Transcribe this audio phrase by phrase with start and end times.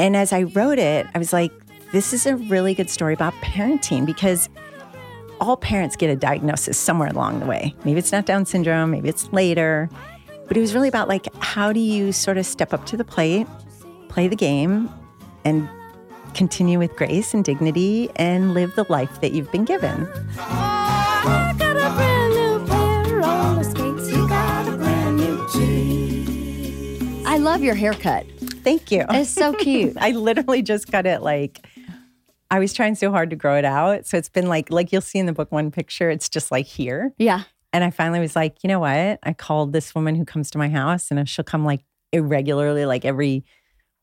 [0.00, 1.52] And as I wrote it, I was like,
[1.92, 4.48] this is a really good story about parenting because
[5.42, 7.74] all parents get a diagnosis somewhere along the way.
[7.84, 9.90] Maybe it's not Down syndrome, maybe it's later.
[10.48, 13.04] But it was really about like, how do you sort of step up to the
[13.04, 13.46] plate,
[14.08, 14.88] play the game,
[15.44, 15.68] and
[16.32, 20.08] continue with grace and dignity and live the life that you've been given.
[20.38, 24.10] Oh, I got a brand new pair of roller skates.
[24.10, 27.26] You got a brand new Jeep.
[27.26, 28.24] I love your haircut.
[28.62, 29.04] Thank you.
[29.10, 29.96] It's so cute.
[30.00, 31.66] I literally just got it like
[32.50, 34.06] I was trying so hard to grow it out.
[34.06, 36.66] So it's been like like you'll see in the book one picture, it's just like
[36.66, 37.12] here.
[37.18, 37.44] yeah.
[37.72, 39.20] And I finally was like, you know what?
[39.22, 43.04] I called this woman who comes to my house and she'll come like irregularly, like
[43.04, 43.44] every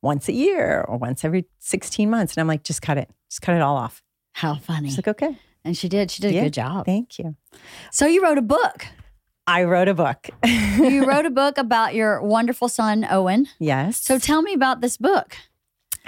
[0.02, 2.34] once a year or once every 16 months.
[2.34, 3.09] And I'm like, just cut it.
[3.30, 4.02] Just cut it all off.
[4.31, 4.88] How funny.
[4.88, 5.38] She's like, okay.
[5.66, 6.12] and she did.
[6.12, 6.86] She did a good job.
[6.86, 7.36] Thank you.
[7.92, 8.86] So you wrote a book.
[9.48, 10.30] I wrote a book.
[10.46, 13.48] You wrote a book about your wonderful son, Owen.
[13.60, 14.02] yes.
[14.02, 15.38] So tell me about this book.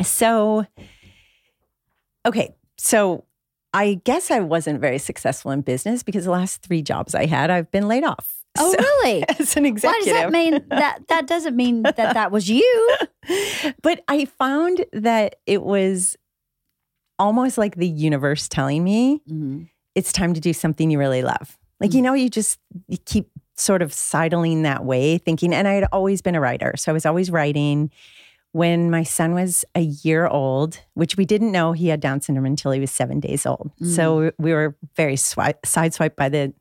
[0.04, 0.66] So,
[2.26, 2.54] okay.
[2.78, 3.26] So,
[3.74, 7.50] I guess I wasn't very successful in business because the last three jobs I had,
[7.50, 8.44] I've been laid off.
[8.58, 9.24] Oh, So- really?
[9.40, 10.08] As an executive.
[10.08, 12.98] Why does that mean that that doesn't mean that that was you?
[13.82, 16.18] but I found that it was
[17.20, 19.64] almost like the universe telling me mm-hmm.
[19.94, 21.58] it's time to do something you really love.
[21.80, 22.06] Like, you mm.
[22.06, 26.22] know, you just you keep sort of sidling that way, thinking, and I had always
[26.22, 26.74] been a writer.
[26.78, 27.92] So I was always writing.
[28.52, 32.48] When my son was a year old, which we didn't know he had Down syndrome
[32.48, 33.70] until he was seven days old.
[33.86, 34.32] So mm.
[34.40, 36.52] we were very swi- sideswiped by the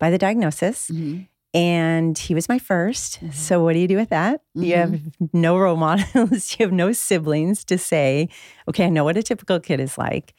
[0.00, 0.88] by the diagnosis.
[0.88, 1.22] Mm-hmm.
[1.54, 3.30] And he was my 1st mm-hmm.
[3.30, 4.40] So what do you do with that?
[4.54, 4.92] You mm-hmm.
[4.92, 5.00] have
[5.32, 8.28] no role models, you have no siblings to say,
[8.68, 10.34] okay, I know what a typical kid is like.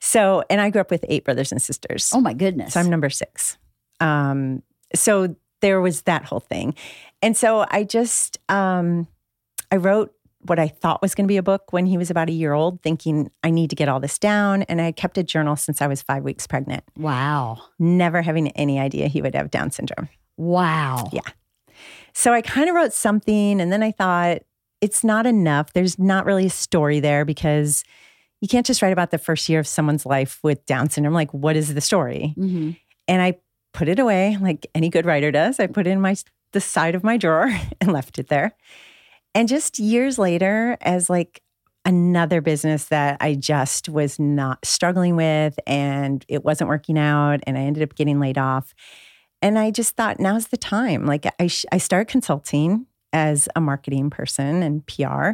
[0.00, 2.10] So, and I grew up with eight brothers and sisters.
[2.14, 2.74] Oh my goodness.
[2.74, 3.58] So I'm number six.
[4.00, 4.62] Um,
[4.94, 6.74] so there was that whole thing.
[7.22, 9.08] And so I just, um,
[9.70, 10.12] I wrote
[10.46, 12.52] what I thought was going to be a book when he was about a year
[12.52, 14.62] old, thinking I need to get all this down.
[14.64, 17.62] And I kept a journal since I was five weeks pregnant, wow.
[17.78, 20.08] never having any idea he would have Down syndrome.
[20.36, 21.08] Wow.
[21.12, 21.22] Yeah.
[22.12, 24.42] So I kind of wrote something and then I thought
[24.80, 25.72] it's not enough.
[25.72, 27.84] There's not really a story there because
[28.44, 31.14] you can't just write about the first year of someone's life with Down syndrome.
[31.14, 32.34] Like, what is the story?
[32.36, 32.72] hmm
[33.08, 33.38] And I
[33.72, 35.58] put it away like any good writer does.
[35.58, 36.14] I put it in my
[36.52, 37.50] the side of my drawer
[37.80, 38.54] and left it there.
[39.34, 41.40] And just years later, as like
[41.86, 47.56] another business that I just was not struggling with and it wasn't working out and
[47.56, 48.74] I ended up getting laid off.
[49.40, 51.06] And I just thought now's the time.
[51.06, 52.84] Like I, sh- I started consulting
[53.14, 55.32] as a marketing person and PR.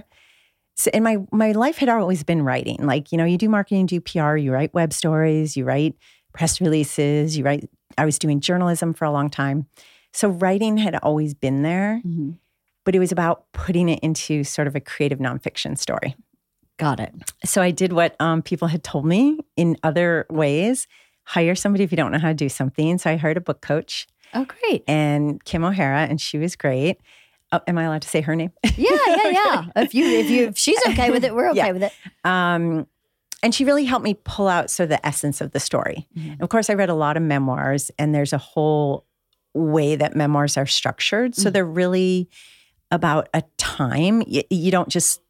[0.80, 2.78] So, and my my life had always been writing.
[2.80, 5.94] Like you know, you do marketing, do PR, you write web stories, you write
[6.32, 7.68] press releases, you write.
[7.98, 9.66] I was doing journalism for a long time,
[10.12, 12.00] so writing had always been there.
[12.06, 12.36] Mhm.
[12.84, 16.14] But it was about putting it into sort of a creative nonfiction story.
[16.78, 17.12] Got it.
[17.44, 20.86] So I did what um, people had told me in other ways:
[21.24, 22.96] hire somebody if you don't know how to do something.
[22.96, 24.84] So I hired a book coach Oh, great.
[24.88, 27.00] and Kim O'Hara, and she was great.
[27.52, 28.52] Oh, am I allowed to say her name?
[28.76, 29.64] Yeah, yeah, yeah.
[29.76, 31.72] if you, if you, if she's okay with it, we're okay Yeah.
[31.72, 31.92] with it.
[32.24, 32.86] Um,
[33.42, 36.06] and she really helped me pull out sort of the essence of the story.
[36.16, 36.42] Mm-hmm.
[36.42, 39.06] Of course, I read a lot of memoirs, and there's a whole
[39.54, 41.34] way that memoirs are structured.
[41.34, 42.28] So they're really
[42.92, 44.22] about a time.
[44.26, 45.20] You, you don't just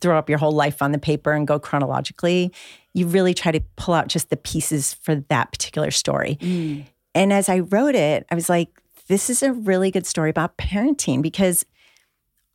[0.00, 2.52] throw up your whole life on the paper and go chronologically.
[2.92, 6.36] You really try to pull out just the pieces for that particular story.
[6.40, 6.86] Mm.
[7.14, 8.68] And as I wrote it, I was like,
[9.08, 11.64] this is a really good story about parenting because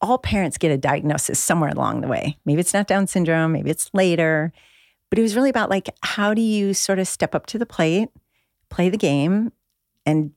[0.01, 2.37] all parents get a diagnosis somewhere along the way.
[2.45, 4.51] Maybe it's not Down syndrome, maybe it's later.
[5.09, 7.65] But it was really about like, how do you sort of step up to the
[7.65, 8.09] plate,
[8.69, 9.51] play the game,
[10.05, 10.31] and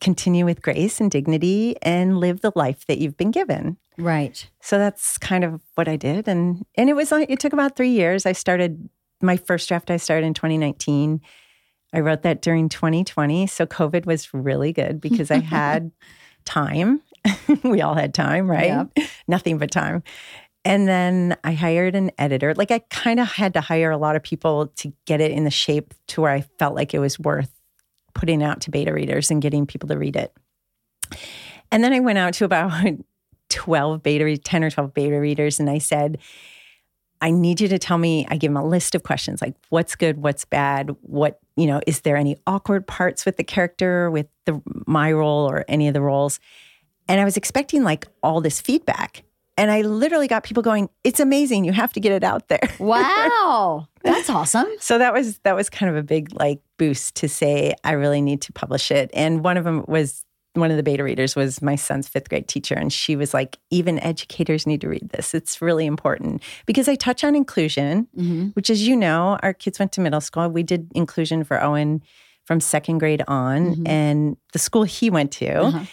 [0.00, 3.76] continue with grace and dignity and live the life that you've been given.
[3.96, 4.48] Right.
[4.60, 6.28] So that's kind of what I did.
[6.28, 8.26] And and it was like it took about three years.
[8.26, 8.88] I started
[9.20, 11.20] my first draft I started in 2019.
[11.92, 13.46] I wrote that during 2020.
[13.46, 15.90] So COVID was really good because I had
[16.44, 17.02] time.
[17.62, 18.88] we all had time, right?
[19.26, 20.02] Nothing but time.
[20.64, 22.54] And then I hired an editor.
[22.54, 25.44] Like I kind of had to hire a lot of people to get it in
[25.44, 27.50] the shape to where I felt like it was worth
[28.14, 30.34] putting out to beta readers and getting people to read it.
[31.70, 32.72] And then I went out to about
[33.48, 36.18] 12 beta, 10 or 12 beta readers, and I said,
[37.20, 39.96] I need you to tell me, I give them a list of questions like what's
[39.96, 44.28] good, what's bad, what, you know, is there any awkward parts with the character, with
[44.46, 46.38] the my role or any of the roles?
[47.08, 49.24] And I was expecting like all this feedback.
[49.56, 51.64] And I literally got people going, it's amazing.
[51.64, 52.60] You have to get it out there.
[52.78, 53.88] Wow.
[54.04, 54.68] That's awesome.
[54.78, 58.22] So that was that was kind of a big like boost to say I really
[58.22, 59.10] need to publish it.
[59.12, 60.24] And one of them was
[60.60, 63.58] one of the beta readers was my son's fifth grade teacher, and she was like,
[63.70, 65.34] even educators need to read this.
[65.34, 68.46] It's really important because I touch on inclusion, Mm-hmm.
[68.48, 70.48] which, as you know, our kids went to middle school.
[70.48, 72.02] We did inclusion for Owen
[72.44, 73.88] from second grade on, Mhm.
[73.88, 75.54] and the school he went to.
[75.60, 75.84] Uh-huh.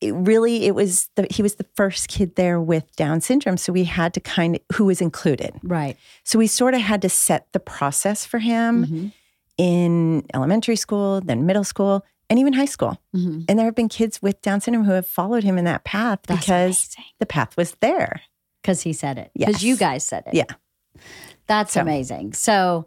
[0.00, 3.72] It really, it was the, he was the first kid there with Down syndrome, so
[3.72, 5.52] we had to kind of who was included.
[5.62, 5.96] Right.
[6.24, 9.12] So we sort of had to set the process for him Mhm.
[9.58, 12.98] in elementary school, then middle school, and even high school.
[13.14, 13.44] Mhm.
[13.46, 16.20] And there have been kids with Down syndrome who have followed him in that path
[16.26, 18.22] That's because the path was there.
[18.62, 19.30] because he said it.
[19.36, 19.62] Because Yes.
[19.64, 20.34] you guys said it.
[20.34, 20.44] Yeah.
[21.46, 22.32] That's So- amazing.
[22.32, 22.86] So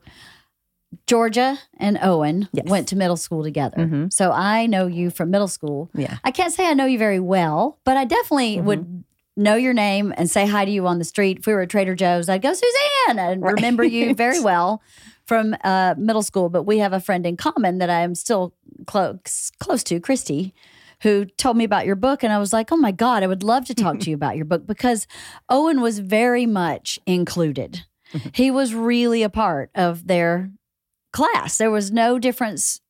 [1.07, 2.65] Georgia and Owen Yes.
[2.67, 3.77] went to middle school together.
[3.77, 4.11] Mhm.
[4.13, 5.89] So I know you from middle school.
[5.93, 6.17] Yeah.
[6.23, 8.65] I can't say I know you very well, but I definitely Mm-hmm.
[8.67, 9.03] would
[9.37, 11.39] know your name and say hi to you on the street.
[11.39, 14.81] If we were at Trader Joe's, I'd go, Suzanne, and remember you very well
[15.25, 16.49] from uh, middle school.
[16.49, 18.53] But we have a friend in common that I am still
[18.87, 20.53] close close to, Christy,
[21.01, 22.23] who told me about your book.
[22.23, 24.35] And I was like, oh my God, I would love to talk to you about
[24.35, 25.07] your book because
[25.49, 27.85] Owen was very much included.
[28.33, 30.51] he was really a part of their
[31.11, 31.57] class.
[31.57, 32.81] There was no difference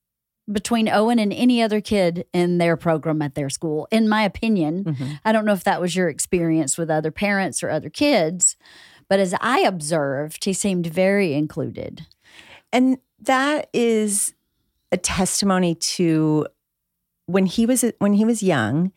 [0.52, 4.84] between Owen and any other kid in their program at their school, in my opinion.
[4.84, 5.20] Mhm.
[5.26, 8.56] I don't know if that was your experience with other parents or other kids,
[9.10, 12.06] but as I observed, he seemed very included.
[12.71, 14.33] And that is
[14.91, 16.47] a testimony to
[17.27, 18.91] when he was when he was young.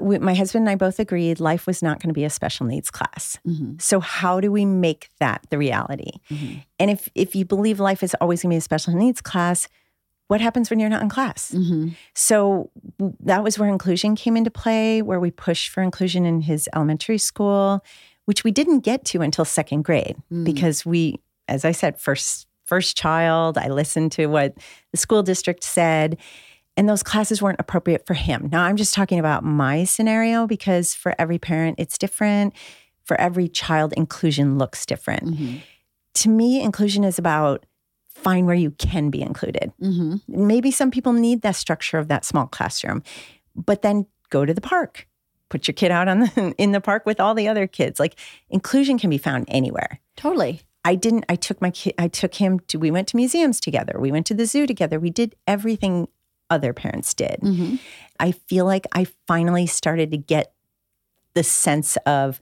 [0.00, 2.90] My husband and I both agreed life was not going to be a special needs
[2.90, 3.38] class.
[3.46, 3.80] Mhm.
[3.80, 6.10] So how do we make that the reality?
[6.30, 6.62] Mhm.
[6.78, 9.66] And if if you believe life is always going to be a special needs class,
[10.26, 11.52] what happens when you're not in class?
[11.52, 11.94] Mhm.
[12.14, 12.70] So
[13.20, 17.16] that was where inclusion came into play, where we pushed for inclusion in his elementary
[17.16, 17.82] school,
[18.26, 20.44] which we didn't get to until second grade Mm.
[20.44, 23.58] because we, as I said, first first child.
[23.58, 24.54] I listened to what
[24.92, 26.18] the school district said,
[26.76, 28.48] and those classes weren't appropriate for him.
[28.52, 32.54] Now I'm just talking about my scenario because for every parent it's different.
[33.04, 35.24] For every child, inclusion looks different.
[35.24, 35.60] Mhm.
[36.14, 37.64] To me, inclusion is about
[38.10, 40.20] find where you can be included Mhm.
[40.26, 43.00] maybe some people need that structure of that small classroom
[43.54, 45.06] but then go to the park
[45.50, 48.16] put your kid out on the in the park with all the other kids like
[48.50, 50.62] inclusion can be found anywhere Totally.
[50.90, 53.94] I didn't i took my kid i took him to we went to museums together
[54.06, 56.08] we went to the zoo together we did everything
[56.50, 57.78] other parents did Mhm.
[58.26, 60.52] i feel like i finally started to get
[61.34, 62.40] the sense of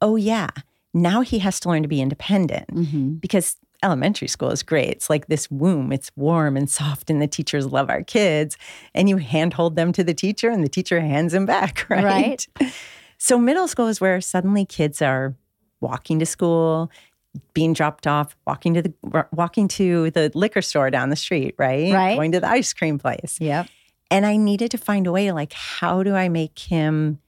[0.00, 0.48] oh yeah
[0.94, 3.20] now he has to learn to be independent Mhm.
[3.20, 4.90] because elementary school is great.
[4.90, 5.90] It's like this womb.
[5.92, 8.56] It's warm and soft, and the teachers love our kids.
[8.94, 12.04] And you handhold them to the teacher, and the teacher hands them back, right?
[12.04, 12.46] Right.
[13.18, 15.34] So middle school is where suddenly kids are
[15.80, 16.92] walking to school,
[17.54, 18.92] being dropped off, walking to the
[19.32, 21.92] walking to the liquor store down the street, right?
[21.92, 22.14] Right.
[22.16, 23.38] Going to the ice cream place.
[23.40, 23.68] Yep.
[24.10, 27.18] And I needed to find a way to like, how do I make him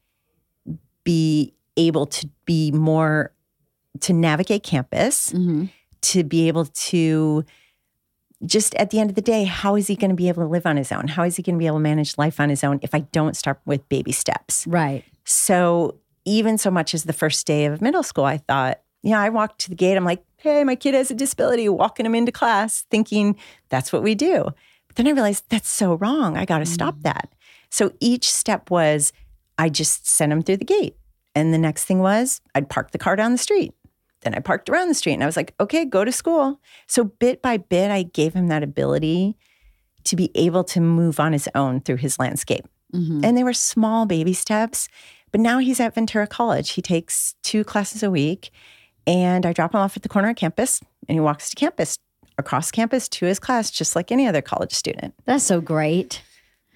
[1.04, 3.32] be able to be more
[4.00, 5.32] to navigate campus?
[5.32, 5.70] Mhm.
[6.02, 7.42] to be able to
[8.44, 10.48] just at the end of the day, how is he going to be able to
[10.48, 11.08] live on his own?
[11.08, 13.00] How is he going to be able to manage life on his own if I
[13.00, 14.66] don't start with baby steps?
[14.66, 15.02] Right.
[15.24, 15.94] So,
[16.26, 19.60] even so much as the first day of middle school, I thought, yeah, I walked
[19.60, 19.96] to the gate.
[19.96, 23.36] I'm like, hey, my kid has a disability, walking him into class, thinking
[23.68, 24.44] that's what we do.
[24.88, 26.36] But then I realized that's so wrong.
[26.36, 27.32] I got to stop that.
[27.70, 29.12] So, each step was
[29.58, 30.96] I just sent him through the gate.
[31.34, 33.72] And the next thing was I'd park the car down the street.
[34.22, 36.60] Then I parked around the street and I was like, okay, go to school.
[36.86, 39.36] So bit by bit, I gave him that ability
[40.04, 42.64] to be able to move on his own through his landscape.
[42.94, 43.24] Mhm.
[43.24, 44.88] And they were small baby steps.
[45.32, 46.70] But now he's at Ventura College.
[46.70, 48.50] He takes two classes a week.
[49.06, 51.98] And I drop him off at the corner of campus and he walks to campus,
[52.38, 55.14] across campus to his class, just like any other college student.
[55.24, 56.22] That's so great.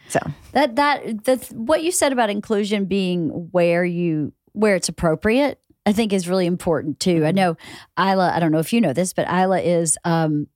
[0.08, 0.20] So,
[0.52, 5.61] That that that's what you said about inclusion being where you where it's appropriate.
[5.85, 7.25] I think is really important too.
[7.25, 7.56] I know
[7.99, 8.32] Isla.
[8.35, 10.47] I don't know if you know this, but Isla is um,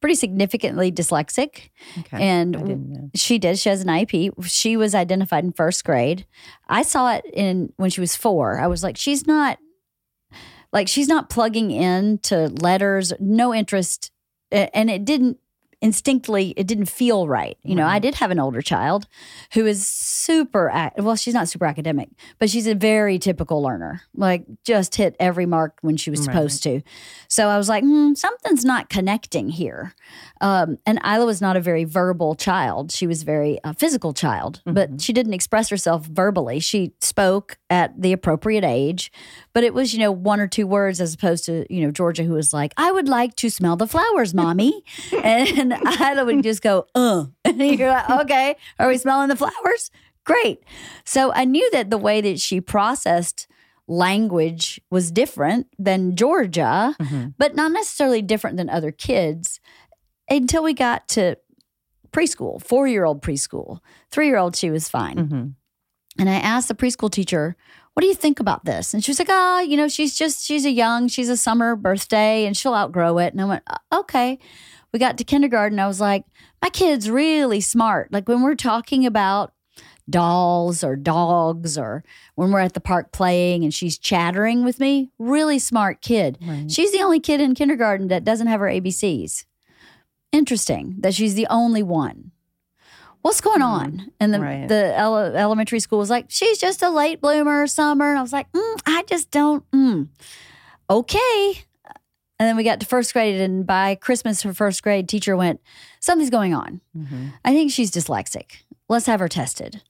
[0.00, 2.22] pretty significantly dyslexic, okay.
[2.22, 3.10] and I didn't know.
[3.14, 3.58] she did.
[3.58, 4.32] She has an IEP.
[4.44, 6.26] She was identified in first grade.
[6.68, 8.58] I saw it in when she was four.
[8.58, 9.58] I was like, she's not
[10.72, 13.12] like she's not plugging in to letters.
[13.20, 14.10] No interest,
[14.50, 15.38] and it didn't
[15.82, 16.54] instinctively.
[16.56, 17.58] It didn't feel right.
[17.62, 19.06] You know, I did have an older child
[19.52, 20.90] who is super.
[20.96, 22.08] Well, she's not super academic,
[22.38, 24.02] but she's a very typical learner.
[24.14, 26.26] Like just hit every mark when she was Right.
[26.34, 26.82] supposed to.
[27.28, 29.94] So I was like, hmm, something's not connecting here.
[30.40, 32.92] Um, and Isla was not a very verbal child.
[32.92, 36.60] She was a very uh, physical child, but she didn't express herself verbally.
[36.60, 39.10] She spoke at the appropriate age,
[39.52, 42.22] but it was, you know, one or two words as opposed to, you know, Georgia,
[42.24, 44.84] who was like, I would like to smell the flowers, mommy.
[45.24, 47.26] and And Isla would just go, uh.
[47.44, 49.90] And you're like, okay, are we smelling the flowers?
[50.24, 50.62] Great.
[51.04, 53.46] So I knew that the way that she processed
[53.88, 57.34] language was different than Georgia, Mhm.
[57.38, 59.60] but not necessarily different than other kids
[60.30, 61.36] until we got to
[62.12, 63.80] preschool, four year old preschool.
[64.10, 65.16] Three year old, she was fine.
[65.16, 65.54] Mhm.
[66.18, 67.56] And I asked the preschool teacher,
[67.94, 68.94] what do you think about this?
[68.94, 71.74] And she was like, oh, you know, she's just, she's a young, she's a summer
[71.76, 73.32] birthday and she'll outgrow it.
[73.32, 74.38] And I went, "Uh, okay.
[74.92, 75.78] We got to kindergarten.
[75.78, 76.24] I was like,
[76.60, 78.12] my kid's really smart.
[78.12, 79.52] Like when we're talking about
[80.10, 85.10] dolls or dogs or when we're at the park playing and she's chattering with me,
[85.18, 86.38] really smart kid.
[86.46, 86.70] Right.
[86.70, 89.44] She's the only kid in kindergarten that doesn't have her ABCs.
[90.32, 92.32] Interesting that she's the only one.
[93.20, 94.10] What's going on?
[94.18, 94.66] And the Right.
[94.68, 98.10] the ele- elementary school was like, she's just a late bloomer, summer.
[98.10, 99.70] And I was like, mm, I just don't.
[99.70, 100.08] Mm.
[100.90, 101.64] Okay.
[102.42, 105.60] And then we got to first grade, and by Christmas, her first grade teacher went,
[106.00, 106.80] something's going on.
[106.98, 107.34] Mhm.
[107.44, 108.64] I think she's dyslexic.
[108.88, 109.80] Let's have her tested.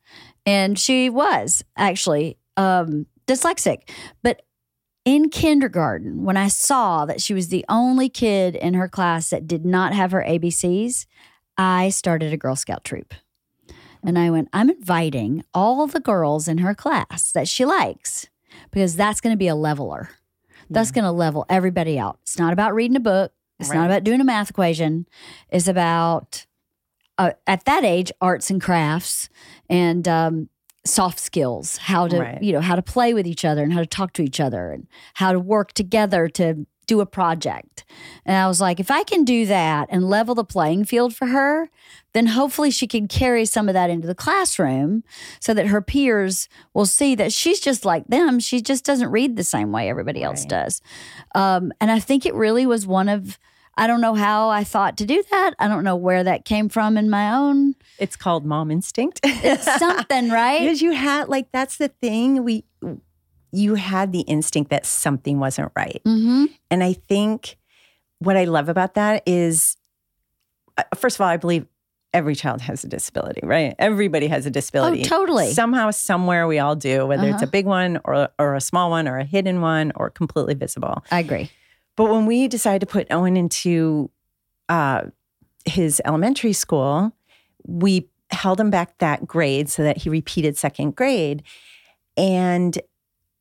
[0.45, 3.89] And she was actually um, dyslexic.
[4.23, 4.43] But
[5.07, 9.47] in kindergarten, when I saw that she was the only kid in her class that
[9.47, 11.07] did not have her ABCs,
[11.57, 13.15] I started a Girl Scout troop.
[14.05, 18.29] And I went, I'm inviting all the girls in her class that she likes
[18.71, 20.11] because that's going to be a leveler.
[20.73, 22.19] That's going to level everybody out.
[22.23, 23.33] It's not about reading a book.
[23.59, 25.07] It's not about doing a math equation.
[25.51, 26.47] It's about,
[27.17, 29.29] uh, at that age, arts and crafts
[29.71, 30.49] and um,
[30.85, 32.43] soft skills, how to, Right.
[32.43, 34.73] you know, how to play with each other and how to talk to each other
[34.73, 37.85] and how to work together to do a project.
[38.27, 41.27] And I was like, if I can do that and level the playing field for
[41.29, 41.71] her,
[42.13, 45.03] then hopefully she can carry some of that into the classroom
[45.41, 48.41] so that her peers will see that she's just like them.
[48.41, 50.49] She just doesn't read the same way everybody else Right.
[50.51, 50.83] does.
[51.35, 53.39] Um, and I think it really was one of,
[53.77, 55.55] I don't know how I thought to do that.
[55.59, 57.75] I don't know where that came from in my own.
[57.99, 59.21] It's called mom instinct.
[59.25, 60.61] It's something, right?
[60.61, 62.65] because you had like that's the thing we
[63.53, 66.01] you had the instinct that something wasn't right.
[66.07, 66.47] Mm-hmm.
[66.71, 67.57] And I think
[68.19, 69.77] what I love about that is,
[70.79, 71.67] uh, first of all, I believe
[72.15, 73.75] every child has a disability, right?
[73.79, 75.01] Everybody has a disability.
[75.01, 75.53] Oh, totally.
[75.53, 77.45] Somehow, somewhere, we all do, whether it's Uh-huh.
[77.45, 81.05] a big one or, or a small one or a hidden one or completely visible.
[81.11, 81.51] I agree.
[81.97, 84.11] But when we decided to put Owen into
[84.69, 85.05] uh,
[85.65, 87.13] his elementary school,
[87.67, 91.43] we held him back that grade so that he repeated second grade.
[92.17, 92.79] And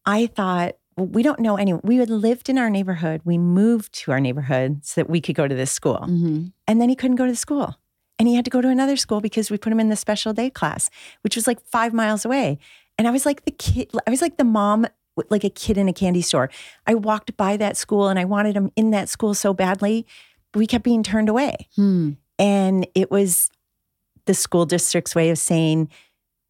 [0.05, 1.81] I thought, well, we don't know anyone.
[1.83, 3.21] We had lived in our neighborhood.
[3.23, 6.03] We moved to our neighborhood so that we could go to this school.
[6.05, 7.75] hmm And then he couldn't go to the school.
[8.19, 10.31] And he had to go to another school because we put him in the special
[10.31, 10.89] day class,
[11.21, 12.59] which was like five miles away.
[12.97, 14.85] And I was like the kid, I was like the mom,
[15.29, 16.49] like a kid in a candy store.
[16.85, 20.05] I walked by that school and I wanted him in that school so badly,
[20.51, 21.67] but we kept being turned away.
[21.75, 22.11] Hmm.
[22.37, 23.49] And it was
[24.25, 25.89] the school district's way of saying,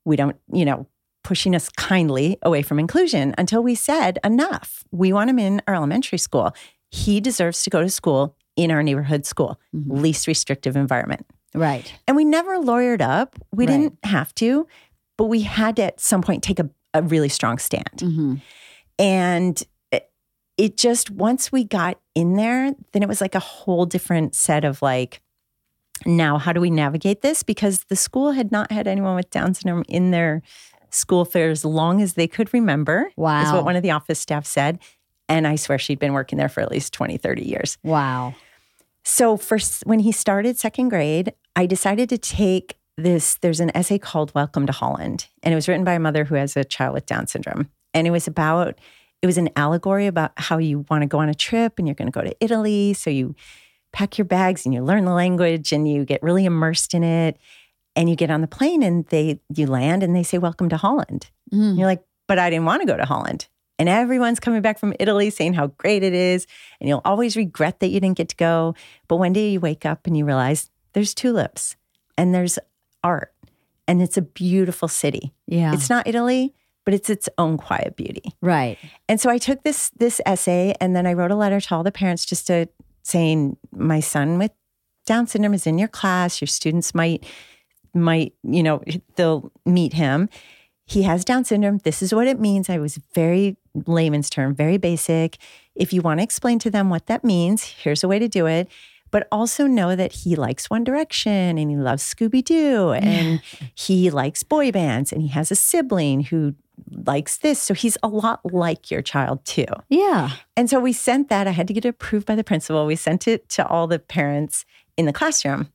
[0.03, 0.87] we don't, you know,
[1.23, 4.83] pushing us kindly away from inclusion until we said, enough.
[4.91, 6.53] We want him in our elementary school.
[6.89, 10.01] He deserves to go to school in our neighborhood school, Mhm.
[10.01, 11.25] least restrictive environment.
[11.53, 11.93] Right.
[12.07, 13.37] And we never lawyered up.
[13.53, 13.71] We Right.
[13.77, 14.67] didn't have to,
[15.17, 17.99] but we had to at some point take a, a really strong stand.
[18.01, 18.35] hmm
[18.99, 19.61] And
[19.91, 20.11] it,
[20.57, 24.63] it just, once we got in there, then it was like a whole different set
[24.65, 25.21] of like,
[26.05, 27.43] now how do we navigate this?
[27.43, 30.41] Because the school had not had anyone with Down syndrome in their
[30.91, 33.43] school for as long as they could remember, Wow.
[33.43, 34.79] is what one of the office staff said.
[35.29, 37.77] And I swear she'd been working there for at least 20, 30 years.
[37.83, 38.35] Wow.
[39.03, 43.35] So first, when he started second grade, I decided to take this.
[43.41, 46.35] There's an essay called "Welcome to Holland," and it was written by a mother who
[46.35, 47.69] has a child with Down syndrome.
[47.93, 48.77] And it was about,
[49.21, 51.95] it was an allegory about how you want to go on a trip and you're
[51.95, 52.93] going to go to Italy.
[52.93, 53.35] So you
[53.91, 57.37] pack your bags and you learn the language and you get really immersed in it.
[57.95, 60.77] And you get on the plane and they you land and they say "Welcome to
[60.77, 61.77] Holland." Mm.
[61.77, 63.47] You're like, but I didn't want to go to Holland.
[63.77, 66.45] And everyone's coming back from Italy saying how great it is.
[66.79, 68.75] And you'll always regret that you didn't get to go.
[69.07, 71.75] But one day you wake up and you realize there's tulips
[72.17, 72.59] and there's
[73.03, 73.33] art
[73.87, 75.33] and it's a beautiful city.
[75.47, 75.73] Yeah.
[75.73, 76.53] It's not Italy,
[76.85, 78.31] but it's its own quiet beauty.
[78.41, 78.77] right.
[79.09, 81.83] And so I took this this essay and then I wrote a letter to all
[81.83, 82.67] the parents just to
[83.03, 84.51] saying my son with
[85.05, 86.39] Down syndrome is in your class.
[86.39, 87.25] Your students might
[87.93, 88.83] might, you know,
[89.15, 90.29] they'll meet him.
[90.85, 91.77] He has Down syndrome.
[91.79, 92.69] This is what it means.
[92.69, 93.57] I was very
[93.87, 95.37] layman's term, very basic.
[95.75, 98.45] If you want to explain to them what that means, here's a way to do
[98.45, 98.67] it.
[99.09, 103.41] But also know that he likes One Direction and he loves Scooby Doo and
[103.75, 106.55] he likes boy bands and he has a sibling who
[106.89, 107.61] likes this.
[107.61, 109.65] So he's a lot like your child too.
[109.89, 110.31] Yeah.
[110.55, 111.45] And so we sent that.
[111.45, 112.85] I had to get it approved by the principal.
[112.85, 115.69] We sent it to all the parents in the classroom.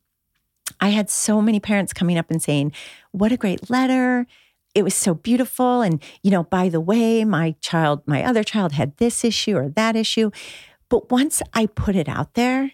[0.80, 2.72] I had so many parents coming up and saying,
[3.12, 4.26] What a great letter.
[4.74, 5.80] It was so beautiful.
[5.80, 9.68] And, you know, by the way, my child, my other child had this issue or
[9.70, 10.30] that issue.
[10.90, 12.72] But once I put it out there,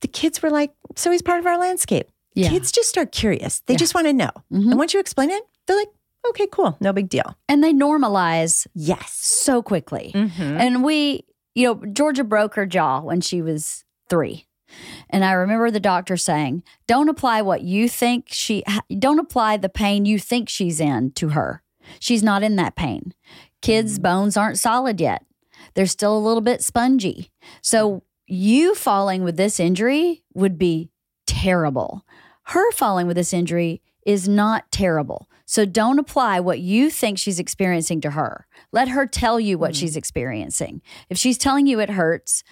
[0.00, 2.08] the kids were like, So he's part of our landscape.
[2.34, 2.50] Yeah.
[2.50, 3.60] Kids just start curious.
[3.66, 3.78] They Yeah.
[3.78, 4.30] just want to know.
[4.52, 4.70] Mhm.
[4.70, 5.88] And once you explain it, they're like,
[6.30, 6.76] Okay, cool.
[6.80, 7.36] No big deal.
[7.48, 9.12] And they normalize Yes.
[9.12, 10.12] so quickly.
[10.14, 10.58] Mhm.
[10.60, 11.24] And we,
[11.54, 14.46] you know, Georgia broke her jaw when she was three.
[15.10, 18.62] And I remember the doctor saying, don't apply what you think she,
[18.98, 21.62] don't apply the pain you think she's in to her.
[22.00, 23.14] She's not in that pain.
[23.62, 25.24] Kids' bones aren't solid yet,
[25.74, 27.30] they're still a little bit spongy.
[27.62, 30.90] So you falling with this injury would be
[31.26, 32.04] terrible.
[32.44, 35.28] Her falling with this injury is not terrible.
[35.44, 38.46] So don't apply what you think she's experiencing to her.
[38.70, 39.76] Let her tell you what Mhm.
[39.80, 40.82] she's experiencing.
[41.08, 42.44] If she's telling you it hurts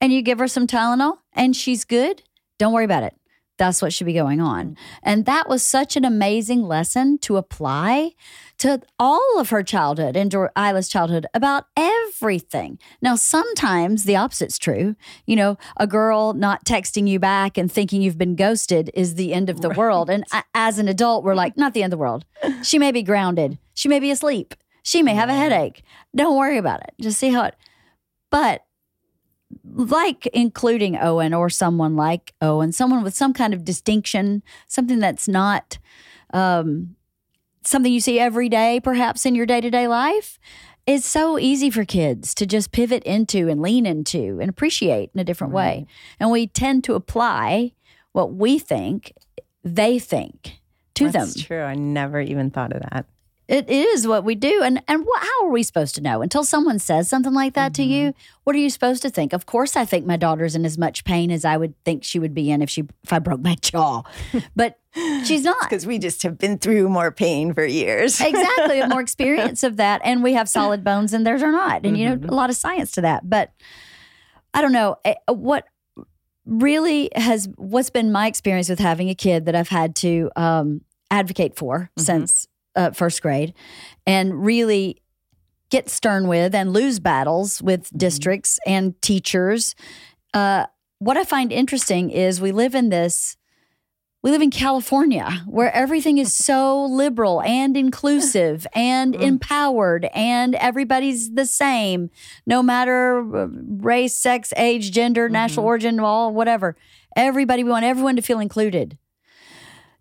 [0.00, 2.22] and you give her some Tylenol and she's good,
[2.58, 3.14] don't worry about it.
[3.60, 4.68] That's what should be going on.
[4.68, 4.76] Mm.
[5.02, 8.12] And that was such an amazing lesson to apply
[8.56, 12.78] to all of her childhood and Isla's childhood about everything.
[13.02, 14.96] Now, sometimes the opposite's true.
[15.26, 19.34] You know, a girl not texting you back and thinking you've been ghosted is the
[19.34, 20.08] end of the world.
[20.08, 22.24] And as an adult, we're like, not the end of the world.
[22.62, 23.58] She may be grounded.
[23.74, 24.54] She may be asleep.
[24.82, 25.82] She may have a headache.
[26.14, 26.94] Don't worry about it.
[27.00, 27.54] Just see how it.
[28.30, 28.64] But
[29.74, 35.28] like including Owen or someone like Owen, someone with some kind of distinction, something that's
[35.28, 35.78] not
[36.32, 36.96] um,
[37.62, 40.38] something you see every day, perhaps in your day to day life.
[40.86, 45.20] is so easy for kids to just pivot into and lean into and appreciate in
[45.20, 45.86] a different way.
[46.18, 47.72] And we tend to apply
[48.12, 49.12] what we think
[49.62, 50.58] they think
[50.94, 51.26] to That's them.
[51.26, 51.62] That's true.
[51.62, 53.06] I never even thought of that.
[53.50, 54.62] It is what we do.
[54.62, 56.22] And and what, how are we supposed to know?
[56.22, 58.14] Until someone says something like that to you,
[58.44, 59.32] what are you supposed to think?
[59.32, 62.20] Of course I think my daughter's in as much pain as I would think she
[62.20, 64.02] would be in if she if I broke my jaw.
[64.54, 64.78] But
[65.24, 65.60] she's not.
[65.68, 68.20] Because we just have been through more pain for years.
[68.20, 68.86] exactly.
[68.86, 70.00] More experience of that.
[70.04, 71.84] And we have solid bones and theirs are not.
[71.84, 73.28] And you know, a lot of science to that.
[73.28, 73.52] But
[74.54, 74.96] I don't know.
[75.04, 75.66] eh, What
[76.46, 80.82] really has what's been my experience with having a kid that I've had to um,
[81.10, 82.46] advocate for since
[82.80, 83.52] uh, first grade
[84.06, 85.02] and really
[85.70, 89.74] get stern with and lose battles with districts and teachers.
[90.32, 90.66] Uh,
[90.98, 93.36] what I find interesting is we live in this.
[94.22, 101.32] We live in California where everything is so liberal and inclusive and empowered, and everybody's
[101.32, 102.10] the same,
[102.46, 103.46] no matter uh,
[103.78, 106.76] race, sex, age, gender, national origin, all whatever.
[107.16, 108.98] Everybody, we want everyone to feel included.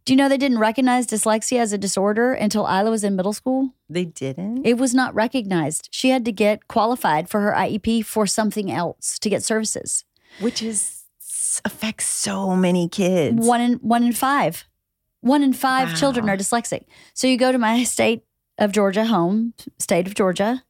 [0.10, 3.32] Do you know they didn't recognize dyslexia as a disorder until Isla was in middle
[3.32, 3.76] school?
[3.88, 4.66] They didn't.
[4.66, 5.88] It was not recognized.
[5.92, 10.06] She had to get qualified for her IEP for something else to get services.
[10.40, 11.04] which is
[11.64, 13.46] affects so many kids.
[13.46, 14.66] One in one in five,
[15.22, 16.86] one in five children are dyslexic.
[17.14, 18.24] So you go to my state
[18.58, 20.64] of Georgia, home state of Georgia,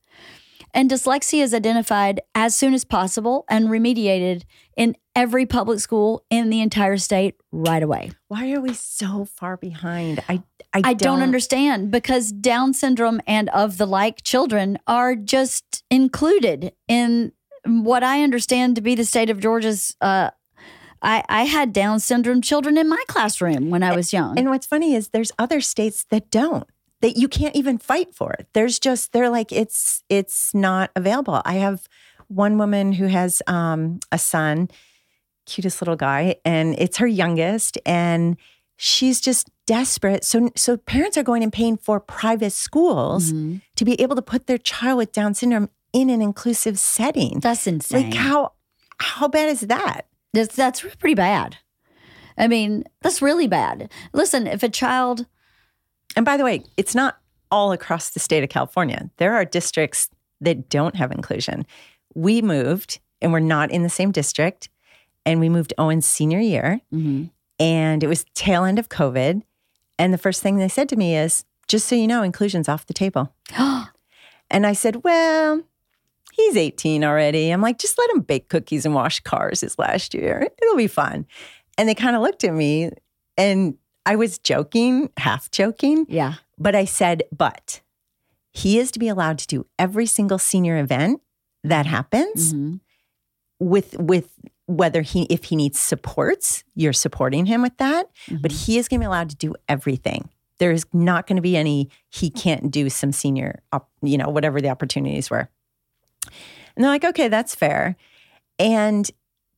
[0.73, 4.43] and dyslexia is identified as soon as possible and remediated
[4.77, 8.12] in every public school in the entire state right away.
[8.27, 10.23] Why are we so far behind?
[10.29, 15.84] I I, I don't understand because Down syndrome and of the like children are just
[15.89, 17.32] included in
[17.65, 19.95] what I understand to be the state of Georgia's.
[19.99, 20.29] Uh,
[21.01, 24.38] I, I had Down syndrome children in my classroom when I was young.
[24.38, 26.67] And what's funny is there's other states that don't.
[27.01, 28.47] That you can't even fight for it.
[28.53, 31.41] There's just they're like it's it's not available.
[31.45, 31.88] I have
[32.27, 34.69] one woman who has um, a son,
[35.45, 38.35] cutest little guy, and it's her youngest, and
[38.75, 40.23] she's just desperate.
[40.25, 43.62] So so parents are going and paying for private schools Mhm.
[43.75, 47.39] to be able to put their child with Down syndrome in an inclusive setting.
[47.39, 48.09] That's insane.
[48.09, 48.53] Like how
[48.99, 50.01] how bad is that?
[50.33, 51.57] that's, that's pretty bad.
[52.38, 53.89] I mean, that's really bad.
[54.13, 55.25] Listen, if a child,
[56.15, 57.17] And by the way, it's not
[57.52, 59.10] all across the state of California.
[59.17, 60.10] There are districts
[60.41, 61.65] that don't have inclusion.
[62.15, 64.69] We moved and we're not in the same district.
[65.26, 66.82] And we moved Owen's senior year.
[66.93, 67.26] Mm-hmm.
[67.60, 69.41] And it was tail end of COVID.
[69.98, 72.88] And the first thing they said to me is, just so you know, inclusion's off
[72.88, 73.34] the table.
[73.58, 75.62] and I said, well,
[76.34, 77.52] he's 18 already.
[77.52, 80.48] I'm like, just let him bake cookies and wash cars his last year.
[80.62, 81.28] It'll be fun.
[81.78, 82.91] And they kind of looked at me
[83.38, 83.78] and
[84.10, 86.06] I was joking, half joking.
[86.10, 87.82] yeah, But I said, but
[88.52, 91.22] he is to be allowed to do every single senior event
[91.63, 92.80] that happens Mhm.
[93.60, 94.30] with with
[94.65, 98.10] whether he if he needs supports, you're supporting him with that.
[98.41, 100.30] But he is going to be allowed to do everything.
[100.60, 103.62] There is not going to be any he can't do some senior,
[104.02, 105.50] you know, whatever the opportunities were.
[106.76, 107.95] And they're like, okay, that's fair.
[108.58, 109.10] And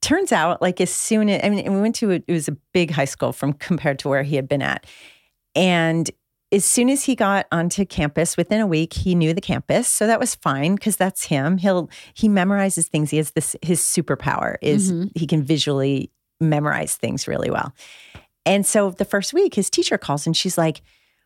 [0.01, 2.57] turns out, like as soon as I mean, we went to a, it was a
[2.73, 4.85] big high school from compared to where he had been at,
[5.55, 6.09] and
[6.53, 10.05] as soon as he got onto campus, within a week, he knew the campus, so
[10.05, 11.57] that was fine because that's him.
[11.57, 13.09] He'll he memorizes things.
[13.11, 15.11] He has this his superpower is Mhm.
[15.15, 16.11] he can visually
[16.41, 17.73] memorize things really well.
[18.45, 20.81] And so the first week, his teacher calls and she's like,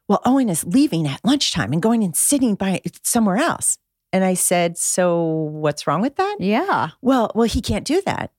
[0.08, 3.78] "Well, Owen is leaving at lunchtime and going and sitting by somewhere else."
[4.14, 6.90] And I said, "So what's wrong with that?" Yeah.
[7.02, 8.32] Well, well, he can't do that.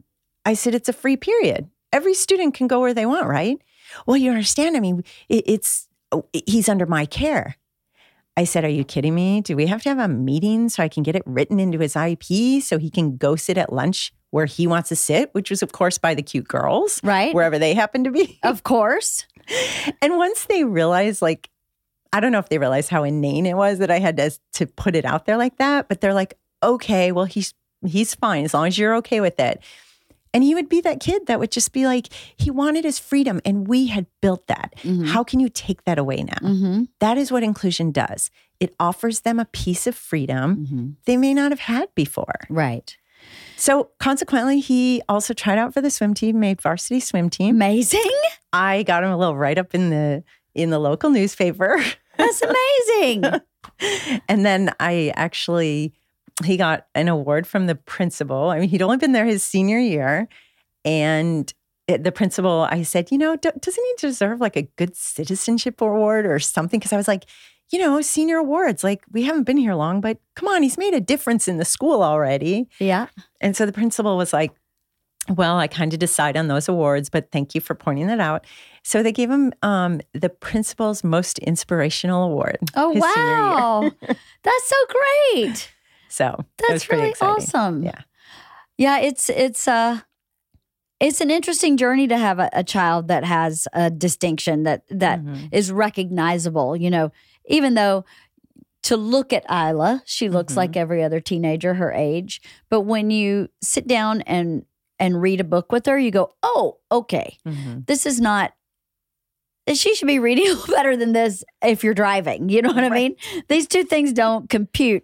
[0.47, 1.69] I said, it's a free period.
[1.93, 3.59] Every student can go where they want, right?
[4.07, 4.77] Well, you understand.
[4.77, 7.57] I mean, it, it's oh, he's under my care.
[8.39, 9.41] I said, Are you kidding me?
[9.41, 11.95] Do we have to have a meeting so I can get it written into his
[11.95, 15.63] IEP so he can go sit at lunch where he wants to sit, which was,
[15.63, 17.33] of course, by the cute girls, Right.
[17.35, 18.39] wherever they happen to be?
[18.43, 19.27] of course.
[20.03, 21.49] And once they realized, like,
[22.13, 24.67] I don't know if they realized how inane it was that I had to, to
[24.67, 27.55] put it out there like that, but they're like, okay, well, he's
[27.87, 29.63] he's fine as long as you're okay with it.
[30.37, 33.41] And he would be that kid that would just be like, he wanted his freedom,
[33.47, 34.75] and we had built that.
[34.83, 35.07] Mhm.
[35.09, 36.47] How can you take that away now?
[36.47, 36.83] Mm-hmm.
[37.01, 38.31] That is what inclusion does.
[38.61, 40.89] It offers them a piece of freedom Mm-hmm.
[41.07, 42.35] they may not have had before.
[42.51, 42.95] Right.
[43.57, 47.55] So consequently, he also tried out for the swim team, made varsity swim team.
[47.57, 48.13] Amazing.
[48.53, 50.23] I got him a little write up in the
[50.55, 51.83] in the local newspaper.
[52.19, 53.25] That's amazing.
[54.29, 55.95] and then I actually
[56.45, 58.51] he got an award from the principal.
[58.51, 60.29] I mean, he'd only been there his senior year,
[60.85, 61.53] and
[61.89, 65.81] it- the principal, I said, you know, do, doesn't he deserve like a good citizenship
[65.81, 66.79] award or something?
[66.81, 67.25] Because I was like,
[67.71, 70.95] you know, senior awards, like we haven't been here long, but come on, he's made
[70.95, 72.69] a difference in the school already.
[72.79, 73.07] yeah.
[73.41, 74.53] And so the principal was like,
[75.29, 78.47] well, I kind of decide on those awards, but thank you for pointing that out.
[78.85, 82.59] So they gave him um, the principal's most inspirational award.
[82.77, 83.37] Oh his senior year.
[83.37, 83.91] wow.
[84.45, 84.77] That's so
[85.35, 85.73] great.
[86.17, 87.35] So That's really exciting.
[87.37, 87.83] awesome.
[87.83, 88.01] Yeah.
[88.79, 90.01] Yeah, it's it's uh
[90.99, 95.21] it's an interesting journey to have a, a child that has a distinction that that
[95.53, 95.77] is Mhm.
[95.77, 97.13] recognizable, you know,
[97.49, 98.05] even though
[98.85, 100.57] to look at Isla, she looks Mhm.
[100.57, 104.65] like every other teenager her age, but when you sit down and
[104.99, 107.37] and read a book with her, you go, "Oh, okay.
[107.47, 107.87] Mhm.
[107.87, 108.53] This is not
[109.75, 112.49] she should be reading better than this if you're driving.
[112.49, 113.17] You know what I mean?
[113.49, 115.03] These two things don't compute.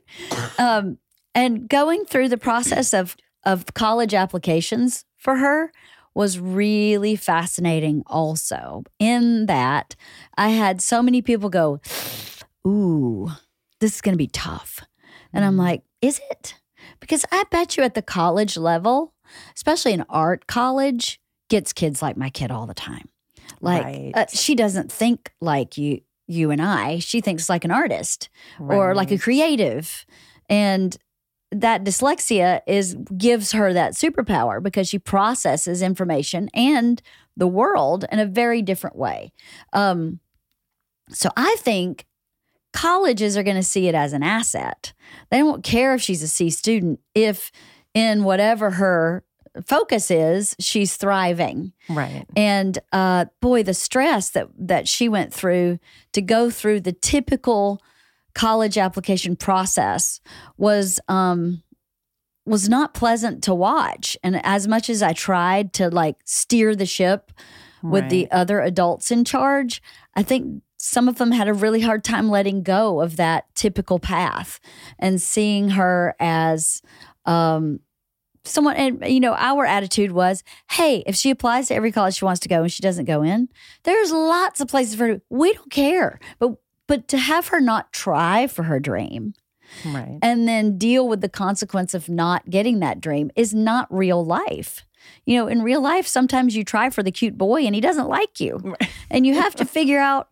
[0.58, 0.98] Um,
[1.34, 5.72] and going through the process of of college applications for her
[6.14, 9.96] was really fascinating also in that
[10.36, 11.80] I had so many people go,
[12.66, 13.30] Ooh,
[13.80, 14.80] this is gonna be tough.
[15.32, 15.60] And I'm Mhm.
[15.60, 16.54] like, is it?
[17.00, 19.14] Because I bet you at the college level,
[19.56, 23.08] especially in art college, gets kids like my kid all the time.
[23.60, 24.12] Like Right.
[24.14, 26.98] uh, she doesn't think like you you and I.
[27.00, 28.28] She thinks like an artist
[28.60, 30.06] or like a creative.
[30.48, 30.96] And
[31.52, 37.02] that dyslexia is gives her that superpower because she processes information and
[37.36, 39.32] the world in a very different way.
[39.72, 40.20] Um,
[41.10, 42.06] so I think
[42.72, 44.92] colleges are going to see it as an asset.
[45.30, 47.52] They don't care if she's a C student if
[47.94, 49.22] in whatever her
[49.66, 51.72] focus is, she's thriving.
[51.88, 52.24] Right.
[52.34, 55.78] And uh, boy, the stress that that she went through
[56.12, 57.82] to go through the typical
[58.34, 60.20] college application process
[60.56, 61.62] was um,
[62.44, 64.16] was not pleasant to watch.
[64.22, 67.32] And as much as I tried to like steer the ship
[67.82, 69.82] with the other adults in charge,
[70.14, 73.98] I think some of them had a really hard time letting go of that typical
[73.98, 74.60] path
[74.98, 76.82] and seeing her as
[77.24, 77.80] um,
[78.44, 78.76] someone.
[78.76, 82.40] And you know, our attitude was, "Hey, if she applies to every college she wants
[82.40, 83.48] to go and she doesn't go in,
[83.84, 85.14] there's lots of places for her.
[85.14, 89.34] To, we don't care." But but to have her not try for her dream
[89.86, 90.18] Right.
[90.22, 94.84] and then deal with the consequence of not getting that dream is not real life.
[95.24, 98.08] You know, in real life, sometimes you try for the cute boy and he doesn't
[98.08, 98.58] like you.
[98.62, 98.90] Right.
[99.10, 100.28] And you have to figure out,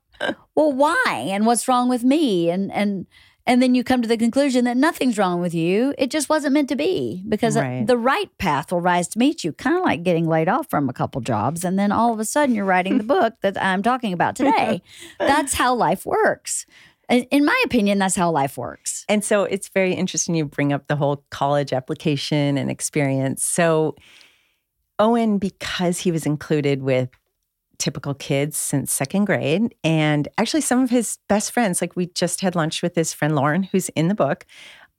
[0.54, 2.50] well, why and what's wrong with me?
[2.50, 3.06] And and
[3.46, 5.94] and then you come to the conclusion that nothing's wrong with you.
[5.98, 7.86] It just wasn't meant to be because uh, Right.
[7.86, 10.88] the right path will rise to meet you, kind of like getting laid off from
[10.88, 11.64] a couple jobs.
[11.64, 14.82] And then all of a sudden you're writing the book that I'm talking about today.
[15.18, 16.66] That's how life works.
[17.08, 19.04] In in my opinion, that's how life works.
[19.08, 23.42] And so it's very interesting you bring up the whole college application and experience.
[23.44, 23.96] So
[24.98, 27.08] Owen, because he was included with
[27.80, 32.40] typical kids since second grade, and actually some of his best friends, like we just
[32.42, 34.46] had lunch with his friend Lauren, who's in the book.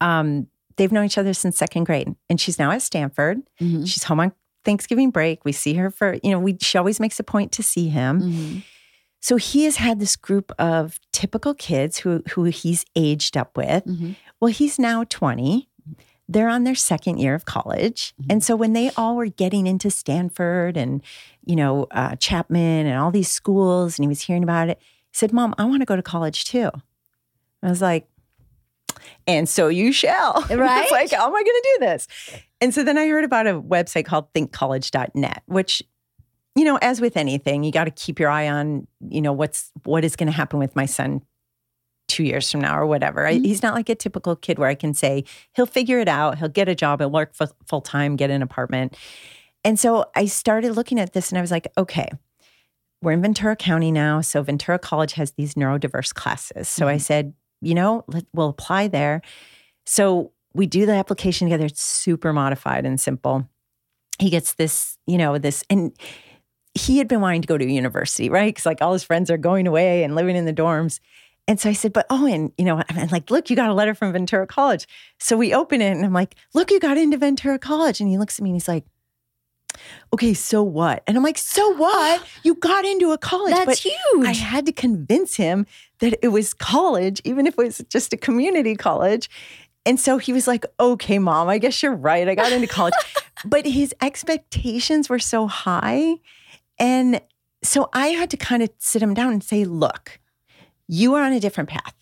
[0.01, 3.37] Um, they've known each other since second grade, and she's now at Stanford.
[3.61, 3.87] Mhm.
[3.87, 4.33] She's home on
[4.65, 5.45] Thanksgiving break.
[5.45, 8.21] We see her for, you know, we she always makes a point to see him.
[8.21, 8.63] Mhm.
[9.23, 13.85] So he has had this group of typical kids who who he's aged up with.
[13.85, 14.15] Mhm.
[14.39, 15.69] Well, he's now 20.
[16.31, 18.13] They're on their second year of college.
[18.29, 21.01] And so when they all were getting into Stanford and,
[21.45, 25.17] you know, uh, Chapman and all these schools, and he was hearing about it, he
[25.17, 26.69] said, Mom, I want to go to college too.
[27.61, 28.07] I was like,
[29.27, 30.41] and so you shall.
[30.49, 30.83] Right.
[30.83, 32.07] it's like, how am I going to do this?
[32.61, 35.83] And so then I heard about a website called thinkcollege.net, which,
[36.55, 39.71] you know, as with anything, you got to keep your eye on, you know, what's
[39.83, 41.23] what is going to happen with my son
[42.11, 43.25] two years from now or whatever.
[43.25, 43.45] I, Mhm.
[43.45, 45.23] he's not like a typical kid where I can say
[45.55, 48.41] he'll figure it out, he'll get a job, he'll work fu- full time, get an
[48.41, 48.95] apartment.
[49.63, 52.09] And so I started looking at this and I was like, okay,
[53.01, 54.21] we're in Ventura County now.
[54.21, 56.67] So Ventura College has these neurodiverse classes.
[56.69, 57.01] So I Mhm.
[57.01, 59.21] said, you know, let, we'll apply there.
[59.85, 61.65] So we do the application together.
[61.65, 63.47] It's super modified and simple.
[64.19, 65.93] He gets this, you know, this, and
[66.73, 68.47] he had been wanting to go to university, right?
[68.53, 70.99] Because like all his friends are going away and living in the dorms.
[71.47, 73.73] And so I said, but oh, and you know, I'm like, look, you got a
[73.73, 74.87] letter from Ventura College.
[75.19, 77.99] So we open it and I'm like, look, you got into Ventura College.
[77.99, 78.85] And he looks at me and he's like,
[80.13, 81.03] okay, so what?
[81.07, 82.23] And I'm like, so what?
[82.43, 83.53] You got into a college.
[83.53, 84.27] That's but huge.
[84.27, 85.67] I had to convince him
[85.99, 89.29] that it was college, even if it was just a community college.
[89.85, 92.27] And so he was like, okay, mom, I guess you're right.
[92.27, 92.93] I got into college.
[93.45, 96.15] but his expectations were so high.
[96.79, 97.21] And
[97.63, 100.19] so I had to kind of sit him down and say, look,
[100.91, 101.95] you are on a different path.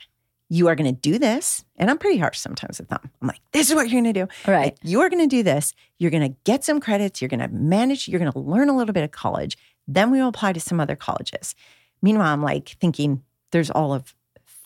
[0.50, 1.64] You are going to do this.
[1.78, 3.00] And I'm pretty harsh sometimes with them.
[3.22, 4.28] I'm like, this is what you're going to do.
[4.52, 4.66] right.
[4.66, 5.76] Like, you are going to do this.
[6.00, 7.22] You're going to get some credits.
[7.22, 8.08] You're going to manage.
[8.08, 9.60] You're going to learn a little bit of college.
[9.88, 11.54] Then we will apply to some other colleges.
[12.02, 13.22] Meanwhile, I'm like thinking
[13.52, 14.16] there's all of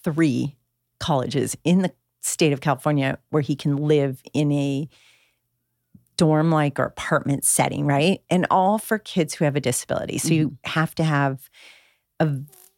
[0.03, 0.55] three
[0.99, 4.88] colleges in the state of California where he can live in a
[6.15, 8.21] dorm like or apartment setting, right?
[8.29, 10.17] And all for kids who have a disability.
[10.17, 10.69] So you mm-hmm.
[10.69, 11.49] have to have
[12.21, 12.29] a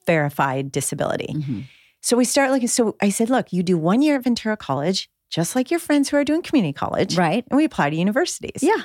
[0.06, 1.34] verified disability.
[1.34, 1.64] Mhm.
[2.02, 2.68] So we start looking.
[2.68, 6.10] So I said, look, you do one year at Ventura College, just like your friends
[6.10, 7.44] who are doing community college, Right.
[7.50, 8.62] and we apply to universities.
[8.62, 8.84] Yeah.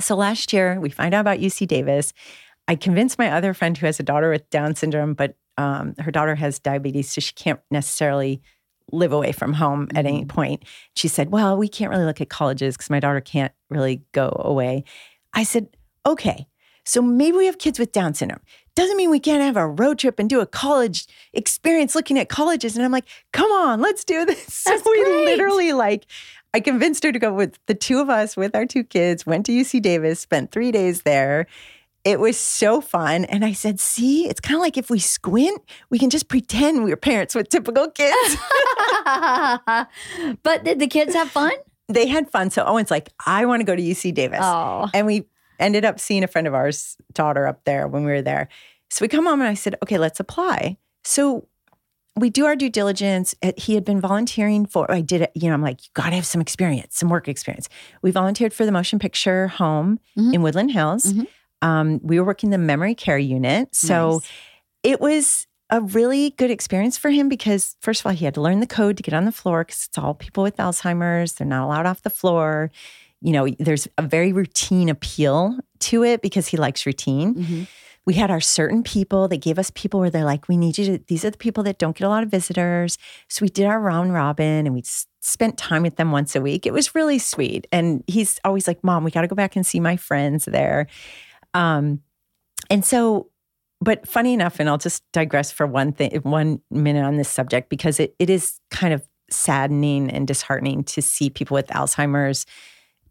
[0.00, 2.12] So last year we find out about UC Davis.
[2.68, 6.10] I convinced my other friend who has a daughter with Down syndrome, but um, her
[6.10, 8.42] daughter has diabetes, so she can't necessarily
[8.92, 10.64] live away from home at any point.
[10.94, 14.34] She said, Well, we can't really look at colleges because my daughter can't really go
[14.38, 14.84] away.
[15.32, 15.68] I said,
[16.04, 16.46] Okay,
[16.84, 18.40] so maybe we have kids with Down syndrome.
[18.74, 22.28] Doesn't mean we can't have a road trip and do a college experience looking at
[22.28, 22.76] colleges.
[22.76, 24.44] And I'm like, Come on, let's do this.
[24.64, 25.24] So we great.
[25.26, 26.06] literally like,
[26.52, 29.46] I convinced her to go with the two of us with our two kids, went
[29.46, 31.46] to UC Davis, spent three days there.
[32.04, 33.24] It was so fun.
[33.24, 36.84] And I said, see, it's kind of like if we squint, we can just pretend
[36.84, 38.36] we were parents with typical kids.
[40.42, 41.52] but did the kids have fun?
[41.88, 42.50] they had fun.
[42.50, 44.40] So Owen's like, I want to go to UC Davis.
[44.42, 44.88] Oh.
[44.94, 45.24] And we
[45.58, 48.48] ended up seeing a friend of ours' daughter up there when we were there.
[48.90, 50.76] So we come home and I said, okay, let's apply.
[51.04, 51.48] So
[52.16, 53.34] we do our due diligence.
[53.42, 56.10] Uh, He had been volunteering for, I did it, you know, I'm like, you got
[56.10, 57.68] to have some experience, some work experience.
[58.02, 60.34] We volunteered for the motion picture home Mhm.
[60.34, 61.12] in Woodland Hills.
[61.12, 61.26] Mhm.
[61.62, 63.74] Um, we were working the memory care unit.
[63.74, 64.30] So Nice.
[64.84, 68.40] it was a really good experience for him because, first of all, he had to
[68.42, 71.32] learn the code to get on the floor because it's all people with Alzheimer's.
[71.32, 72.70] They're not allowed off the floor.
[73.24, 77.34] You know, there's a very routine appeal to it because he likes routine.
[77.34, 77.66] Mhm.
[78.06, 79.28] We had our certain people.
[79.28, 81.62] They gave us people where they're like, we need you to, these are the people
[81.64, 82.98] that don't get a lot of visitors.
[83.28, 84.82] So we did our round robin and we
[85.22, 86.66] spent time with them once a week.
[86.66, 87.66] It was really sweet.
[87.72, 90.86] And he's always like, Mom, we got to go back and see my friends there.
[91.54, 92.02] Um,
[92.68, 93.30] and so,
[93.80, 97.70] but funny enough, and I'll just digress for one thing, one minute on this subject
[97.70, 102.44] because it, it is kind of saddening and disheartening to see people with Alzheimer's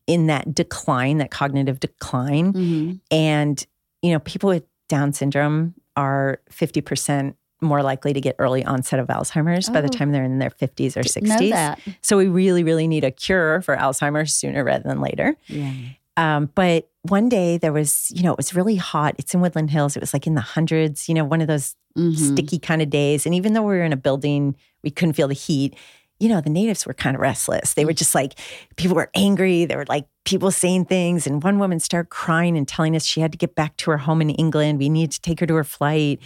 [0.08, 2.54] in that decline, that cognitive decline.
[2.54, 3.00] Mhm.
[3.12, 3.66] And,
[4.02, 9.08] you know, people with Down syndrome are 50% more likely to get early onset of
[9.08, 9.98] Alzheimer's by the Oh.
[9.98, 11.52] time they're in their 50s or Didn't know 60s.
[11.52, 11.80] that.
[12.02, 15.38] So we really, really need a cure for Alzheimer's sooner rather than later.
[15.48, 15.72] Yeah.
[16.18, 19.16] Um, but one day there was, you know, it was really hot.
[19.18, 19.96] It's in Woodland Hills.
[19.96, 22.16] It was like in the hundreds, you know, one of those Mhm.
[22.34, 23.26] sticky kind of days.
[23.26, 25.76] And even though we were in a building, we couldn't feel the heat.
[26.20, 27.74] You know, the natives were kind of restless.
[27.74, 27.98] They were mm.
[27.98, 28.36] just like,
[28.76, 29.66] people were angry.
[29.66, 31.28] There were like people saying things.
[31.28, 33.98] And one woman started crying and telling us she had to get back to her
[33.98, 34.80] home in England.
[34.80, 36.20] We needed to take her to her flight.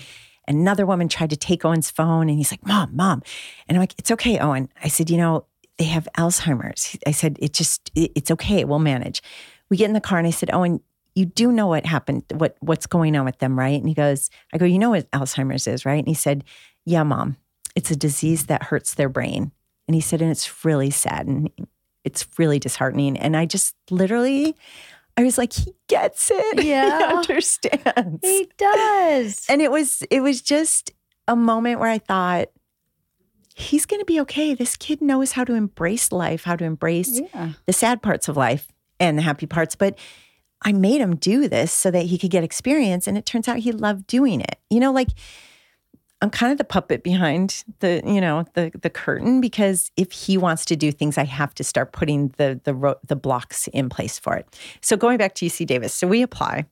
[0.47, 3.21] Another woman tried to take Owen's phone and he's like, Mom, Mom.
[3.67, 4.69] And I'm like, It's okay, Owen.
[4.83, 5.45] I said, You know,
[5.77, 6.97] they have Alzheimer's.
[7.05, 8.63] I said, It just, it's okay.
[8.65, 9.21] We'll manage.
[9.69, 10.81] We get in the car and I said, Owen,
[11.17, 13.79] you do know what happened, what what's going on with them, right?
[13.79, 15.97] And he goes, I go, you know what Alzheimer's is, right?
[15.97, 16.43] And he said,
[16.85, 17.37] Yeah, mom.
[17.75, 19.51] It's a disease that hurts their brain.
[19.87, 21.49] And he said, and it's really sad and
[22.03, 23.17] it's really disheartening.
[23.17, 24.55] And I just literally,
[25.15, 26.63] I was like, he gets it.
[26.63, 26.99] Yeah.
[27.09, 28.19] he understands.
[28.21, 29.45] He does.
[29.49, 30.91] And it was, it was just
[31.27, 32.47] a moment where I thought,
[33.55, 34.53] he's going to be okay.
[34.53, 37.53] This kid knows how to embrace life, how to embrace Yeah.
[37.65, 38.67] the sad parts of life
[38.99, 39.75] and the happy parts.
[39.75, 39.97] But
[40.63, 43.07] I made him do this so that he could get experience.
[43.07, 44.59] And it turns out he loved doing it.
[44.69, 45.09] You know, like
[46.21, 50.37] I'm kind of the puppet behind the, you know, the the curtain because if he
[50.37, 53.89] wants to do things, I have to start putting the the ro- the blocks in
[53.89, 54.47] place for it.
[54.81, 56.65] So going back to UC Davis, so we apply,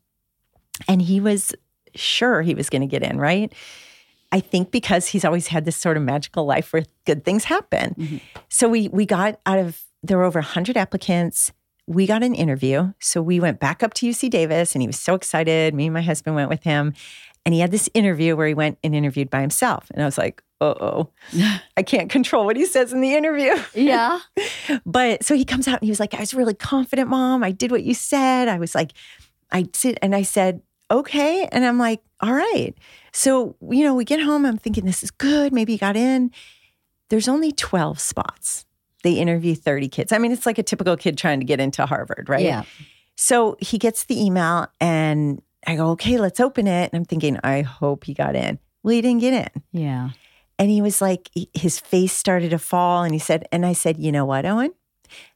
[0.87, 1.53] and he was
[1.93, 3.53] sure he was going to get in, right?
[4.31, 7.95] I think because he's always had this sort of magical life where good things happen.
[7.97, 8.17] Mm-hmm.
[8.49, 11.51] So we we got out of there were over 100 applicants.
[11.87, 12.93] We got an interview.
[12.99, 15.73] So we went back up to UC Davis and he was so excited.
[15.73, 16.93] Me and my husband went with him.
[17.45, 19.89] And he had this interview where he went and interviewed by himself.
[19.91, 21.09] And I was like, uh oh,
[21.77, 23.55] I can't control what he says in the interview.
[23.73, 24.19] Yeah.
[24.85, 27.43] But so he comes out and he was like, I was really confident, mom.
[27.43, 28.47] I did what you said.
[28.47, 28.93] I was like,
[29.51, 29.99] I did.
[30.01, 31.47] And I said, okay.
[31.51, 32.73] And I'm like, all right.
[33.13, 34.45] So, you know, we get home.
[34.45, 35.53] I'm thinking, this is good.
[35.53, 36.31] Maybe he got in.
[37.09, 38.65] There's only 12 spots.
[39.03, 40.11] They interview 30 kids.
[40.11, 42.43] I mean, it's like a typical kid trying to get into Harvard, right?
[42.43, 42.63] Yeah.
[43.15, 46.91] So he gets the email and I go, okay, let's open it.
[46.91, 48.59] And I'm thinking, I hope he got in.
[48.83, 49.63] Well, he didn't get in.
[49.71, 50.09] Yeah.
[50.59, 53.03] And he was like, he- his face started to fall.
[53.03, 54.73] And he said, and I said, you know what, Owen?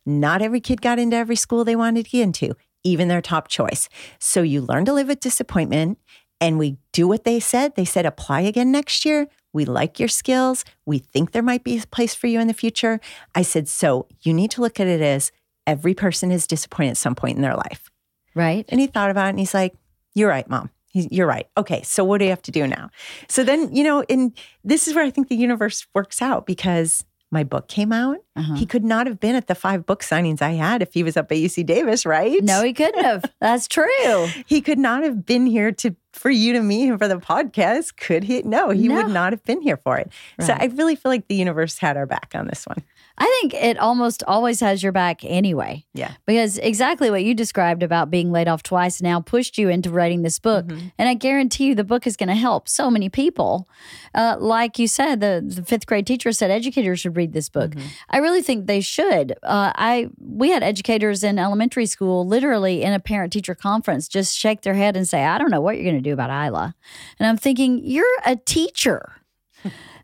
[0.06, 3.48] Not every kid got into every school they wanted to get into, even their top
[3.48, 3.90] choice.
[4.20, 5.98] So you learn to live with disappointment.
[6.42, 7.76] And we do what they said.
[7.76, 9.28] They said, apply again next year.
[9.52, 10.64] We like your skills.
[10.86, 13.02] We think there might be a place for you in the future.
[13.36, 15.32] I said, so you need to look at it as
[15.68, 17.92] every person is disappointed at some point in their life.
[18.36, 18.66] Right.
[18.70, 19.76] And he thought about it and he's like,
[20.16, 20.70] You're right, mom.
[20.94, 21.48] You're right.
[21.56, 22.90] Okay, so what do you have to do now?
[23.28, 27.06] So then, you know, and this is where I think the universe works out because
[27.32, 28.18] my book came out.
[28.36, 28.56] Uh-huh.
[28.56, 31.16] He could not have been at the five book signings I had if he was
[31.16, 32.44] up at UC Davis, right?
[32.44, 33.24] No, he couldn't have.
[33.40, 34.28] That's true.
[34.48, 37.96] he could not have been here to for you to meet him for the podcast.
[37.98, 38.42] Could he?
[38.42, 38.96] No, he No.
[38.96, 40.12] would not have been here for it.
[40.42, 42.82] So I really feel like the universe had our back on this one.
[43.20, 45.86] I think it almost always has your back anyway.
[45.94, 46.14] Yeah.
[46.26, 50.22] Because exactly what you described about being laid off twice now pushed you into writing
[50.22, 50.66] this book.
[50.68, 50.88] Mm-hmm.
[50.98, 53.68] And I guarantee you the book is going to help so many people.
[54.16, 57.72] Uh, like you said, the, the fifth grade teacher said educators should read this book.
[57.72, 57.88] Mm-hmm.
[58.10, 59.34] I really think they should.
[59.44, 64.38] Uh, I We had educators in elementary school literally in a parent teacher conference just
[64.38, 66.74] shake their head and say, I don't know what you're going to do about Isla.
[67.20, 69.14] And I'm thinking, you're a teacher.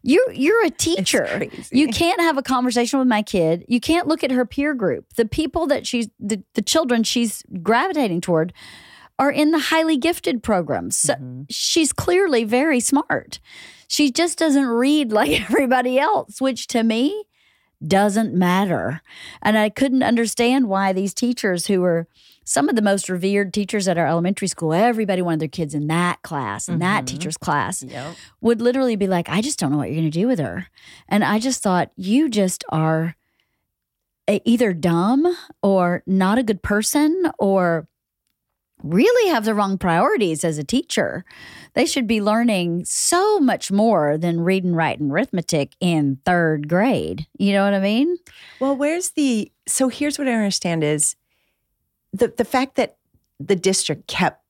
[0.07, 1.47] You you're a teacher.
[1.71, 3.65] You can't have a conversation with my kid.
[3.67, 5.13] You can't look at her peer group.
[5.15, 8.53] The people that she's the, the children she's gravitating toward
[9.17, 10.95] are in the highly gifted programs.
[10.95, 11.41] So mm-hmm.
[11.49, 13.39] she's clearly very smart.
[13.87, 17.25] She just doesn't read like everybody else, which to me
[17.85, 19.01] doesn't matter.
[19.41, 22.07] And I couldn't understand why these teachers who were
[22.45, 25.87] some of the most revered teachers at our elementary school, everybody wanted their kids in
[25.87, 27.17] that class, in that mm-hmm.
[27.17, 28.15] teacher's class Yep.
[28.39, 30.67] would literally be like, I just don't know what you're going to do with her.
[31.09, 33.15] And I just thought, you just are
[34.27, 37.87] either dumb or not a good person or
[38.83, 41.25] really have the wrong priorities as a teacher.
[41.73, 46.67] They should be learning so much more than read and write and arithmetic in third
[46.69, 47.25] grade.
[47.37, 48.17] You know what I mean?
[48.59, 51.15] Well, where's the so here's what I understand is
[52.17, 52.97] the the fact that
[53.39, 54.41] the district kept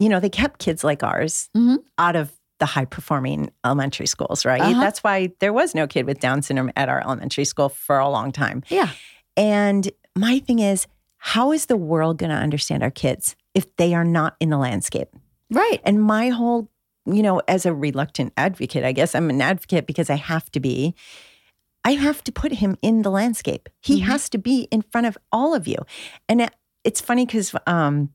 [0.00, 1.78] you know, they kept kids like ours Mhm.
[1.98, 4.60] out of the high performing elementary schools, right?
[4.60, 4.80] Uh-huh.
[4.80, 8.08] That's why there was no kid with Down syndrome at our elementary school for a
[8.08, 8.62] long time.
[8.68, 8.88] Yeah.
[9.36, 10.86] And my thing is,
[11.18, 14.58] how is the world going to understand our kids if they are not in the
[14.58, 15.08] landscape?
[15.50, 15.80] Right.
[15.84, 16.68] And my whole,
[17.06, 20.60] you know, as a reluctant advocate, I guess I'm an advocate because I have to
[20.60, 20.94] be.
[21.84, 23.68] I have to put him in the landscape.
[23.80, 24.04] He Mhm.
[24.06, 25.78] has to be in front of all of you.
[26.28, 26.50] And
[26.84, 28.10] it's funny because um,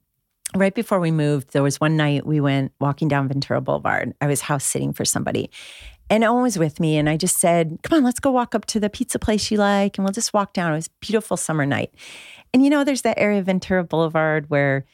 [0.56, 4.14] right before we moved, there was one night we went walking down Ventura Boulevard.
[4.22, 5.50] I was house sitting for somebody.
[6.12, 8.66] And Owen was with me, and I just said, Come on, let's go walk up
[8.68, 10.72] to the pizza place you like, and we'll just walk down.
[10.72, 11.94] It was a beautiful summer night.
[12.52, 14.86] And you know, there's that area of Ventura Boulevard where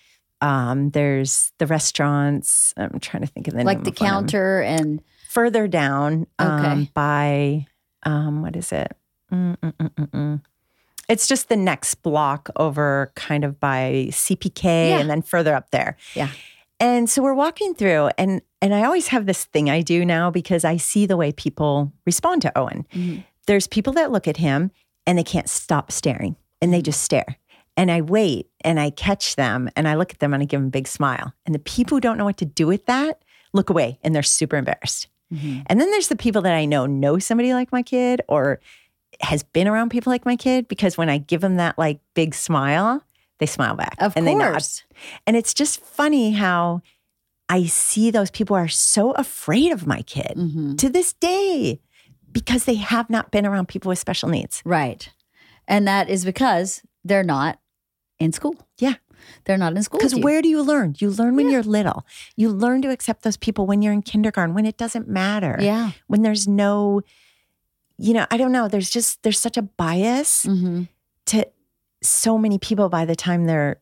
[0.41, 2.73] um, there's the restaurants.
[2.75, 4.23] I'm trying to think of the name Like the of one of them.
[4.27, 6.91] counter and Further down um, Okay.
[6.93, 7.67] by,
[8.03, 8.91] um, what is it?
[9.33, 10.41] Mm-mm-mm-mm-mm.
[11.09, 14.99] It's just the next block over kind of by CPK Yeah.
[14.99, 15.97] and then further up there.
[16.15, 16.29] Yeah.
[16.79, 20.31] And so we're walking through and and I always have this thing I do now
[20.31, 22.85] because I see the way people respond to Owen.
[22.93, 23.23] Mhm.
[23.45, 24.71] There's people that look at him
[25.05, 27.37] and they can't stop staring and they just stare.
[27.77, 30.59] And I wait and I catch them and I look at them and I give
[30.59, 31.33] them a big smile.
[31.45, 33.21] And the people who don't know what to do with that
[33.53, 35.07] look away and they're super embarrassed.
[35.31, 35.63] Mhm.
[35.67, 38.59] And then there's the people that I know know somebody like my kid or
[39.21, 42.33] has been around people like my kid because when I give them that like big
[42.35, 43.03] smile,
[43.39, 44.83] they smile back of and course.
[45.27, 46.81] And it's just funny how
[47.49, 50.77] I see those people are so afraid of my kid Mhm.
[50.79, 51.79] to this day
[52.31, 54.61] because they have not been around people with special needs.
[54.65, 55.09] Right.
[55.67, 57.59] And that is because they're not
[58.19, 58.55] in school.
[58.79, 58.95] Yeah.
[59.45, 59.99] They're not in school.
[59.99, 60.95] Because where do you learn?
[60.99, 62.05] You learn when you're little.
[62.35, 65.57] You learn to accept those people when you're in kindergarten, when it doesn't matter.
[65.59, 65.91] Yeah.
[66.07, 67.01] When there's no,
[67.97, 68.67] you know, I don't know.
[68.67, 70.83] There's just, there's such a bias hmm
[71.27, 71.47] to
[72.03, 73.81] so many people by the time they're,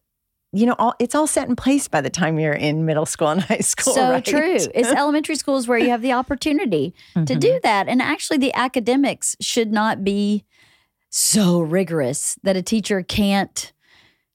[0.53, 3.27] you know, all it's all set in place by the time you're in middle school
[3.29, 3.93] and high school.
[3.93, 4.23] So right?
[4.23, 4.69] true.
[4.73, 7.39] It's elementary schools where you have the opportunity to Mhm.
[7.39, 7.89] do that.
[7.89, 10.45] And actually, the academics should not be
[11.09, 13.73] so rigorous that a teacher can't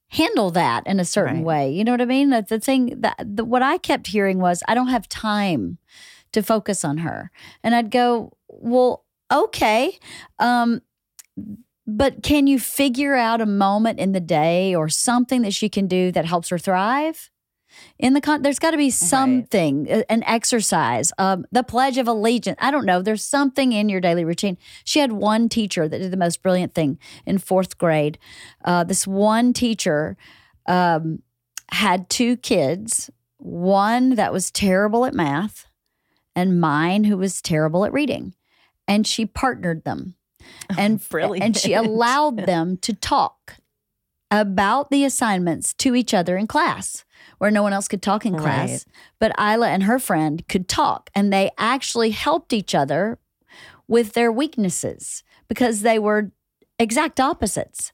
[0.09, 1.45] handle that in a certain Right.
[1.45, 1.71] way.
[1.71, 2.29] You know what I mean?
[2.29, 5.77] That the thing that the, what I kept hearing was, I don't have time
[6.31, 7.31] to focus on her.
[7.63, 9.97] And I'd go, well, okay.
[10.37, 10.81] Um,
[11.87, 15.87] but can you figure out a moment in the day or something that she can
[15.87, 17.31] do that helps her thrive?
[17.97, 22.07] In the con, there's got to be something, a- an exercise, um, the Pledge of
[22.07, 22.57] Allegiance.
[22.59, 23.01] I don't know.
[23.01, 24.57] There's something in your daily routine.
[24.83, 28.17] She had one teacher that did the most brilliant thing in fourth grade.
[28.65, 30.17] Uh, this one teacher
[30.67, 31.21] um,
[31.71, 35.67] had two kids, one that was terrible at math,
[36.35, 38.33] and mine who was terrible at reading,
[38.89, 40.15] and she partnered them,
[40.69, 41.45] oh, and brilliant.
[41.45, 43.55] and she allowed them to talk
[44.31, 47.05] about the assignments to each other in class
[47.39, 48.69] where no one else could talk in class.
[48.69, 48.85] Right.
[49.19, 53.17] But Isla and her friend could talk and they actually helped each other
[53.87, 56.31] with their weaknesses because they were
[56.77, 57.91] exact opposites.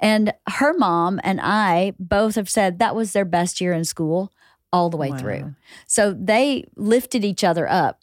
[0.00, 4.32] And her mom and I both have said that was their best year in school
[4.72, 5.18] all the way Wow.
[5.18, 5.54] through.
[5.86, 8.02] So they lifted each other up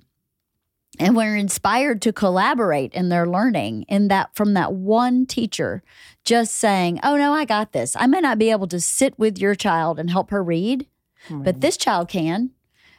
[1.00, 5.84] and were inspired to collaborate in their learning in that from that one teacher
[6.24, 7.96] just saying, "Oh no, I got this.
[7.96, 10.88] I may not be able to sit with your child and help her read,
[11.30, 12.52] but this child can."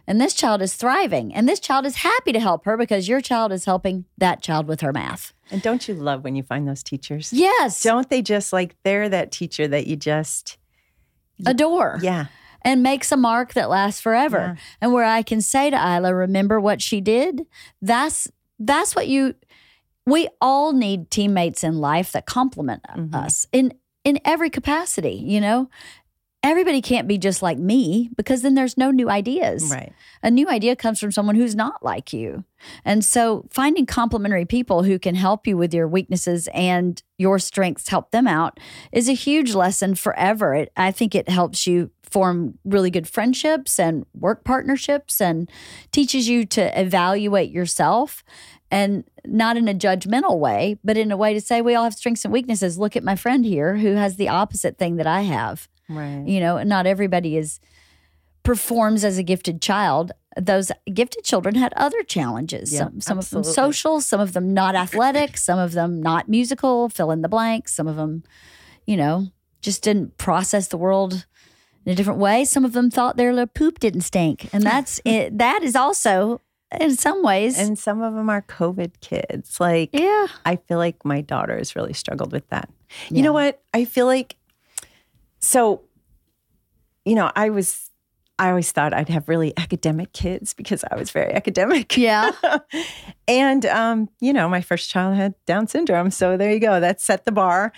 [0.07, 3.23] And this child is thriving, and this child is happy to help her because your
[3.23, 5.33] child is helping that child with her math.
[5.51, 7.33] And don't you love when you find those teachers?
[7.33, 10.59] Yes, Don't they just like they're that teacher that you just
[11.47, 11.99] adore.
[12.03, 12.27] yeah
[12.65, 14.55] and makes a mark that lasts forever.
[14.57, 14.63] Yeah.
[14.81, 17.47] And where I can say to Isla, remember what she did?
[17.83, 19.35] That's that's what you
[20.07, 23.15] we all need teammates in life that complement Mhm.
[23.15, 23.73] us in
[24.05, 25.69] in every capacity, you know?
[26.45, 29.71] Everybody can't be just like me because then there's no new ideas.
[29.71, 32.45] right A new idea comes from someone who's not like you.
[32.85, 37.89] And so finding complementary people who can help you with your weaknesses and your strengths
[37.89, 38.61] help them out
[38.93, 40.55] is a huge lesson forever.
[40.55, 45.51] It, I think it helps you form really good friendships and work partnerships and
[45.93, 48.23] teaches you to evaluate yourself
[48.71, 51.95] and not in a judgmental way, but in a way to say we all have
[51.95, 52.77] strengths and weaknesses.
[52.77, 56.25] Look at my friend here who has the opposite thing that I have right.
[56.27, 57.61] You know not everybody is
[58.43, 60.13] performs as a gifted child.
[60.37, 62.73] Those gifted children had other challenges.
[62.73, 66.29] Yeah, some, some of them social some of them not athletic some of them not
[66.29, 68.25] musical fill in the blank some of them
[68.87, 69.29] you know
[69.65, 71.27] just didn't process the world
[71.87, 72.45] in a different way.
[72.45, 75.39] Some of them thought their little poop didn't stink and that's it.
[75.39, 76.41] That is also
[76.81, 79.59] in some ways and some of them are covid kids.
[79.61, 80.27] Like yeah.
[80.45, 82.69] I feel like my daughter has really struggled with that.
[83.09, 83.17] Yeah.
[83.17, 83.63] You know what?
[83.73, 84.37] I feel like
[85.45, 85.83] so
[87.05, 87.91] you know, I was
[88.39, 91.97] I always thought I'd have really academic kids because I was very academic.
[91.97, 92.33] yeah
[93.29, 96.81] and um, you know, my first child had Down syndrome, so there you go.
[96.81, 97.73] That set the bar.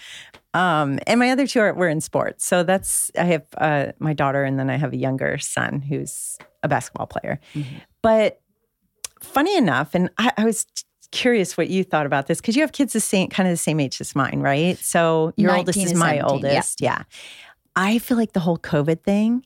[0.55, 4.15] Um, and my other two are, were in sports, so that's I have uh, my
[4.15, 7.39] daughter, and then I have a younger son who's a basketball player.
[8.01, 8.41] But
[9.21, 10.65] funny enough, and I, I was
[11.11, 13.59] curious what you thought about this because you have kids the same kind of the
[13.59, 14.79] same age as mine, right?
[14.79, 16.27] So your oldest is my 17, yeah.
[16.27, 17.03] oldest, yeah.
[17.77, 19.45] I feel like the whole COVID thing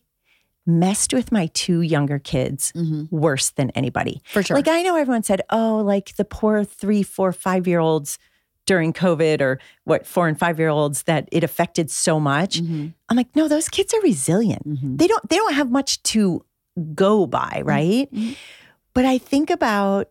[0.66, 4.22] messed with my two younger kids hmm worse than anybody.
[4.32, 7.80] for sure Like I know everyone said, oh, like the poor three, four, five year
[7.80, 8.18] olds
[8.66, 12.60] during COVID or what four and five year olds that it affected so much.
[12.62, 12.92] Mhm.
[13.08, 14.64] I'm like, no, those kids are resilient.
[14.68, 14.98] Mhm.
[14.98, 16.44] They don't they don't have much to
[16.94, 18.12] go by, right?
[18.12, 18.36] Mhm.
[18.94, 20.08] But I think about,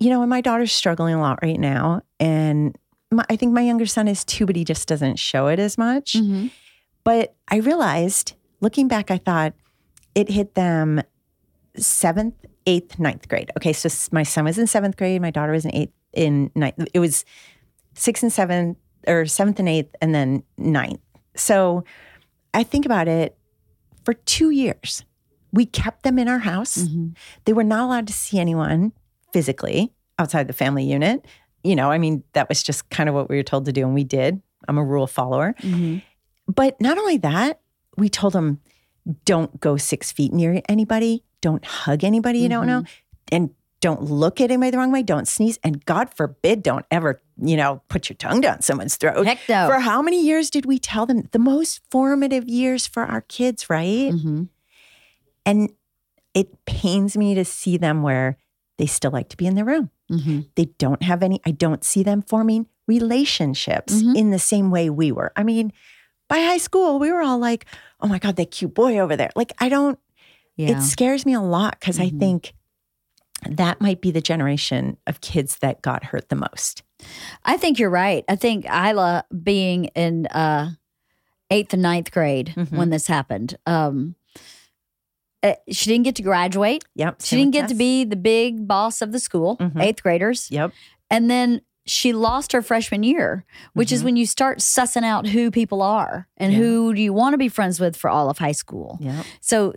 [0.00, 2.02] you know, and my daughter's struggling a lot right now.
[2.20, 2.76] And
[3.10, 5.78] my, I think my younger son is too, but he just doesn't show it as
[5.78, 6.16] much.
[7.04, 9.52] But I realized, looking back, I thought
[10.14, 11.02] it hit them
[11.76, 12.34] seventh,
[12.66, 13.50] eighth, ninth grade.
[13.56, 16.74] Okay, so my son was in seventh grade, my daughter was in eighth, in ninth.
[16.94, 17.24] It was
[17.94, 21.00] sixth and seventh, or seventh and eighth, and then ninth.
[21.36, 21.84] So
[22.54, 23.36] I think about it
[24.04, 25.04] for two years.
[25.52, 26.78] We kept them in our house.
[26.78, 27.16] Mhm.
[27.44, 28.92] They were not allowed to see anyone
[29.32, 31.26] physically outside the family unit.
[31.62, 33.82] You know, I mean, that was just kind of what we were told to do,
[33.84, 34.40] and we did.
[34.68, 35.54] I'm a rule follower.
[35.58, 36.02] Mhm.
[36.46, 37.60] But not only that,
[37.96, 38.60] we told them
[39.24, 42.84] don't go six feet near anybody, don't hug anybody you don't know,
[43.30, 47.20] and don't look at anybody the wrong way, don't sneeze, and God forbid, don't ever,
[47.36, 49.26] you know, put your tongue down someone's throat.
[49.26, 49.66] Heck no.
[49.68, 53.68] For how many years did we tell them the most formative years for our kids,
[53.68, 54.10] right?
[54.12, 54.48] Mhm.
[55.44, 55.70] And
[56.32, 58.38] it pains me to see them where
[58.78, 59.90] they still like to be in their room.
[60.10, 60.48] Mhm.
[60.54, 64.16] They don't have any, I don't see them forming relationships Mhm.
[64.16, 65.30] in the same way we were.
[65.36, 65.72] I mean,
[66.28, 67.66] by high school, we were all like,
[68.00, 69.30] oh my God, that cute boy over there.
[69.36, 69.98] Like, I don't,
[70.56, 70.78] Yeah.
[70.78, 72.18] it scares me a lot because I Mhm.
[72.18, 72.54] think
[73.48, 76.82] that might be the generation of kids that got hurt the most.
[77.44, 78.24] I think you're right.
[78.28, 80.70] I think Isla being in uh,
[81.50, 82.70] eighth and ninth grade Mhm.
[82.76, 84.14] when this happened, um,
[85.42, 86.84] uh, she didn't get to graduate.
[86.94, 87.20] Yep.
[87.22, 89.82] She didn't get to be the big boss of the school, Mhm.
[89.82, 90.50] eighth graders.
[90.50, 90.72] Yep.
[91.10, 94.04] And then she lost her freshman year, which is Mhm.
[94.04, 96.58] when you start sussing out who people are and Yeah.
[96.60, 98.98] who do you want to be friends with for all of high school.
[99.00, 99.24] Yep.
[99.40, 99.74] So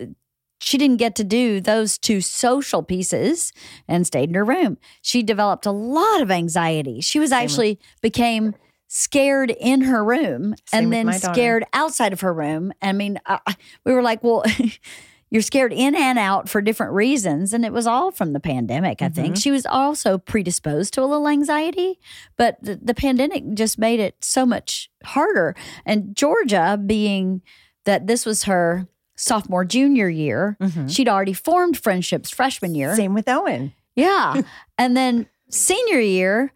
[0.60, 3.52] she didn't get to do those two social pieces
[3.86, 4.78] and stayed in her room.
[5.02, 7.00] She developed a lot of anxiety.
[7.00, 8.54] She was Same with- actually became
[8.90, 12.72] scared in her room Same and then scared outside of her room.
[12.80, 13.54] I mean, I-
[13.84, 14.42] we were like, well,
[15.30, 17.52] you're scared in and out for different reasons.
[17.52, 19.34] And it was all from the pandemic, I think.
[19.34, 19.42] Mhm.
[19.42, 21.98] She was also predisposed to a little anxiety,
[22.36, 25.54] but the, the pandemic just made it so much harder.
[25.84, 27.42] And Georgia, being
[27.84, 30.90] that this was her sophomore, junior year, Mhm.
[30.94, 32.94] she'd already formed friendships freshman year.
[32.96, 33.72] Same with Owen.
[33.96, 34.40] Yeah.
[34.78, 36.52] and then senior year,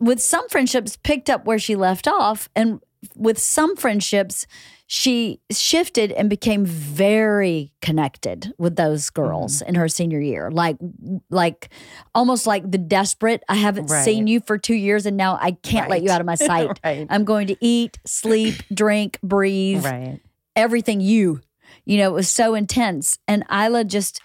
[0.00, 2.48] with some friendships picked up where she left off.
[2.56, 2.80] And
[3.14, 4.46] with some friendships,
[4.88, 9.68] she shifted and became very connected with those girls Mm-hmm.
[9.70, 10.50] in her senior year.
[10.50, 10.76] Like,
[11.30, 11.70] like
[12.14, 13.42] almost like the desperate.
[13.48, 14.04] I haven't Right.
[14.04, 16.78] seen you for two years and now I can't let you out of my sight.
[16.84, 17.06] right.
[17.10, 20.20] I'm going to eat, sleep, drink, breathe Right.
[20.54, 21.40] everything you.
[21.84, 23.18] You know, it was so intense.
[23.26, 24.20] And Isla just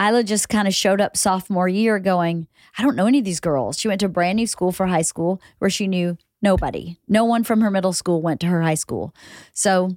[0.00, 3.38] Isla just kind of showed up sophomore year going, I don't know any of these
[3.38, 3.78] girls.
[3.78, 6.98] She went to a brand new school for high school where she knew nobody.
[7.08, 9.12] No one from her middle school went to her high school.
[9.52, 9.96] So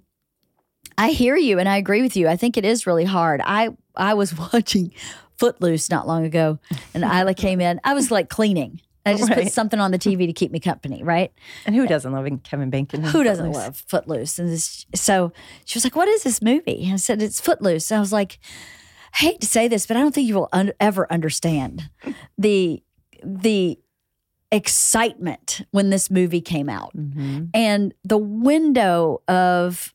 [0.98, 2.28] I hear you and I agree with you.
[2.28, 3.42] I think it is really hard.
[3.46, 4.92] I I was watching
[5.38, 6.58] Footloose not long ago
[6.96, 7.80] and Isla came in.
[7.84, 8.82] I was like cleaning.
[9.06, 11.32] I just put something on the TV to keep me company, right?
[11.66, 13.04] And who doesn't love Kevin Bacon?
[13.04, 13.64] Who doesn't Footloose?
[13.64, 14.40] love Footloose?
[14.40, 15.32] And this, so
[15.64, 18.12] she was like, "What is this movie?" And I said, "It's Footloose." And I was
[18.12, 18.38] like,
[19.14, 21.90] "I hate to say this, but I don't think you will un- ever understand
[22.38, 22.84] the
[23.24, 23.80] the
[24.52, 27.50] excitement when this movie came out Mhm.
[27.54, 29.94] and the window of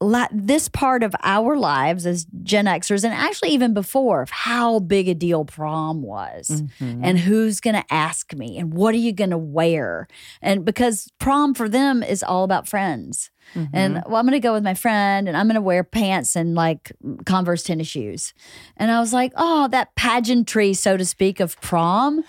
[0.00, 4.80] la- this part of our lives as Gen Xers, and actually even before, of how
[4.80, 7.00] big a deal prom was Mhm.
[7.02, 10.06] and who's going to ask me and what are you going to wear
[10.42, 13.30] and because prom for them is all about friends
[13.72, 14.10] and Mm-hmm.
[14.10, 16.54] well i'm going to go with my friend and i'm going to wear pants and
[16.54, 16.92] like
[17.24, 18.34] converse tennis shoes
[18.76, 22.24] and i was like oh that pageantry so to speak of prom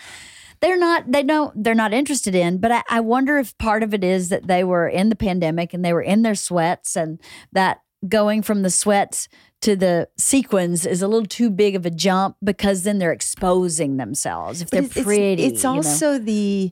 [0.65, 3.93] they're not they don't they're not interested in but I, I wonder if part of
[3.93, 7.21] it is that they were in the pandemic and they were in their sweats and
[7.51, 9.27] that going from the sweats
[9.61, 13.97] to the sequins is a little too big of a jump because then they're exposing
[13.97, 15.75] themselves if But they're it's- it's- pretty It's, you know?
[15.77, 16.71] also the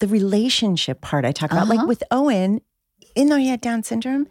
[0.00, 1.64] the relationship part I talk about.
[1.64, 1.74] Uh-huh.
[1.76, 2.60] Like with Owen,
[3.16, 4.26] even though he had Down syndrome,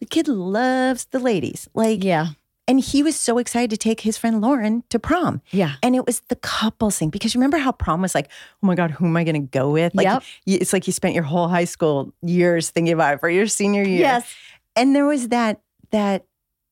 [0.00, 1.68] the kid loves the ladies.
[1.74, 2.28] Like, yeah
[2.68, 5.40] and he was so excited to take his friend Lauren to prom.
[5.50, 8.28] yeah And it was the couples thing because remember how prom was like,
[8.62, 9.94] oh my God, who am I going to go with?
[9.94, 10.22] Like, Yep.
[10.46, 13.82] it's like you spent your whole high school years thinking about it for your senior
[13.82, 14.00] year.
[14.00, 14.32] yes
[14.76, 15.60] And there was that,
[15.90, 16.26] that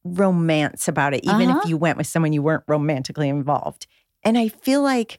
[0.04, 1.60] romance about it, even Uh-huh.
[1.64, 3.86] if you went with someone you weren't romantically involved.
[4.22, 5.18] And I feel like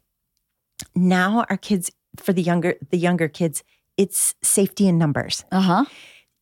[0.96, 3.64] now our kids, for the younger, the younger kids,
[3.98, 5.44] it's safety in numbers.
[5.52, 5.86] uh-huh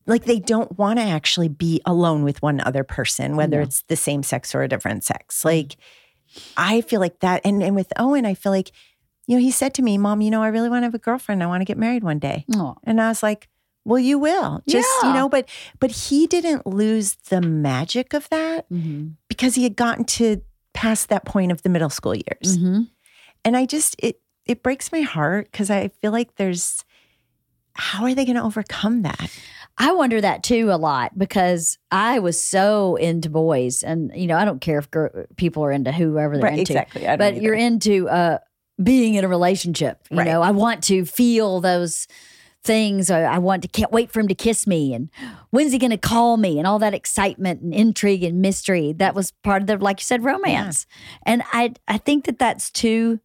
[0.07, 3.63] Like they don't want to actually be alone with one other person, whether No.
[3.63, 5.43] it's the same sex or a different sex.
[5.43, 5.77] Like
[6.57, 7.41] I feel like that.
[7.43, 8.71] And, and with Owen, I feel like,
[9.25, 10.99] you know, he said to me, Mom, you know, I really want to have a
[10.99, 11.41] girlfriend.
[11.41, 12.45] I want to get married one day.
[12.53, 13.49] oh, And I was like,
[13.83, 14.61] well, you will.
[14.67, 15.47] Just, you know, but
[15.79, 19.09] but he didn't lose the magic of that mm-hmm.
[19.27, 20.41] because he had gotten to
[20.73, 22.57] past that point of the middle school years.
[22.57, 22.81] Mm-hmm.
[23.43, 26.83] And I just it it breaks my heart because I feel like there's
[27.73, 29.29] how are they going to overcome that?
[29.77, 34.37] I wonder that too a lot because I was so into boys, and you know
[34.37, 37.03] I don't care if gir- people are into whoever they're into, exactly.
[37.17, 38.37] But you're into uh,
[38.81, 39.99] being in a relationship.
[40.09, 40.27] You Right.
[40.27, 42.07] know, I want to feel those
[42.63, 43.11] things.
[43.11, 45.09] I, I want to can't wait for him to kiss me, and
[45.49, 48.93] when's he going to call me, and all that excitement and intrigue and mystery.
[48.93, 50.87] That was part of the, like you said, romance.
[51.25, 53.19] And I I think that that's too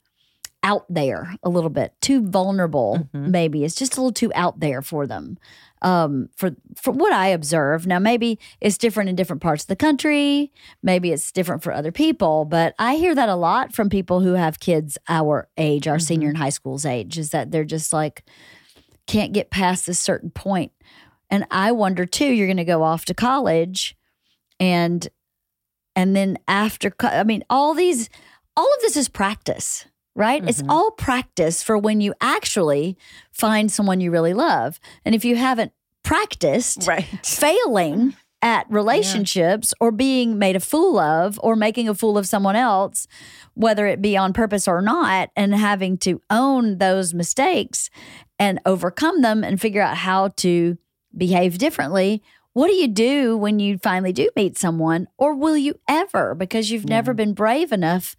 [0.63, 3.09] out there a little bit, too vulnerable.
[3.15, 3.29] Mhm.
[3.29, 5.39] Maybe it's just a little too out there for them.
[5.83, 9.77] Um, for from what I observe now, maybe it's different in different parts of the
[9.77, 10.53] country.
[10.83, 14.35] Maybe it's different for other people, but I hear that a lot from people who
[14.35, 18.25] have kids our age, our senior and high school's age, is that they're just like
[19.07, 20.73] can't get past this certain point.
[21.31, 23.97] And I wonder too, you're going to go off to college
[24.59, 25.09] and
[25.97, 28.11] and then after I mean all these
[28.57, 30.43] all of this is practice, right?
[30.49, 30.71] It's Mhm.
[30.71, 32.97] all practice for when you actually
[33.33, 34.81] find someone you really love.
[35.05, 37.05] And if you haven't practiced Right.
[37.25, 42.57] failing at relationships or being made a fool of or making a fool of someone
[42.57, 43.07] else,
[43.55, 47.91] whether it be on purpose or not, and having to own those mistakes
[48.39, 50.79] and overcome them and figure out how to
[51.17, 52.23] behave differently.
[52.55, 56.35] What do you do when you finally do meet someone, or will you ever?
[56.35, 58.17] Because you've never been brave enough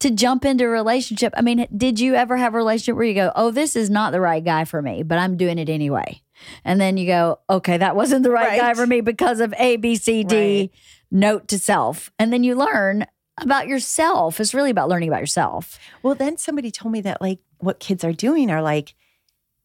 [0.00, 1.32] to jump into a relationship.
[1.36, 4.12] I mean, did you ever have a relationship where you go, oh, this is not
[4.12, 6.20] the right guy for me, but I'm doing it anyway?
[6.64, 9.76] And then you go, okay, that wasn't the right, guy for me because of A,
[9.76, 10.70] B, C, D, Right.
[11.10, 12.10] note to self.
[12.18, 13.06] And then you learn
[13.40, 14.40] about yourself.
[14.40, 15.78] It's really about learning about yourself.
[16.02, 18.94] Well, then somebody told me that like what kids are doing are like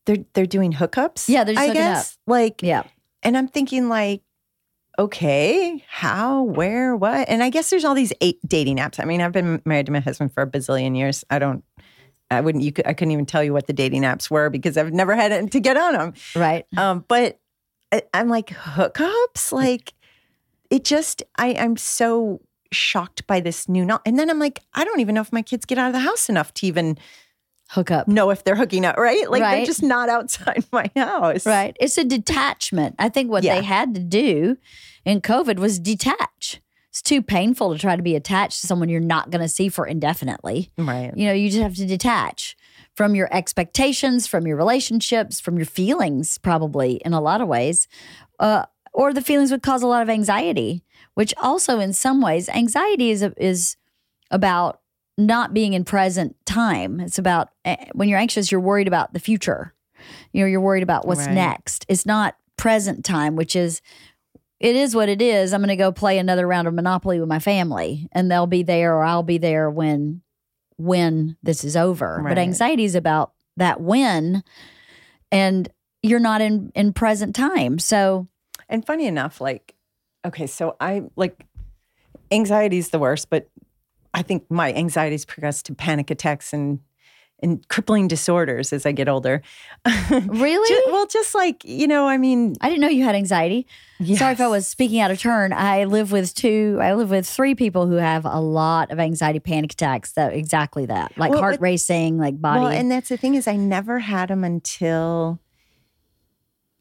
[0.05, 1.27] they're they're doing hookups.
[1.27, 1.87] Yeah, they're just I hooking up.
[1.95, 2.83] guess like Yeah.
[3.23, 4.21] and I'm thinking like
[4.99, 7.29] okay, how, where, what?
[7.29, 8.99] And I guess there's all these eight dating apps.
[8.99, 11.23] I mean, I've been married to my husband for a bazillion years.
[11.29, 11.63] I don't
[12.31, 14.77] I wouldn't you could I couldn't even tell you what the dating apps were because
[14.77, 16.13] I've never had it to get on them.
[16.35, 16.65] Right.
[16.77, 17.39] Um, but
[17.91, 19.93] I, I'm like hookups, like
[20.69, 22.41] it just I I'm so
[22.71, 25.41] shocked by this new no- and then I'm like I don't even know if my
[25.41, 26.99] kids get out of the house enough to even
[27.69, 28.07] Hook up.
[28.07, 29.29] know if they're hooking up, right?
[29.29, 29.57] Like Right.
[29.57, 31.45] they're just not outside my house.
[31.45, 31.75] Right.
[31.79, 32.95] It's a detachment.
[32.99, 33.55] I think what Yeah.
[33.55, 34.57] they had to do
[35.05, 36.61] in COVID was detach.
[36.89, 39.69] It's too painful to try to be attached to someone you're not going to see
[39.69, 40.71] for indefinitely.
[40.77, 41.11] Right.
[41.15, 42.57] You know, you just have to detach
[42.95, 47.87] from your expectations, from your relationships, from your feelings, probably in a lot of ways.
[48.39, 52.49] Uh, or the feelings would cause a lot of anxiety, which also, in some ways,
[52.49, 53.77] anxiety is is
[54.31, 54.81] about
[55.19, 56.99] not being in present time.
[56.99, 59.73] It's about eh, when you're anxious, you're worried about the future.
[60.31, 61.33] You know, you're worried about what's Right.
[61.35, 61.85] next.
[61.89, 63.81] It's not present time, which is
[64.59, 65.53] it is what it is.
[65.53, 68.63] I'm going to go play another round of Monopoly with my family, and they'll be
[68.63, 70.21] there, or I'll be there when
[70.77, 72.19] when this is over.
[72.21, 72.29] Right.
[72.31, 74.43] But anxiety is about that when,
[75.31, 75.69] and
[76.01, 77.79] you're not in in present time.
[77.79, 78.27] So
[78.69, 79.75] And funny enough, like,
[80.25, 81.45] okay, so I like
[82.31, 83.49] anxiety is the worst, but
[84.13, 86.79] I think my anxiety's progressed to panic attacks and
[87.41, 89.41] and crippling disorders as I get older.
[90.11, 93.67] really, Ju- well, just like you know, I mean, I didn't know you had anxiety.
[94.15, 95.53] Sorry if I was speaking out of turn.
[95.53, 96.77] I live with two.
[96.81, 100.13] I live with three people who have a lot of anxiety, panic attacks.
[100.13, 102.61] That exactly that, like Well, heart racing, like body.
[102.61, 105.39] Well, and that's the thing is, I never had them until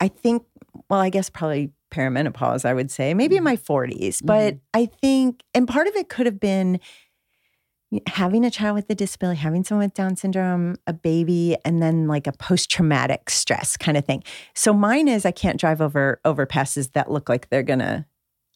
[0.00, 0.44] I think.
[0.88, 2.64] Well, I guess probably perimenopause.
[2.64, 3.44] I would say maybe in mm-hmm.
[3.44, 4.26] my 40s, mm-hmm.
[4.26, 6.80] but I think, and part of it could have been
[8.07, 12.07] having a child with a disability, having someone with Down syndrome, a baby, and then
[12.07, 14.22] like a post traumatic stress kind of thing.
[14.55, 18.07] So mine is I can't drive over overpasses that look like they're gonna,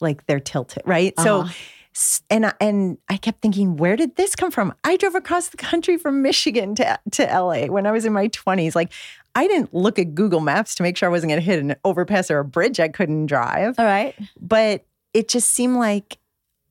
[0.00, 1.18] like they're tilted, right?
[1.20, 1.52] So Uh-huh.
[1.94, 4.72] S- and I, and I kept thinking, where did this come from?
[4.82, 8.28] I drove across the country from Michigan to to LA when I was in my
[8.28, 8.74] twenties.
[8.74, 8.90] Like,
[9.34, 12.30] I didn't look at Google Maps to make sure I wasn't to hit an overpass
[12.30, 13.78] or a bridge I couldn't drive.
[13.78, 14.14] all right.
[14.40, 16.16] But it just seemed like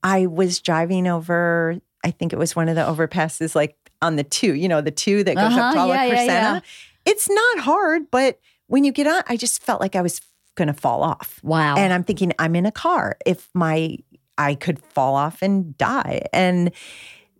[0.03, 1.79] I was driving over.
[2.03, 4.53] I think it was one of the overpasses, like on the two.
[4.53, 6.59] You know, the two that goes Uh-huh, up to La yeah, yeah, yeah.
[7.05, 10.21] It's not hard, but when you get on, I just felt like I was
[10.55, 11.39] going to fall off.
[11.43, 11.75] Wow.
[11.77, 13.17] And I'm thinking, I'm in a car.
[13.25, 13.97] If my
[14.37, 16.21] I could fall off and die.
[16.33, 16.71] And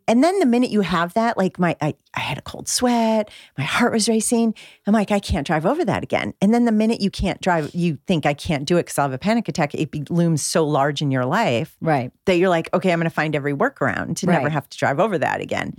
[0.07, 3.29] and then the minute you have that, like my I, I had a cold sweat,
[3.57, 4.53] my heart was racing.
[4.87, 6.33] I'm like, I can't drive over that again.
[6.41, 9.05] And then the minute you can't drive, you think I can't do it because I'll
[9.05, 9.73] have a panic attack.
[9.73, 12.11] It be, looms so large in your life right.
[12.25, 14.99] that you're like, okay, I'm going to find every workaround to never have to drive
[14.99, 15.73] over that again.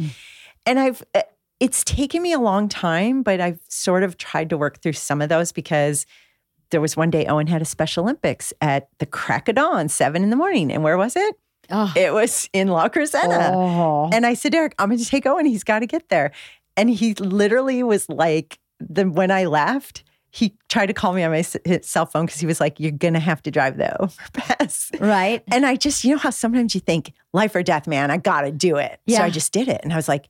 [0.67, 1.23] And I've, uh,
[1.61, 5.23] it's taken me a long time, but I've sort of tried to work through some
[5.23, 6.07] of those because
[6.71, 10.25] there was one day Owen had a Special Olympics at the crack of dawn, seven
[10.25, 10.73] in the morning.
[10.73, 11.37] And where was it?
[11.71, 11.93] Oh.
[11.97, 13.53] It was in La Crescenta.
[13.55, 14.11] Oh.
[14.13, 15.47] And I said, Derek, I'm going to take Owen.
[15.47, 16.33] He's got to get there.
[16.77, 21.31] And he literally was like, the, when I left, he tried to call me on
[21.31, 24.91] my cell phone because he was like, You're going to have to drive the overpass.
[24.99, 25.43] right.
[25.53, 28.43] And I just, you know how sometimes you think, life or death, man, I got
[28.43, 28.99] to do it.
[29.07, 29.19] Yeah.
[29.19, 29.81] So I just did it.
[29.85, 30.29] And I was like,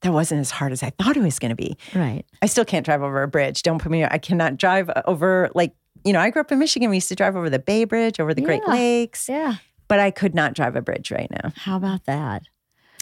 [0.00, 1.76] that wasn't as hard as I thought it was going to be.
[1.94, 2.24] Right.
[2.40, 3.62] I still can't drive over a bridge.
[3.62, 5.74] Don't put me, I cannot drive over, like,
[6.04, 6.90] you know, I grew up in Michigan.
[6.90, 9.56] We used to drive over the Bay Bridge, over the Great Lakes, Yeah.
[9.92, 11.52] But I could not drive a bridge right now.
[11.54, 12.42] How about that?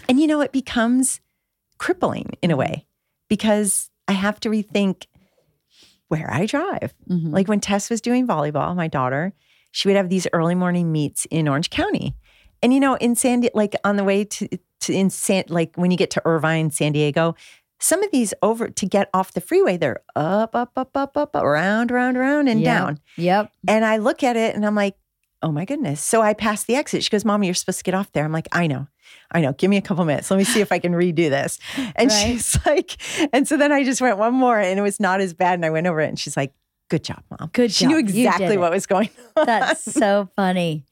[0.09, 1.21] And you know, it becomes
[1.79, 2.87] crippling in a way.
[3.29, 5.05] because I have to rethink
[6.09, 6.93] where I drive.
[7.09, 7.33] Mhm.
[7.33, 9.33] Like when Tess was doing volleyball, my daughter,
[9.71, 12.17] she would have these early morning meets in Orange County.
[12.61, 14.49] And you know, in San Di- like on the way to,
[14.81, 17.37] to in San like when you get to Irvine, San Diego,
[17.79, 21.35] some of these over to get off the freeway, they're up, up, up, up, up,
[21.37, 22.67] around, around, around, and Yep.
[22.79, 23.01] down.
[23.17, 23.53] Yep.
[23.69, 24.97] And I look at it and I'm like,
[25.43, 26.01] oh my goodness.
[26.03, 27.03] So I pass the exit.
[27.05, 28.25] She goes, Mommy, you're supposed to get off there.
[28.25, 28.87] I'm like, I know.
[29.33, 29.53] I know.
[29.53, 30.31] Give me a couple minutes.
[30.31, 31.59] Let me see if I can redo this.
[31.97, 32.11] And Right.
[32.11, 32.97] she's like,
[33.33, 35.55] and so then I just went one more and it was not as bad.
[35.55, 36.53] And I went over it and she's like,
[36.89, 37.51] good job, mom.
[37.53, 38.09] Good She knew job.
[38.09, 39.47] You did exactly what was going on.
[39.47, 40.85] That's so funny.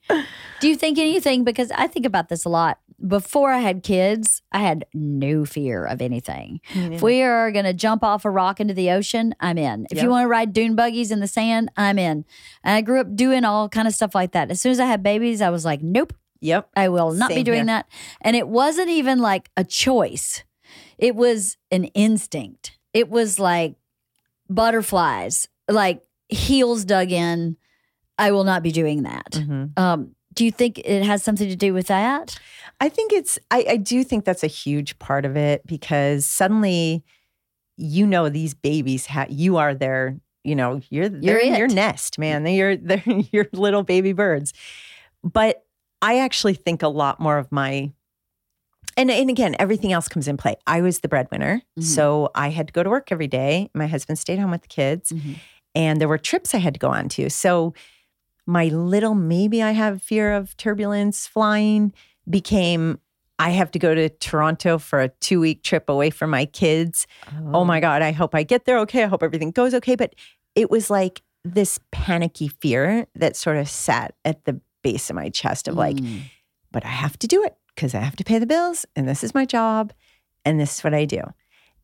[0.60, 1.44] Do you think anything?
[1.44, 2.78] Because I think about this a lot.
[3.06, 6.60] Before I had kids, I had no fear of anything.
[6.74, 9.86] If we are going to jump off a rock into the ocean, I'm in.
[9.90, 12.24] If you want to ride dune buggies in the sand, I'm in.
[12.64, 14.50] And I grew up doing all kind of stuff like that.
[14.50, 16.70] As soon as I had babies, I was like, nope, Yep.
[16.76, 17.66] I will not be doing here.
[17.66, 17.88] that.
[18.20, 20.42] And it wasn't even like a choice.
[20.96, 22.78] It was an instinct.
[22.92, 23.76] It was like
[24.48, 27.56] butterflies, like heels dug in.
[28.18, 29.30] I will not be doing that.
[29.32, 29.78] Mhm.
[29.78, 32.38] Um, do you think it has something to do with that?
[32.80, 37.02] I think it's, I, I do think that's a huge part of it because suddenly,
[37.76, 41.08] you know, these babies, ha- you are their, you know, you're,
[41.38, 42.44] in your nest, man.
[42.44, 43.02] They're, they're
[43.32, 44.52] your little baby birds.
[45.24, 45.64] But
[46.00, 47.92] I actually think a lot more of my,
[48.96, 50.56] and, and again, everything else comes in play.
[50.66, 51.62] I was the breadwinner.
[51.78, 51.82] Mhm.
[51.84, 53.70] So I had to go to work every day.
[53.74, 55.12] My husband stayed home with the kids.
[55.74, 57.28] and there were trips I had to go on to.
[57.30, 57.74] So
[58.46, 61.92] my little maybe I have fear of turbulence flying
[62.28, 62.98] became
[63.40, 67.06] I have to go to Toronto for a two week trip away from my kids.
[67.52, 69.04] Oh my God, I hope I get there okay.
[69.04, 69.94] I hope everything goes okay.
[69.94, 70.14] But
[70.56, 75.28] it was like this panicky fear that sort of sat at the base of my
[75.28, 76.22] chest of like, Mm.
[76.72, 79.22] but I have to do it because I have to pay the bills and this
[79.22, 79.92] is my job
[80.44, 81.22] and this is what I do.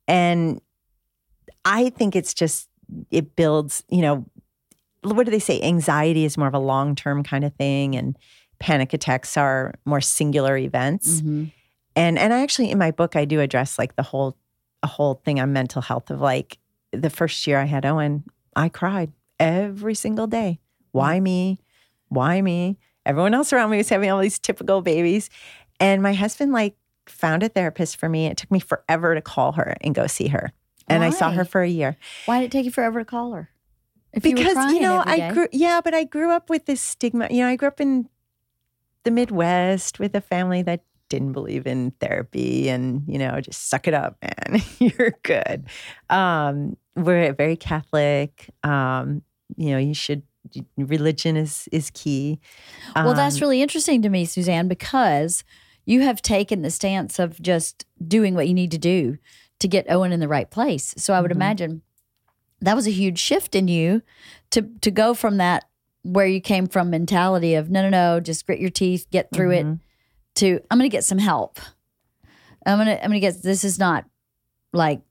[0.09, 0.61] And
[1.65, 2.69] I think it's just,
[3.13, 4.27] it builds, you know,
[5.03, 5.61] what do they say?
[5.63, 8.17] Anxiety is more of a long term kind of thing, and
[8.65, 11.21] panic attacks are more singular events.
[11.21, 11.53] Mhm.
[11.95, 14.39] And and I actually in my book I do address like the whole
[14.83, 16.57] a whole thing on mental health of like
[16.91, 18.25] the first year I had Owen,
[18.57, 20.61] I cried every single day.
[20.93, 21.59] Why me?
[22.09, 22.79] Why me?
[23.05, 25.29] Everyone else around me was having all these typical babies.
[25.79, 26.75] And my husband like
[27.07, 28.27] found a therapist for me.
[28.27, 30.53] It took me forever to call her and go see her.
[30.89, 31.99] And I saw her for a year.
[32.25, 33.51] Why did it take you forever to call her?
[34.15, 36.81] If you because you, crying know I grew yeah, but I grew up with this
[36.81, 37.29] stigma.
[37.31, 38.09] You know, I grew up in
[39.05, 43.87] the Midwest with a family that didn't believe in therapy and you know just suck
[43.87, 45.67] it up man you're good
[46.11, 49.23] um we're very catholic um
[49.57, 50.23] you know you should
[50.77, 52.41] religion is is key
[52.97, 55.45] Well, that's Um, really interesting to me, Suzanne, because
[55.87, 59.19] you have taken the stance of just doing what you need to do
[59.61, 60.95] to get Owen in the right place.
[60.97, 61.37] So I would Mhm.
[61.37, 61.83] imagine
[62.61, 64.03] that was a huge shift in you
[64.51, 65.65] to to go from that
[66.05, 69.51] where you came from mentality of no, no, no, just grit your teeth, get through
[69.51, 69.81] it, Mhm.
[70.37, 71.59] to I'm going to get some help.
[72.67, 74.05] I'm gonna I'm gonna get this is not
[74.73, 75.03] like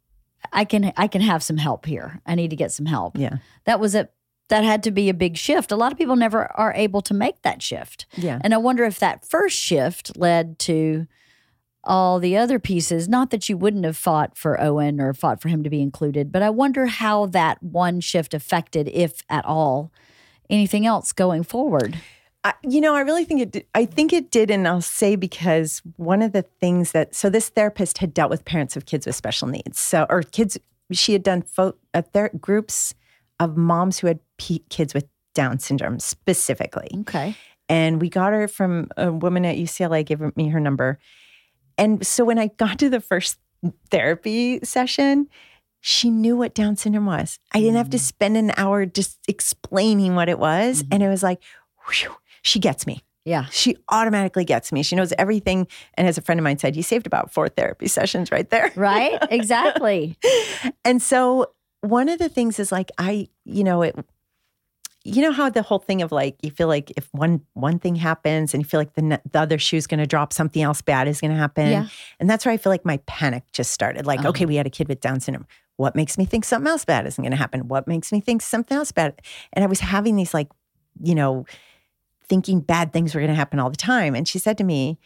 [0.51, 2.19] I can I can have some help here.
[2.25, 3.17] I need to get some help.
[3.17, 4.09] yeah That was a
[4.49, 5.71] that had to be a big shift.
[5.71, 8.05] A lot of people never are able to make that shift.
[8.17, 11.05] yeah And I wonder if that first shift led to
[11.83, 13.07] all the other pieces.
[13.07, 16.31] Not that you wouldn't have fought for Owen or fought for him to be included,
[16.31, 19.91] but I wonder how that one shift affected, if at all,
[20.49, 21.97] anything else going forward.
[22.45, 23.51] I, you know, I really think it.
[23.51, 27.29] Did, I think it did, and I'll say because one of the things that so
[27.29, 30.57] this therapist had dealt with parents of kids with special needs, so or kids.
[30.91, 32.93] She had done fo- uh, ther- groups
[33.39, 37.35] of moms who had p- kids with Down syndrome specifically, Okay.
[37.69, 40.05] and we got her from a woman at UCLA.
[40.05, 40.99] Gave me her number,
[41.77, 43.39] and so when I got to the first
[43.89, 45.27] therapy session.
[45.85, 47.39] She knew what Down syndrome was.
[47.51, 50.81] I didn't have to spend an hour just explaining what it was.
[50.89, 51.43] And it was like,
[51.89, 53.47] whew, she gets me Yeah.
[53.51, 54.81] she automatically gets me.
[54.81, 55.67] She knows everything.
[55.95, 58.71] And as a friend of mine said, you saved about four therapy sessions right there.
[58.77, 59.17] Right?
[59.29, 60.17] Exactly.
[60.85, 63.93] And so one of the things is like I, you know, it
[65.05, 67.95] you know how the whole thing of like you feel like if one one thing
[67.97, 71.09] happens and you feel like the the other shoe's going to drop, something else bad
[71.09, 71.67] is going to happen.
[71.69, 71.87] Yeah.
[72.21, 74.05] And that's where I feel like my panic just started.
[74.05, 74.29] Like, Uh-huh.
[74.29, 75.45] okay, we had a kid with Down syndrome.
[75.77, 77.67] What makes me think something else bad isn't going to happen?
[77.67, 79.21] What makes me think something else bad?
[79.53, 80.49] And I was having these like,
[81.01, 81.45] you know,
[82.25, 84.15] thinking bad things were going to happen all the time.
[84.15, 84.99] And she said to me,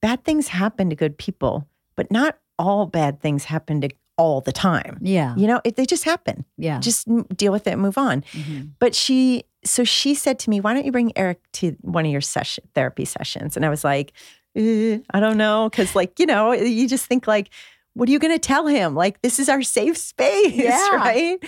[0.00, 4.52] bad things happen to good people, but not all bad things happen to all the
[4.52, 4.98] time.
[5.00, 5.34] Yeah.
[5.36, 6.44] You know, it, they just happen.
[6.56, 6.78] Yeah.
[6.78, 8.22] Just deal with it and move on.
[8.32, 8.70] Mhm.
[8.78, 12.12] But she, so she said to me, why don't you bring Eric to one of
[12.12, 13.56] your session therapy sessions?
[13.56, 14.12] And I was like,
[14.54, 15.68] eh, I don't know.
[15.70, 17.50] Cause like, you know, you just think like,
[17.94, 18.94] what are you going to tell him?
[18.94, 20.88] Like, this is our safe space, Yeah.
[20.90, 21.38] right?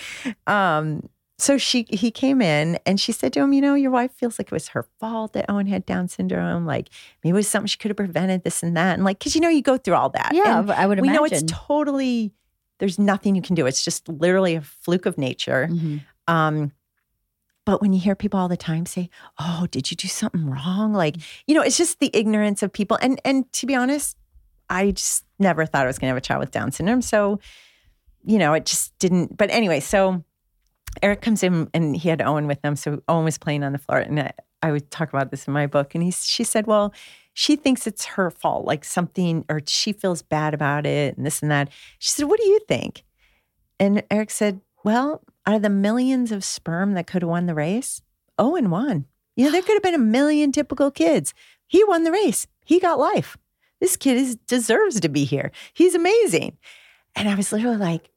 [0.47, 1.07] Um,
[1.39, 4.39] so she he came in and she said to him, you know, your wife feels
[4.39, 6.65] like it was her fault that Owen had Down syndrome.
[6.65, 6.89] Like
[7.23, 8.95] maybe it was something she could have prevented this and that.
[8.95, 10.31] And like, cause you know, you go through all that.
[10.33, 11.21] Yeah, And I would we imagine.
[11.21, 12.31] know it's totally
[12.79, 13.67] there's nothing you can do.
[13.67, 15.67] It's just literally a fluke of nature.
[15.71, 16.01] Mhm.
[16.27, 16.71] Um,
[17.65, 20.93] but when you hear people all the time say, "Oh, did you do something wrong?"
[20.93, 21.17] Like,
[21.47, 22.97] you know, it's just the ignorance of people.
[23.01, 24.15] And and to be honest,
[24.69, 27.01] I just never thought I was going to have a child with Down syndrome.
[27.01, 27.39] So,
[28.23, 29.37] you know, it just didn't.
[29.37, 30.23] But anyway, so
[31.01, 32.75] Eric comes in and he had Owen with him.
[32.75, 35.53] So Owen was playing on the floor, and I, I would talk about this in
[35.53, 35.95] my book.
[35.95, 36.93] And he, she said, "Well,
[37.33, 41.41] she thinks it's her fault, like something, or she feels bad about it, and this
[41.41, 43.03] and that." She said, "What do you think?"
[43.79, 47.55] And Eric said, "Well, out of the millions of sperm that could have won the
[47.55, 48.01] race,
[48.37, 49.05] Owen won.
[49.35, 51.33] You know, there could have been a million typical kids.
[51.67, 52.47] He won the race.
[52.65, 53.37] He got life.
[53.79, 55.51] This kid is deserves to be here.
[55.73, 56.57] He's amazing."
[57.15, 58.09] And I was literally like,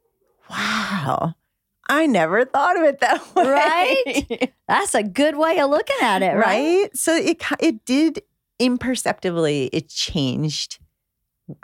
[0.49, 1.35] "Wow."
[1.89, 3.45] I never thought of it that way.
[3.45, 4.53] Right?
[4.69, 6.83] That's a good way of looking at it, right?
[6.83, 6.97] right?
[6.97, 8.23] So it it did
[8.61, 10.79] imperceptibly it changed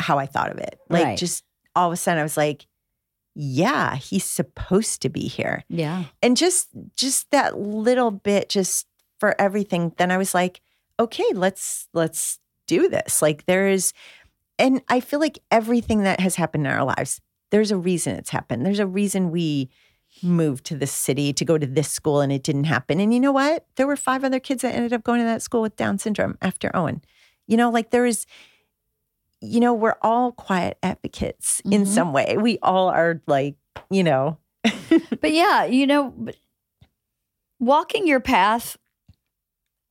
[0.01, 0.80] how I thought of it.
[0.88, 1.18] Like Right.
[1.18, 1.44] just
[1.76, 2.66] all of a sudden I was like,
[3.36, 5.62] yeah, he's supposed to be here.
[5.68, 6.05] Yeah.
[6.22, 8.86] And just just that little bit just
[9.20, 10.61] for everything then I was like,
[10.99, 13.22] okay, let's let's do this.
[13.22, 13.92] Like there is
[14.58, 18.30] and I feel like everything that has happened in our lives, there's a reason it's
[18.30, 18.64] happened.
[18.64, 19.68] There's a reason we
[20.22, 22.98] moved to this city to go to this school and it didn't happen.
[23.00, 23.66] And you know what?
[23.76, 26.38] There were five other kids that ended up going to that school with Down syndrome
[26.40, 27.02] after Owen.
[27.46, 28.24] You know, like there is,
[29.42, 31.86] you know, we're all quiet advocates in Mhm.
[31.86, 32.36] some way.
[32.40, 33.56] We all are like,
[33.90, 34.38] you know,
[35.20, 36.36] But yeah, you know, but
[37.60, 38.76] walking your path,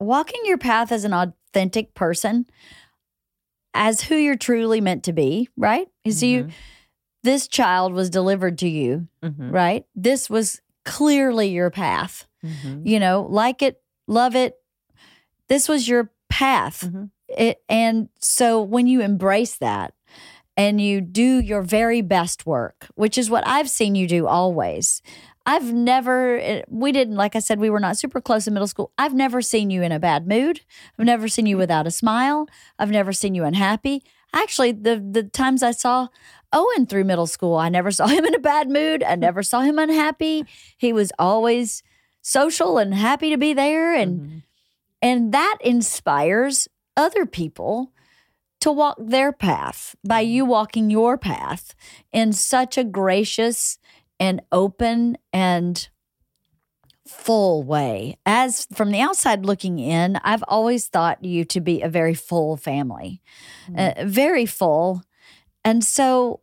[0.00, 1.12] walking your path as an
[1.56, 2.46] authentic person,
[3.74, 5.86] as who you're truly meant to be, right?
[6.04, 6.48] You see, you,
[7.22, 9.52] this child was delivered to you, Mhm.
[9.52, 9.84] right?
[9.94, 12.26] This was clearly your path.
[12.44, 12.86] Mhm.
[12.86, 14.54] You know, like it, love it.
[15.48, 16.82] This was your path.
[16.84, 17.10] Mhm.
[17.28, 19.94] It, and so when you embrace that
[20.56, 25.02] and you do your very best work, which is what I've seen you do always.
[25.48, 28.90] I've never, we didn't, like I said, we were not super close in middle school.
[28.98, 30.60] I've never seen you in a bad mood.
[30.98, 32.48] I've never seen you without a smile.
[32.80, 34.02] I've never seen you unhappy.
[34.34, 36.08] Actually, the the times I saw
[36.52, 39.04] Owen through middle school, I never saw him in a bad mood.
[39.04, 40.44] I never saw him unhappy.
[40.76, 41.82] He was always
[42.22, 43.94] social and happy to be there.
[43.94, 44.42] And Mhm.
[45.00, 46.66] and that inspires
[46.96, 47.92] other people
[48.62, 51.74] to walk their path by you walking your path
[52.12, 53.78] in such a gracious
[54.18, 55.88] and open and
[57.06, 58.16] full way.
[58.26, 62.56] As from the outside looking in, I've always thought you to be a very full
[62.56, 63.22] family,
[63.76, 65.02] uh, very full.
[65.64, 66.40] And so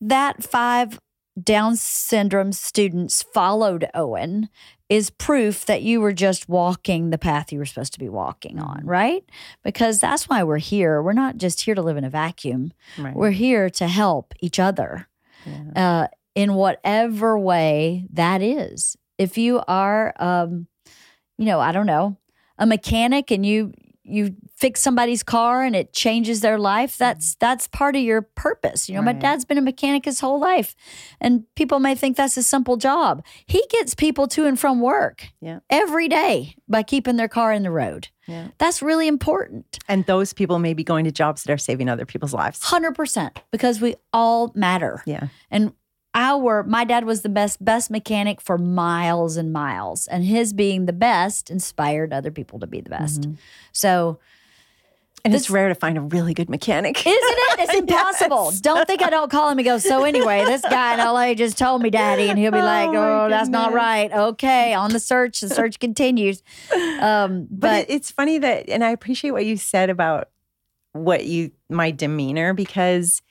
[0.00, 0.98] that five
[1.42, 4.48] Down syndrome students followed Owen
[4.88, 8.60] is proof that you were just walking the path you were supposed to be walking
[8.60, 8.86] on, Mhm.
[8.88, 9.24] right?
[9.64, 11.02] Because that's why we're here.
[11.02, 12.72] We're not just here to live in a vacuum.
[12.96, 13.16] Right.
[13.16, 15.08] We're here to help each other
[15.44, 16.04] Yeah.
[16.04, 18.96] uh, in whatever way that is.
[19.18, 20.66] If you are, um,
[21.38, 22.16] you know, I don't know,
[22.58, 23.72] a mechanic and you
[24.06, 28.86] you fix somebody's car and it changes their life, that's that's part of your purpose.
[28.86, 30.76] You know, my dad's been a mechanic his whole life,
[31.22, 33.24] and people may think that's a simple job.
[33.46, 35.60] He gets people to and from work Yeah.
[35.70, 38.08] every day by keeping their car in the road.
[38.26, 38.48] Yeah.
[38.58, 39.78] That's really important.
[39.88, 42.60] And those people may be going to jobs that are saving other people's lives.
[42.60, 45.02] 100% because we all matter.
[45.06, 45.28] Yeah.
[45.50, 45.72] And
[46.14, 50.86] our my dad was the best best mechanic for miles and miles and his being
[50.86, 53.22] the best inspired other people to be the best.
[53.22, 53.36] Mhm.
[53.72, 54.18] So,
[55.26, 56.98] And This- it's rare to find a really good mechanic.
[57.06, 57.58] isn't it?
[57.60, 58.50] It's impossible.
[58.50, 58.60] Yes.
[58.60, 61.56] Don't think I don't call him and go, "So anyway, this guy in LA just
[61.56, 64.90] told me, Daddy." And he'll be Oh, like, my "Oh, that's not right." Okay, on
[64.92, 66.42] the search, the search continues.
[67.00, 70.28] Um, But, but it, it's funny that, and I appreciate what you said about
[70.92, 73.22] what you, my demeanor, because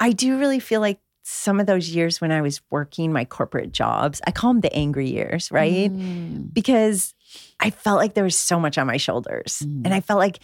[0.00, 0.98] I do really feel like
[1.32, 4.72] some of those years when I was working my corporate jobs, I call them the
[4.74, 5.90] angry years, right?
[5.90, 7.14] Mm, Because
[7.60, 9.62] I felt like there was so much on my shoulders.
[9.64, 9.86] Mm.
[9.86, 10.40] And I felt like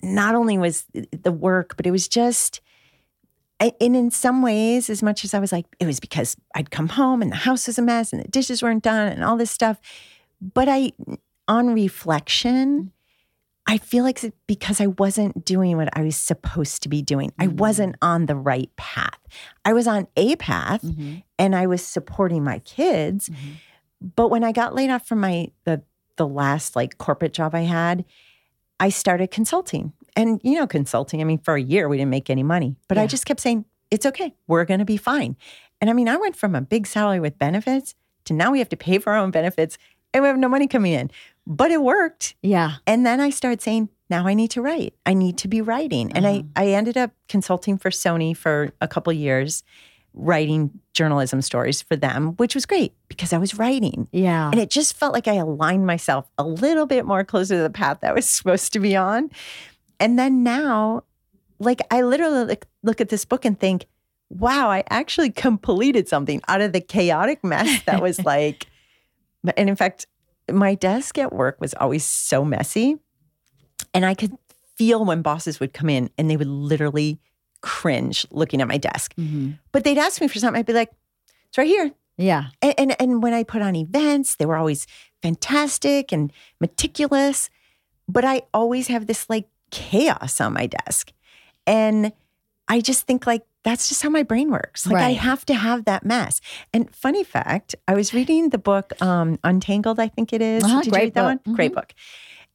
[0.00, 2.60] not only was the work, but it was just,
[3.60, 6.88] and in some ways, as much as I was like, it was because I'd come
[6.88, 9.50] home and the house was a mess and the dishes weren't done and all this
[9.50, 9.80] stuff.
[10.40, 10.92] But I,
[11.48, 12.92] on reflection,
[13.70, 17.32] I feel like it's because I wasn't doing what I was supposed to be doing.
[17.38, 17.56] I Mm.
[17.58, 19.18] wasn't on the right path.
[19.64, 23.28] I was on a path mhm, and I was supporting my kids.
[23.28, 23.36] mhm.
[24.16, 25.82] But when I got laid off from my the
[26.16, 28.04] the last like corporate job I had,
[28.80, 29.92] I started consulting.
[30.16, 32.74] And you know, consulting, I mean, for a year we didn't make any money.
[32.88, 34.34] But I just kept saying, it's okay.
[34.48, 35.36] We're going to be fine.
[35.80, 37.94] And I mean, I went from a big salary with benefits
[38.24, 39.78] to now we have to pay for our own benefits
[40.12, 41.10] and we have no money coming in.
[41.48, 42.34] But it worked.
[42.42, 42.74] Yeah.
[42.86, 44.94] And then I started saying, now I need to write.
[45.06, 46.12] I need to be writing.
[46.12, 46.42] And I, uh-huh.
[46.56, 49.64] I ended up consulting for Sony for a couple years,
[50.12, 54.08] writing journalism stories for them, which was great because I was writing.
[54.12, 54.50] Yeah.
[54.50, 57.70] And it just felt like I aligned myself a little bit more closer to the
[57.70, 59.30] path that I was supposed to be on.
[59.98, 61.04] And then now,
[61.58, 63.86] like, I literally like, look at this book and think,
[64.28, 68.66] wow, I actually completed something out of the chaotic mess that was like,
[69.56, 70.06] and in fact,
[70.52, 72.96] my desk at work was always so messy.
[73.94, 74.36] And I could
[74.76, 77.18] feel when bosses would come in and they would literally
[77.60, 79.14] cringe looking at my desk.
[79.16, 79.58] Mhm.
[79.72, 80.58] But they'd ask me for something.
[80.58, 80.90] I'd be like,
[81.48, 81.92] it's right here.
[82.16, 82.48] Yeah.
[82.62, 84.86] And, and and when I put on events, they were always
[85.22, 87.50] fantastic and meticulous.
[88.08, 91.12] But I always have this like chaos on my desk.
[91.66, 92.12] And
[92.68, 94.86] I just think like that's just how my brain works.
[94.86, 96.40] Like I have to have that mess.
[96.72, 100.64] And funny fact, I was reading the book um, Untangled, I think it is.
[100.64, 101.46] Uh-huh, Did you read that book.
[101.46, 101.54] one?
[101.54, 101.92] Great book.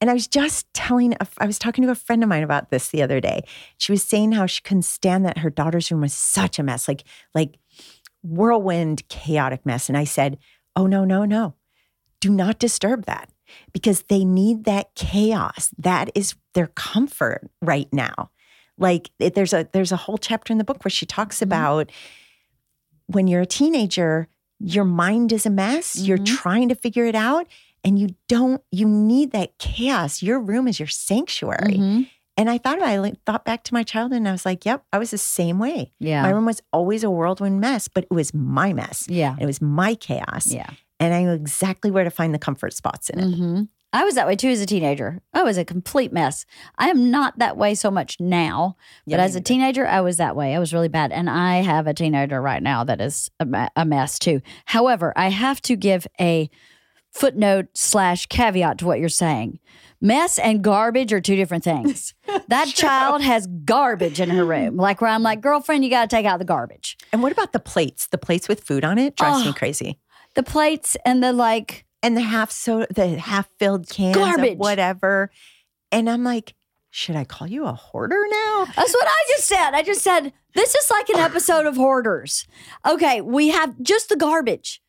[0.02, 2.72] And I was just telling, a, I was talking to a friend of mine about
[2.72, 3.44] this the other day.
[3.78, 6.88] She was saying how she couldn't stand that her daughter's room was such a mess,
[6.88, 7.04] like
[7.36, 7.60] like
[8.24, 9.90] whirlwind, chaotic mess.
[9.90, 10.40] And I said,
[10.76, 11.54] "Oh no, no, no!
[12.22, 13.30] Do not disturb that
[13.72, 15.70] because they need that chaos.
[15.78, 18.32] That is their comfort right now.
[18.78, 21.92] Like it- there's a there's a whole chapter in the book where she talks about
[23.08, 24.28] when you're a teenager,
[24.60, 25.98] your mind is a mess.
[25.98, 26.26] You're Mhm.
[26.26, 27.48] trying to figure it out,
[27.84, 28.62] and you don't.
[28.72, 30.22] You need that chaos.
[30.24, 31.76] Your room is your sanctuary.
[31.78, 32.10] Mhm.
[32.36, 34.44] And I thought about it, I like, thought back to my childhood, and I was
[34.46, 35.92] like, "Yep, I was the same way.
[36.00, 36.24] Yeah.
[36.24, 39.06] My room was always a whirlwind mess, but it was my mess.
[39.08, 39.36] yeah.
[39.40, 40.70] It was my chaos, Yeah.
[41.00, 43.36] and I knew exactly where to find the comfort spots in it.
[43.36, 43.62] hmm
[43.94, 45.22] I was that way too as a teenager.
[45.34, 46.46] I was a complete mess.
[46.78, 48.76] I am not that way so much now,
[49.06, 50.56] Yeah, but me as a teenager, I was that way.
[50.56, 51.12] I was really bad.
[51.12, 54.42] And I have a teenager right now that is a, a mess too.
[54.66, 56.50] However, I have to give a
[57.12, 59.60] footnote slash caveat to what you're saying.
[60.02, 62.14] Mess and garbage are two different things.
[62.48, 66.16] That child has garbage in her room, like where I'm like, girlfriend, you got to
[66.16, 66.98] take out the garbage.
[67.12, 68.08] And what about the plates?
[68.08, 69.54] The plates with food on it drives me Oh.
[69.54, 70.00] crazy.
[70.36, 74.54] The plates and the like, And the half so the half filled cans Garbage.
[74.54, 75.32] of whatever.
[75.92, 76.54] And I'm like,
[76.92, 78.66] should I call you a hoarder now?
[78.76, 79.72] That's what I just said.
[79.72, 82.46] I just said, this is like an episode of Hoarders.
[82.86, 84.82] Okay, we have just the garbage.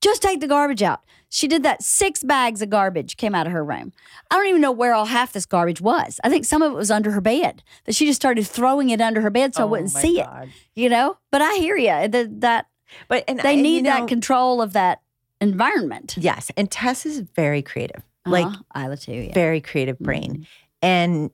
[0.00, 1.00] Just take the garbage out.
[1.28, 1.82] She did that.
[1.82, 3.92] Six bags of garbage came out of her room.
[4.30, 6.18] I don't even know where all half this garbage was.
[6.24, 9.00] I think some of it was under her bed, that she just started throwing it
[9.00, 10.44] under her bed so I Oh wouldn't see God.
[10.48, 11.18] it, you know?
[11.30, 12.08] But I hear you.
[12.08, 12.66] That, that
[13.08, 15.00] But and they and, need you that control of that
[15.42, 16.14] environment.
[16.16, 19.34] Yes, and Tess is very creative, like uh Isla too, yeah.
[19.34, 20.32] very creative brain.
[20.32, 20.46] Mhm.
[20.82, 21.30] And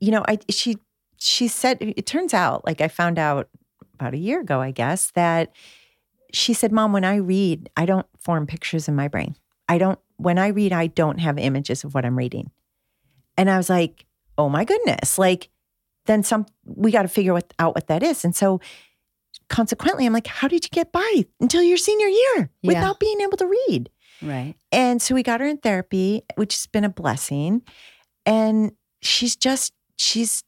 [0.00, 0.78] you know, I she
[1.16, 3.48] she said it turns out like I found out
[3.94, 5.52] about a year ago, I guess, that
[6.32, 9.36] she said, "Mom, when I read, I don't form pictures in my brain.
[9.68, 12.50] I don't when I read, I don't have images of what I'm reading."
[13.36, 15.48] And I was like, "Oh my goodness." Like
[16.06, 18.24] then some we got to figure what, out what that is.
[18.24, 18.60] And so
[19.52, 22.68] consequently, I'm like, "How did you get by until your senior year Yeah.
[22.68, 23.88] without being able to read?"
[24.20, 24.54] Right.
[24.72, 27.62] And so we got her in therapy, which has been a blessing.
[28.26, 30.42] And she's just, she's,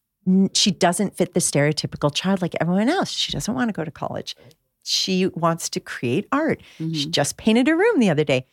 [0.54, 3.10] she doesn't fit the stereotypical child like everyone else.
[3.10, 4.36] She doesn't want to go to college.
[4.84, 6.60] She wants to create art.
[6.78, 7.10] She Mhm.
[7.10, 8.46] just painted her room the other day.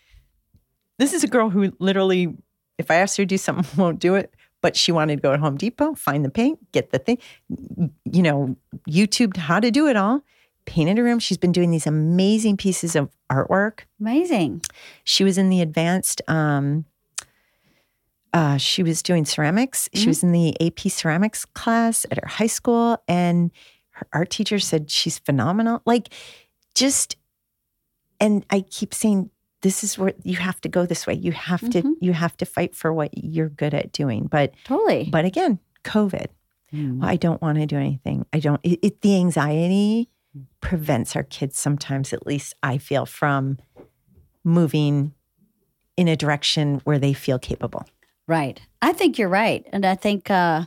[0.97, 2.35] This is a girl who literally,
[2.77, 4.33] if I asked her to do something, won't do it.
[4.61, 7.17] But she wanted to go to Home Depot, find the paint, get the thing,
[8.05, 8.55] you know,
[8.89, 10.23] YouTube how to do it all.
[10.65, 11.19] Painted a room.
[11.19, 14.61] She's been doing these amazing pieces of artwork Amazing.
[15.03, 16.85] she was in the advanced um
[18.33, 20.07] uh she was doing ceramics she Mhm.
[20.07, 23.51] was in the ap ceramics class at her high school and
[23.91, 26.09] her art teacher said she's phenomenal like
[26.75, 27.15] just
[28.19, 29.29] and i keep saying
[29.61, 31.93] this is where you have to go this way you have to Mhm.
[32.01, 35.07] you have to fight for what you're good at doing but Totally.
[35.11, 36.27] but again covid
[36.73, 37.03] Mm.
[37.03, 38.25] I don't want to do anything.
[38.31, 38.61] I don't.
[38.63, 40.07] It, it, the anxiety
[40.61, 43.57] prevents our kids sometimes, at least I feel, from
[44.43, 45.13] moving
[45.97, 47.85] in a direction where they feel capable.
[48.27, 48.61] Right.
[48.81, 49.65] I think you're right.
[49.73, 50.65] And I think, uh,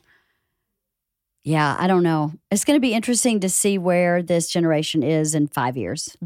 [1.43, 2.33] yeah, I don't know.
[2.51, 6.17] It's going to be interesting to see where this generation is in five years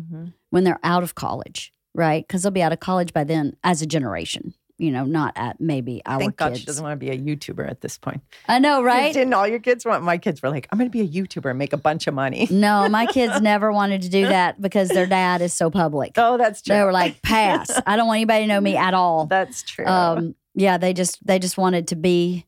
[0.50, 2.26] when they're out of college, right?
[2.26, 5.60] Because they'll be out of college by then as a generation, you know, not at
[5.60, 6.60] maybe our Thank God kids.
[6.60, 8.22] she doesn't want to be a YouTuber at this point.
[8.46, 9.12] I know, right?
[9.12, 10.04] Didn't all your kids want?
[10.04, 12.14] My kids were like, "I'm going to be a YouTuber and make a bunch of
[12.14, 16.12] money." No, my kids never wanted to do that because their dad is so public.
[16.16, 16.74] Oh, that's true.
[16.76, 17.70] They were like, pass.
[17.86, 19.26] I don't want anybody to know me at all.
[19.26, 22.44] "That's true." um yeah they just they just wanted to be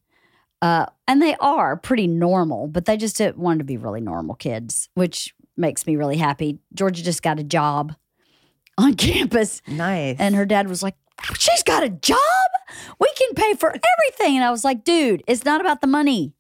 [0.63, 4.35] uh and they are pretty normal but they just didn't want to be really normal
[4.35, 6.59] kids which makes me really happy.
[6.75, 7.95] Georgia just got a job
[8.79, 10.17] on campus, Nice.
[10.19, 10.95] and her dad was like,
[11.39, 12.19] She's got a job?
[12.99, 14.37] We can pay for everything.
[14.37, 16.35] And I was like, Dude, it's not about the money.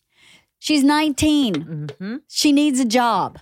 [0.59, 1.91] She's 19.
[1.99, 3.39] hmm She needs a job.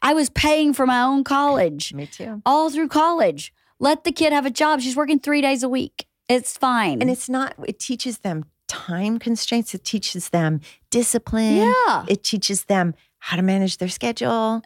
[0.00, 2.42] I was paying for my own college Me too.
[2.44, 3.52] all through college.
[3.78, 4.80] Let the kid have a job.
[4.80, 6.06] She's working three days a week.
[6.28, 7.00] It's fine.
[7.02, 9.74] And it's not, it teaches them time constraints.
[9.74, 11.56] It teaches them discipline.
[11.86, 12.04] yeah.
[12.08, 14.62] It teaches them how to manage their schedule.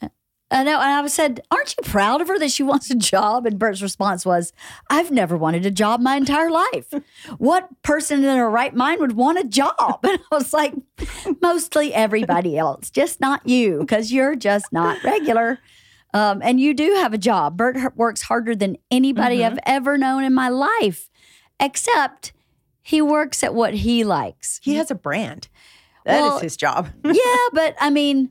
[0.51, 0.74] I know.
[0.80, 3.47] And I said, Aren't you proud of her that she wants a job?
[3.47, 4.53] And Bert's response was,
[4.88, 6.92] I've never wanted a job my entire life.
[7.38, 10.01] what person in their right mind would want a job?
[10.05, 10.74] And I was like,
[11.42, 15.59] Mostly everybody else, just not you, because you're just not regular.
[16.14, 17.57] Um, and you do have a job.
[17.57, 19.47] Bert works harder than anybody Mhm.
[19.53, 21.11] I've ever known in my life,
[21.61, 22.32] except
[22.82, 24.61] he works at what he likes.
[24.62, 25.49] He has a brand.
[26.05, 26.88] That is Well, his job.
[27.05, 28.30] yeah, but I mean,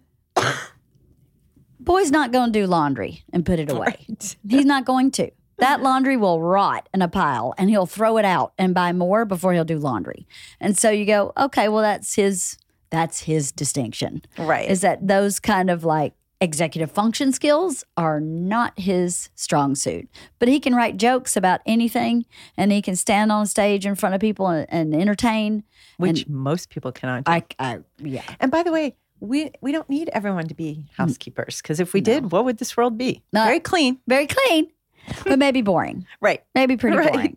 [1.86, 3.96] boy's not going to do laundry and put it away.
[4.10, 4.36] Right.
[4.50, 5.32] He's not going to.
[5.58, 9.24] That laundry will rot in a pile and he'll throw it out and buy more
[9.24, 10.28] before he'll do laundry.
[10.60, 12.58] And so you go, okay, well that's his
[12.90, 14.22] that's his distinction.
[14.38, 14.70] Right.
[14.70, 20.08] Is that those kind of like executive function skills are not his strong suit.
[20.40, 22.26] But he can write jokes about anything
[22.58, 25.64] and he can stand on stage in front of people and, and entertain.
[25.98, 27.32] Which most people cannot do.
[27.32, 28.24] I, I yeah.
[28.40, 32.02] and by the way, we we don't need everyone to be housekeepers because if we
[32.02, 33.24] did, what would this world be?
[33.34, 33.44] No.
[33.46, 34.00] Very clean.
[34.08, 34.68] Very clean,
[35.26, 36.06] but maybe boring.
[36.22, 36.44] Right.
[36.54, 37.36] Maybe pretty boring.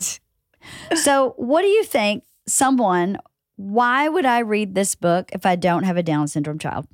[0.96, 3.18] So, what do you think someone,
[3.56, 6.86] why would I read this book if I don't have a Down syndrome child?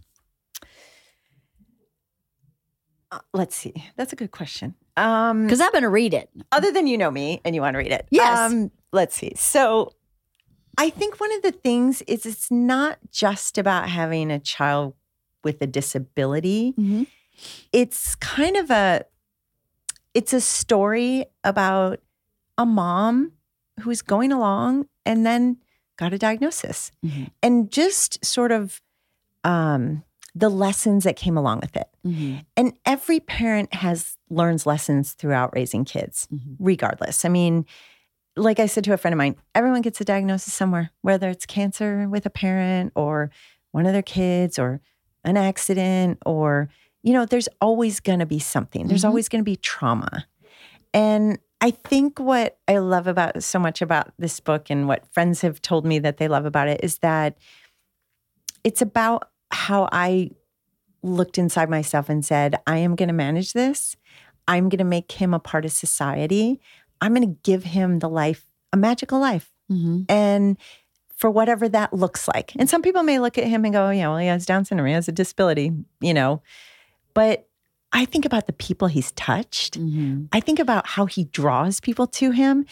[3.10, 3.72] Uh, let's see.
[3.96, 4.74] That's a good question.
[4.96, 6.30] Um, Because I'm going to read it.
[6.52, 8.06] other than you know me and you want to read it.
[8.10, 8.38] Yes.
[8.38, 9.32] Um, let's see.
[9.36, 9.92] So
[10.78, 14.94] I think one of the things is it's not just about having a child
[15.42, 16.74] with a disability.
[16.78, 17.06] Mhm.
[17.72, 19.04] It's kind of a
[20.14, 21.98] it's a story about
[22.56, 23.32] a mom
[23.80, 25.56] who's going along and then
[25.96, 26.92] got a diagnosis.
[27.04, 27.30] Mhm.
[27.42, 28.80] And just sort of
[29.42, 30.02] um
[30.36, 31.88] the lessons that came along with it.
[32.04, 32.44] Mhm.
[32.56, 36.56] And every parent has learns lessons throughout raising kids, Mhm.
[36.58, 37.24] regardless.
[37.24, 37.64] I mean,
[38.36, 41.46] like I said to a friend of mine, everyone gets a diagnosis somewhere, whether it's
[41.46, 43.30] cancer with a parent or
[43.72, 44.80] one of their kids or
[45.24, 46.68] an accident or
[47.02, 48.86] you know, there's always going to be something.
[48.88, 49.08] There's Mhm.
[49.08, 50.24] always going to be trauma.
[50.94, 55.42] And I think what I love about so much about this book and what friends
[55.42, 57.36] have told me that they love about it is that
[58.64, 60.30] it's about how I
[61.02, 63.96] looked inside myself and said, I am going to manage this.
[64.48, 66.58] I'm going to make him a part of society.
[67.00, 69.50] I'm going to give him the life, a magical life.
[69.70, 70.06] Mhm.
[70.08, 70.56] And
[71.16, 72.52] for whatever that looks like.
[72.56, 74.88] And some people may look at him and go, yeah, well, he has Down syndrome,
[74.88, 76.42] he has a disability, you know.
[77.14, 77.48] But
[77.92, 79.78] I think about the people he's touched.
[79.78, 80.28] Mhm.
[80.32, 82.66] I think about how he draws people to him.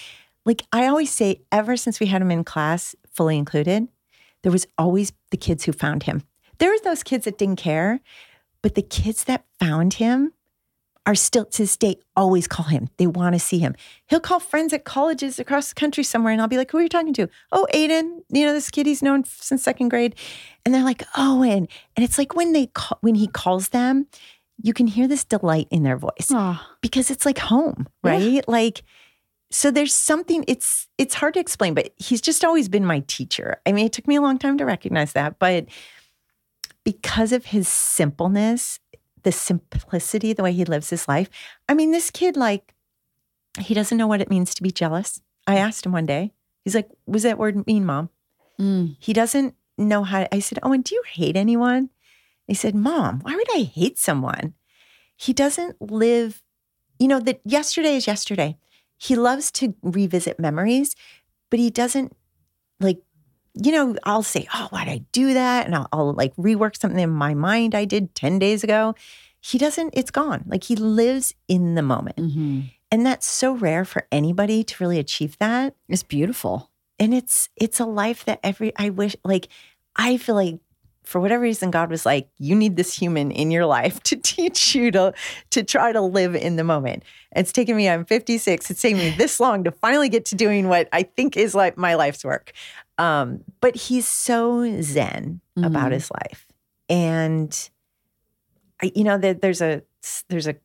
[0.45, 3.87] Like I always say, ever since we had him in class, fully included,
[4.43, 6.25] there was always the kids who found him.
[6.59, 8.01] There was those kids that didn't care,
[8.61, 10.33] but the kids that found him
[11.05, 12.89] are still to this day always call him.
[12.97, 13.75] They want to see him.
[14.07, 16.83] He'll call friends at colleges across the country somewhere, and I'll be like, "Who are
[16.83, 18.21] you talking to?" Oh, Aiden.
[18.31, 20.15] You know this kid he's known since second grade,
[20.65, 24.07] and they're like, oh, "Owen." And it's like when they call, when he calls them,
[24.63, 28.11] you can hear this delight in their voice Oh, because it's like home, Yeah.
[28.13, 28.49] right?
[28.49, 28.83] Like
[29.51, 33.61] so there's something it's it's hard to explain, but he's just always been my teacher.
[33.67, 35.67] I mean, it took me a long time to recognize that, but
[36.85, 38.79] because of his simpleness,
[39.23, 41.29] the simplicity, the way he lives his life.
[41.69, 42.75] I mean, this kid like
[43.61, 45.21] he doesn't know what it means to be jealous.
[45.47, 46.33] I asked him one day.
[46.65, 48.11] He's like, "Was that word mean, mom?"
[48.59, 48.97] mm.
[48.99, 50.27] He doesn't know how.
[50.33, 51.91] I said, "Oh, and do you hate anyone?"
[52.47, 54.55] He said, "Mom, why would I hate someone?"
[55.17, 56.43] He doesn't live.
[56.99, 58.59] You know that yesterday is yesterday.
[58.97, 60.95] He loves to revisit memories,
[61.51, 62.17] but he doesn't
[62.81, 63.03] like.
[63.55, 67.01] You know, I'll say, "Oh, why'd I do that?" And I'll, I'll like rework something
[67.01, 68.95] in my mind I did ten days ago.
[69.41, 69.93] He doesn't.
[69.95, 70.45] It's gone.
[70.47, 72.71] Like he lives in the moment, Mhm.
[72.91, 76.71] and that's so rare for anybody to really achieve that it's beautiful.
[76.99, 79.49] and it's it's a life that every i wish like
[79.97, 80.59] i feel like
[81.05, 84.75] for whatever reason god was like you need this human in your life to teach
[84.75, 85.13] you to
[85.51, 87.03] to try to live in the moment
[87.35, 90.69] it's taken me i'm 56 it's taken me this long to finally get to doing
[90.69, 92.53] what i think is like my life's work
[92.99, 95.95] um but he's so zen about Mhm.
[95.95, 96.47] his life
[96.89, 97.71] and
[98.83, 99.83] I, you know there, there's a
[100.29, 100.57] there's a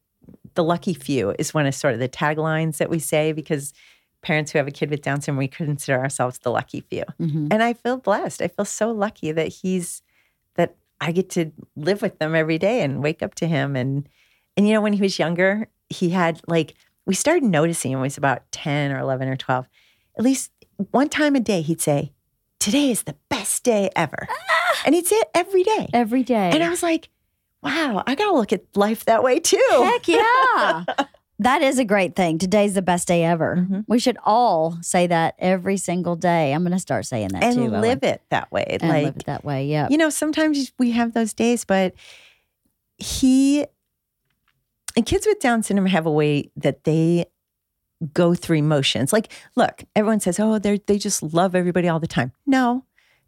[0.56, 3.74] the lucky few is one of sort of the taglines that we say because
[4.22, 7.04] parents who have a kid with Down syndrome, we consider ourselves the lucky few.
[7.20, 7.48] Mhm.
[7.52, 8.42] And I feel blessed.
[8.42, 10.02] I feel so lucky that he's
[10.56, 14.10] that I get to live with them every day and wake up to him and
[14.58, 16.74] And you know, when he was younger, he had like,
[17.06, 19.68] we started noticing when he was about 10 or 11 or 12.
[20.18, 20.52] At least
[20.90, 22.12] one time a day, he'd say,
[22.60, 24.28] Today is the best day ever.
[24.86, 25.90] And he'd say it every day.
[25.94, 26.50] Every day.
[26.54, 27.10] And I was like,
[27.64, 29.60] wow, I got to look at life that way too.
[29.72, 30.84] Heck yeah.
[31.40, 32.38] that is a great thing.
[32.40, 33.58] Today's the best day ever.
[33.70, 33.86] Mhm.
[33.88, 36.54] We should all say that every single day.
[36.54, 37.66] I'm going to start saying that and too.
[37.66, 37.82] Ellen.
[37.82, 38.66] live it that way.
[38.82, 39.66] and like, live it that way.
[39.66, 39.88] Yeah.
[39.90, 41.94] you know, sometimes we have those days, but
[42.98, 43.66] he
[44.96, 47.26] and kids with Down syndrome have a way that they
[48.14, 49.12] go through emotions.
[49.14, 52.86] Like, look, everyone says, "Oh, they they just love everybody all the time." No,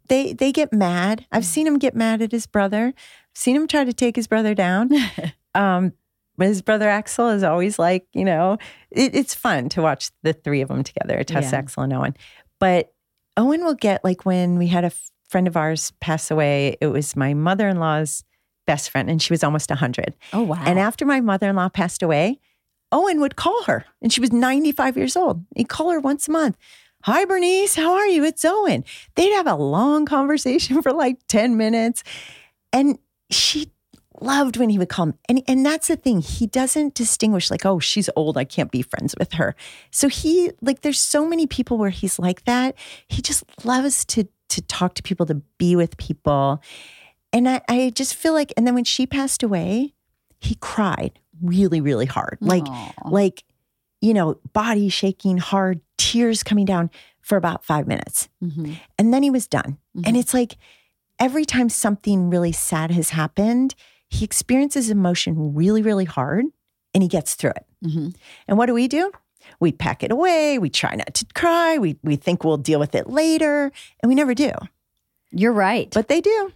[0.08, 1.26] they they get mad.
[1.32, 2.92] I've seen him get mad at his brother.
[2.96, 4.90] I've seen him try to take his brother down.
[5.54, 5.92] um,
[6.36, 8.56] but his brother Axel is always like, you know,
[8.90, 11.58] it, it's fun to watch the three of them together, Tess, Yeah.
[11.58, 12.16] Axel, and Owen.
[12.58, 12.92] But
[13.36, 16.76] Owen will get like when we had a f- friend of ours pass away.
[16.80, 18.24] It was my mother in law's
[18.66, 20.14] best friend, and she was almost hundred.
[20.32, 20.62] oh, wow.
[20.64, 22.38] And after my mother in law passed away,
[22.92, 25.44] Owen would call her, and she was 95 years old.
[25.54, 26.56] He'd call her once a month.
[27.04, 27.76] Hi, Bernice.
[27.76, 28.24] How are you?
[28.24, 28.84] It's Owen.
[29.14, 32.02] They'd have a long conversation for like 10 minutes.
[32.72, 32.98] And
[33.30, 33.72] she
[34.20, 35.12] loved when he would call.
[35.28, 36.20] And, and that's the thing.
[36.20, 38.36] He doesn't distinguish, like, oh, she's old.
[38.36, 39.54] I can't be friends with her.
[39.90, 42.76] So he, like, there's so many people where he's like that.
[43.08, 46.60] He just loves to to talk to people, to be with people.
[47.32, 49.94] And I, I just feel like, and then when she passed away,
[50.40, 52.38] he cried really, really hard.
[52.40, 52.92] Like, Aw.
[53.10, 53.44] like,
[54.00, 56.90] you know, body shaking hard, tears coming down
[57.20, 58.28] for about five minutes.
[58.42, 58.78] Mhm.
[58.98, 59.78] And then he was done.
[59.96, 60.06] Mhm.
[60.06, 60.56] And it's like
[61.18, 63.74] every time something really sad has happened,
[64.08, 66.46] he experiences emotion really, really hard
[66.94, 67.66] and he gets through it.
[67.84, 68.14] Mhm.
[68.48, 69.12] And what do we do?
[69.60, 70.58] We pack it away.
[70.58, 71.78] We try not to cry.
[71.78, 73.70] We, we think we'll deal with it later.
[74.02, 74.52] And we never do.
[75.30, 75.90] You're right.
[75.92, 76.52] But they do.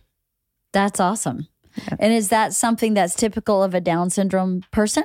[0.72, 1.46] That's awesome.
[1.76, 1.96] Yeah.
[1.98, 5.04] And is that something that's typical of a Down syndrome person?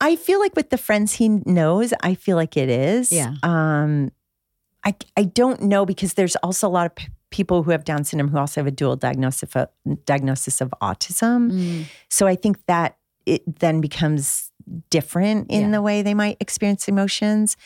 [0.00, 3.12] I feel like with the friends he knows, I feel like it is.
[3.12, 3.34] Yeah.
[3.42, 4.10] Um,
[4.84, 8.02] I I don't know because there's also a lot of p- people who have Down
[8.04, 9.68] syndrome who also have a dual diagnosis of,
[10.04, 11.52] diagnosis of autism.
[11.52, 11.84] Mm.
[12.08, 14.50] So I think that it then becomes
[14.90, 15.70] different in Yeah.
[15.70, 17.56] the way they might experience emotions.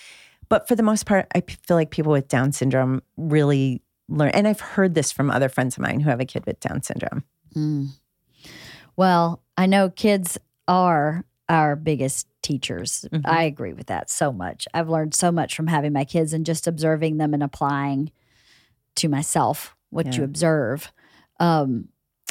[0.48, 4.28] But for the most part, I p- feel like people with Down syndrome really learn.
[4.30, 6.82] And I've heard this from other friends of mine who have a kid with Down
[6.82, 7.24] syndrome.
[7.56, 7.88] Mm.
[8.96, 10.38] Well, I know kids
[10.68, 13.04] are our biggest teachers.
[13.12, 13.22] Mhm.
[13.24, 14.66] I agree with that so much.
[14.74, 18.10] I've learned so much from having my kids and just observing them and applying
[18.96, 20.92] to myself what you observe.
[21.40, 21.88] Um,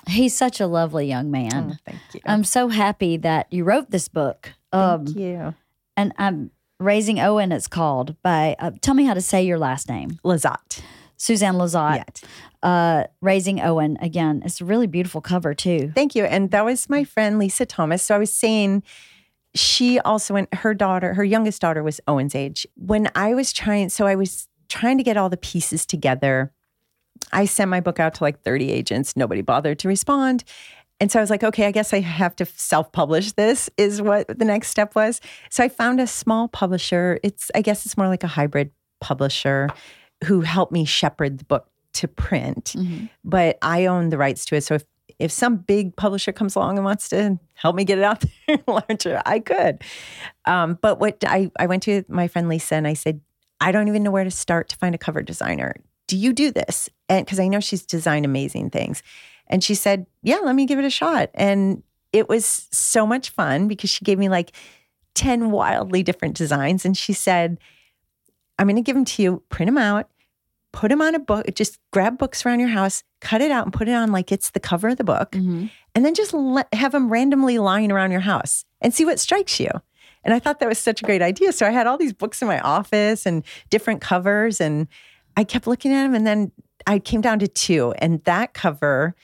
[0.08, 1.72] he's such a lovely young man.
[1.74, 2.22] Oh, thank you.
[2.26, 4.54] I'm so happy that you wrote this book.
[4.74, 5.54] Um, thank you.
[5.98, 7.52] and I'm Raising Owen.
[7.54, 8.56] It's called by.
[8.60, 10.82] Uh, tell me how to say your last name, Lezotte.
[11.18, 12.22] Suzanne Lezotte.
[12.22, 12.30] Yeah.
[12.66, 13.96] Uh, Raising Owen.
[14.02, 15.92] Again, it's a really beautiful cover too.
[15.94, 16.26] Thank you.
[16.26, 18.02] And that was my friend Lisa Thomas.
[18.02, 18.82] So I was saying
[19.54, 22.66] she also went her daughter, her youngest daughter was Owen's age.
[22.76, 26.52] When I was trying, so I was trying to get all the pieces together.
[27.32, 29.16] I sent my book out to like 30 agents.
[29.16, 30.44] Nobody bothered to respond.
[31.00, 34.02] And so I was like, okay, I guess I have to self publish this, is
[34.02, 35.22] what the next step was.
[35.52, 37.20] So I found a small publisher.
[37.22, 38.72] It's, I guess it's more like a hybrid
[39.02, 39.70] publisher
[40.24, 43.10] who helped me shepherd the book to print Mhm.
[43.24, 44.64] but I own the rights to it.
[44.64, 44.84] So if
[45.18, 48.60] if some big publisher comes along and wants to help me get it out there
[48.68, 49.82] larger, I could.
[50.46, 53.22] Um, but what I I went to my friend Lisa and I said,
[53.62, 55.74] I don't even know where to start to find a cover designer.
[56.08, 56.90] Do you do this?
[57.08, 59.02] And because I know she's designed amazing things,
[59.48, 61.30] and she said, Yeah, let me give it a shot.
[61.34, 61.82] And
[62.12, 64.52] it was so much fun because she gave me like
[65.14, 67.58] ten wildly different designs, and she said,
[68.60, 70.10] I'm going to give them to you, print them out
[70.76, 73.74] put them on a book, just grab books around your house, cut it out and
[73.74, 75.72] put it on like it's the cover of the book, Mhm.
[75.96, 79.58] and then just let, have them randomly lying around your house and see what strikes
[79.60, 79.70] you.
[80.26, 81.54] And I thought that was such a great idea.
[81.54, 84.88] So I had all these books in my office and different covers, and
[85.38, 86.14] I kept looking at them.
[86.14, 86.52] And then
[86.86, 89.16] I came down to two, and that cover,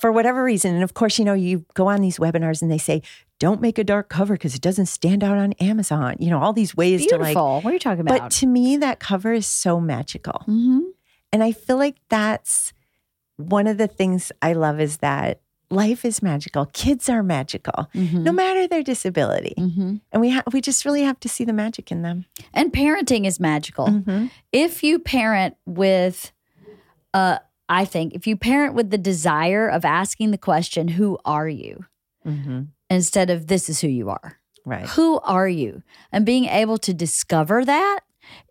[0.00, 2.78] for whatever reason, and of course, you know, you go on these webinars and they
[2.78, 3.02] say,
[3.38, 6.16] don't make a dark cover because it doesn't stand out on Amazon.
[6.18, 8.18] You know, all these ways to like what are you talking about?
[8.20, 10.42] but to me, that cover is so magical.
[10.44, 10.80] hmm
[11.32, 12.72] And I feel like that's
[13.36, 15.40] one of the things I love is that
[15.70, 16.66] life is magical.
[16.72, 19.54] Kids are magical, hmm no matter their disability.
[19.56, 22.24] hmm And we ha- we just really have to see the magic in them.
[22.52, 23.86] And parenting is magical.
[23.86, 24.30] Mhm.
[24.52, 26.32] If you parent with,
[27.14, 27.38] uh,
[27.68, 31.84] I think if you parent with the desire of asking the question, "Who are you?"
[32.90, 34.86] Instead of "This is who you are." Right.
[34.88, 35.82] Who are you?
[36.12, 38.00] And being able to discover that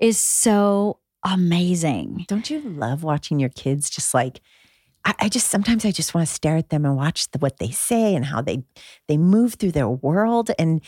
[0.01, 2.25] is so amazing.
[2.27, 4.41] Don't you love watching your kids just like,
[5.05, 7.57] I, I just sometimes I just want to stare at them and watch the, what
[7.59, 8.63] they say and how they
[9.07, 10.81] they move through their world and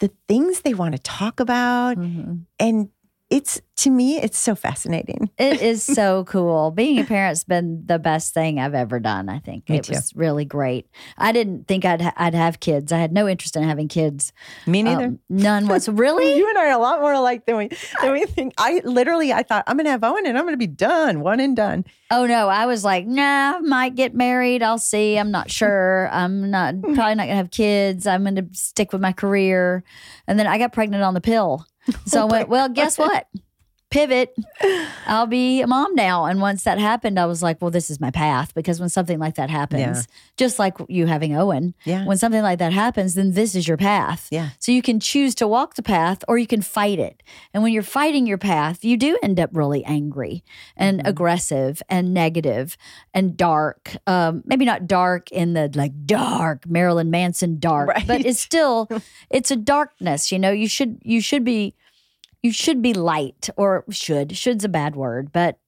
[0.00, 1.96] the things they want to talk about.
[1.96, 2.46] Mhm.
[2.58, 2.88] And
[3.32, 5.30] it's to me, it's so fascinating.
[5.38, 6.70] It is so cool.
[6.70, 9.28] Being a parent's been the best thing I've ever done.
[9.28, 9.94] I think Me it too.
[9.94, 10.86] was really great.
[11.18, 12.92] I didn't think I'd ha- I'd have kids.
[12.92, 14.32] I had no interest in having kids.
[14.66, 15.06] Me neither.
[15.06, 16.36] Um, none was really.
[16.36, 17.70] You and I are a lot more alike than we
[18.02, 18.54] than we think.
[18.58, 21.56] I literally I thought I'm gonna have Owen and I'm gonna be done, one and
[21.56, 21.84] done.
[22.10, 24.62] Oh no, I was like, nah, might get married.
[24.62, 25.16] I'll see.
[25.18, 26.08] I'm not sure.
[26.12, 28.06] I'm not probably not gonna have kids.
[28.06, 29.82] I'm gonna stick with my career.
[30.28, 31.66] And then I got pregnant on the pill.
[32.06, 33.26] So Oh I went, well, guess what?
[33.92, 34.34] Pivot.
[35.06, 36.24] I'll be a mom now.
[36.24, 38.54] And once that happened, I was like, well, this is my path.
[38.54, 40.02] Because when something like that happens, Yeah.
[40.36, 42.04] just like you having Owen, Yeah.
[42.06, 44.28] when something like that happens, then this is your path.
[44.30, 44.50] Yeah.
[44.58, 47.22] So you can choose to walk the path or you can fight it.
[47.52, 50.42] And when you're fighting your path, you do end up really angry
[50.76, 51.08] and Mm-hmm.
[51.08, 52.76] aggressive and negative
[53.14, 53.96] and dark.
[54.06, 58.88] Um, maybe not dark in the like dark Marilyn Manson dark, but it's still
[59.30, 60.30] it's a darkness.
[60.32, 61.74] You know, you should you should be
[62.42, 65.58] you should be light or should should's a bad word, but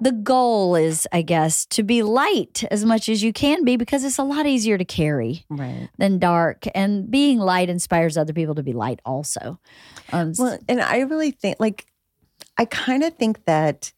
[0.00, 4.02] the goal is, I guess, to be light as much as you can be because
[4.02, 5.88] it's a lot easier to carry Right.
[5.96, 6.64] than dark.
[6.74, 9.60] And being light inspires other people to be light also.
[10.12, 11.86] Um, Well, and I really think, like,
[12.58, 13.92] I kind of think that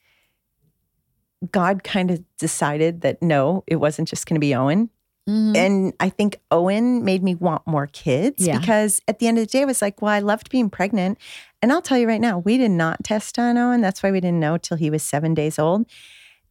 [1.51, 4.91] God kind of decided that no, it wasn't just going to be Owen.
[5.29, 5.57] Mhm.
[5.57, 8.59] And I think Owen made me want more kids Yeah.
[8.59, 11.19] because at the end of the day, I was like, well, I loved being pregnant.
[11.63, 13.81] And I'll tell you right now, we did not test on Owen.
[13.81, 15.87] That's why we didn't know till he was seven days old.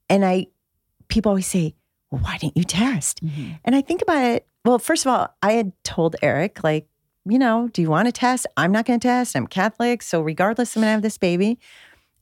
[0.10, 0.48] And I,
[1.08, 1.76] people always say,
[2.10, 3.24] well, why didn't you test?
[3.24, 3.60] Mhm.
[3.64, 4.48] And I think about it.
[4.66, 6.88] Well, first of all, I had told Eric, like,
[7.26, 8.48] you know, do you want to test?
[8.58, 9.36] I'm not going to test.
[9.36, 10.02] I'm Catholic.
[10.04, 11.58] So, regardless, I'm going to have this baby.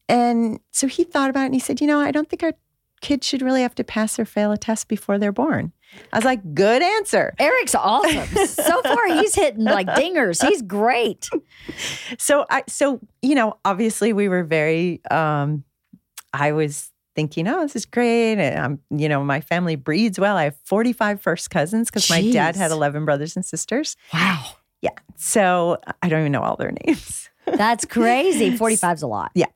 [0.10, 2.54] And so he thought about it and he said, you know, I don't think our
[3.02, 5.74] kids should really have to pass or fail a test before they're born.
[6.14, 7.34] I was like, good answer.
[7.38, 8.28] Eric's awesome.
[8.48, 10.46] so far, he's hitting like dingers.
[10.46, 11.30] He's great.
[12.18, 15.64] So, I, so, you know, obviously we were very, um,
[16.34, 18.34] I was thinking, oh, this is great.
[18.34, 20.38] And I'm, you know, my family breeds well.
[20.38, 23.98] I have 45 first cousins because my dad had 11 brothers and sisters.
[24.14, 24.46] Wow.
[24.82, 24.92] Yeah.
[25.18, 27.30] So I don't even know all their names.
[27.46, 28.58] That's crazy.
[28.58, 29.32] 45's a lot.
[29.36, 29.48] Yeah.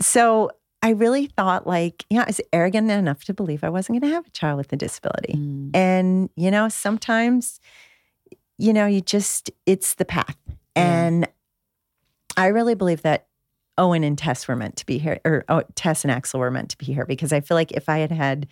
[0.00, 0.50] So
[0.84, 4.14] I really thought, like, yeah, I was arrogant enough to believe I wasn't going to
[4.14, 5.32] have a child with a disability.
[5.32, 5.70] Mm.
[5.74, 7.58] And, you know, sometimes,
[8.58, 10.36] you know, you just, it's the path.
[10.76, 11.26] And
[12.36, 13.28] I really believe that
[13.78, 16.68] Owen and Tess were meant to be here, or oh, Tess and Axel were meant
[16.68, 18.46] to be here because I feel like if I had had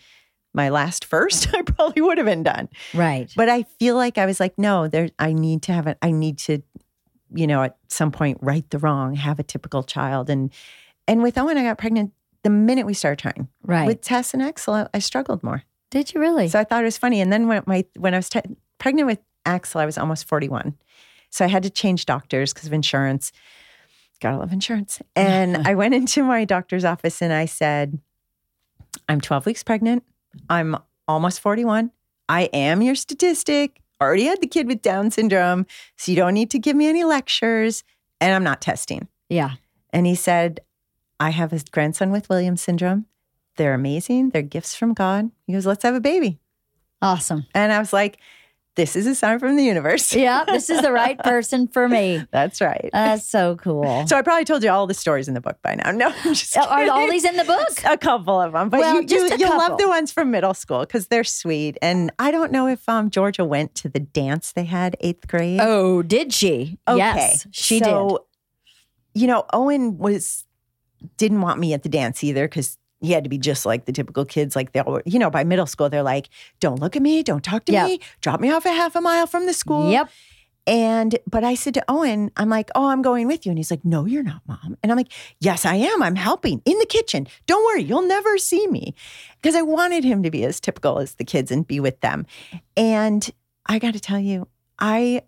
[0.54, 2.70] my last first, I probably would have been done.
[2.94, 3.30] Right.
[3.36, 5.98] But I feel like I was like, no, there, I need to have it.
[6.00, 6.62] I need to,
[7.34, 10.30] you know, at some point, right the wrong, have a typical child.
[10.30, 10.50] And,
[11.06, 12.12] and with Owen, I got pregnant
[12.42, 13.48] the minute we started trying.
[13.62, 13.86] Right.
[13.86, 15.62] With Tess and Axel, I, struggled more.
[15.90, 16.48] Did you really?
[16.48, 17.20] So I thought it was funny.
[17.20, 18.40] And then when my when I was te-
[18.78, 20.74] pregnant with Axel, I was almost 41.
[21.30, 23.32] So I had to change doctors because of insurance.
[24.20, 25.00] Gotta love insurance.
[25.16, 27.98] And I went into my doctor's office and I said,
[29.08, 30.04] I'm 12 weeks pregnant.
[30.48, 30.76] I'm
[31.08, 31.90] almost 41.
[32.28, 33.80] I am your statistic.
[34.00, 35.66] Already had the kid with Down syndrome.
[35.96, 37.84] So you don't need to give me any lectures.
[38.20, 39.08] And I'm not testing.
[39.28, 39.52] yeah.
[39.94, 40.60] And he said,
[41.22, 43.06] I have a grandson with Williams syndrome.
[43.56, 44.30] They're amazing.
[44.30, 45.30] They're gifts from God.
[45.46, 46.40] He goes, let's have a baby.
[47.00, 47.46] Awesome.
[47.54, 48.18] And I was like,
[48.74, 50.12] this is a sign from the universe.
[50.16, 50.44] Yeah.
[50.44, 52.26] This is the right person for me.
[52.32, 52.90] That's right.
[52.92, 54.04] That's so cool.
[54.08, 55.92] so I probably told you all the stories in the book by now.
[55.92, 57.68] No, I'm just Are all these in the book?
[57.84, 60.32] a couple of them, but Well, you, just you, a you'll love the ones from
[60.32, 61.78] middle school because they're sweet.
[61.80, 65.60] And I don't know if um, Georgia went to the dance they had eighth grade.
[65.62, 66.78] Oh, did she?
[66.88, 68.18] Yes, she did.
[69.14, 70.46] You know, Owen was
[71.16, 73.92] didn't want me at the dance either because he had to be just like the
[73.92, 74.54] typical kids.
[74.54, 76.28] Like they all, were- you know, by middle school, they're like,
[76.60, 77.86] "Don't look at me, don't talk to Yep.
[77.88, 80.08] me, drop me off a half a mile from the school." Yep.
[80.64, 83.72] And but I said to Owen, I'm like, "Oh, I'm going with you," and he's
[83.72, 85.10] like, "No, you're not, mom." And I'm like,
[85.40, 86.00] "Yes, I am.
[86.04, 87.26] I'm helping in the kitchen.
[87.46, 88.94] Don't worry, you'll never see me,"
[89.40, 92.26] because I wanted him to be as typical as the kids and be with them.
[92.76, 93.28] And
[93.66, 94.46] I got to tell you,
[94.78, 95.22] I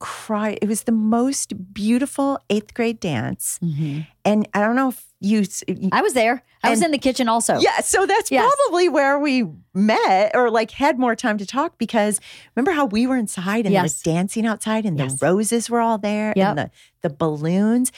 [0.00, 0.58] cried.
[0.62, 3.58] It was the most beautiful eighth grade dance.
[3.62, 4.06] Mhm.
[4.24, 5.44] And I don't know if you,
[5.90, 6.42] I was there.
[6.62, 7.58] I was in the kitchen also.
[7.58, 8.48] yeah, so that's Yes.
[8.66, 9.44] probably where we
[9.74, 12.20] met or like had more time to talk because
[12.54, 14.02] remember how we were inside and Yes.
[14.04, 15.14] were dancing outside and Yes.
[15.14, 16.48] the roses were all there Yep.
[16.48, 16.70] and the,
[17.08, 17.90] the balloons.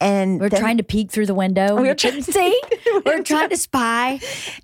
[0.00, 1.76] And We We're then- trying to peek through the window.
[1.80, 2.60] We were trying to- see.
[2.86, 4.20] we We're were trying to spy.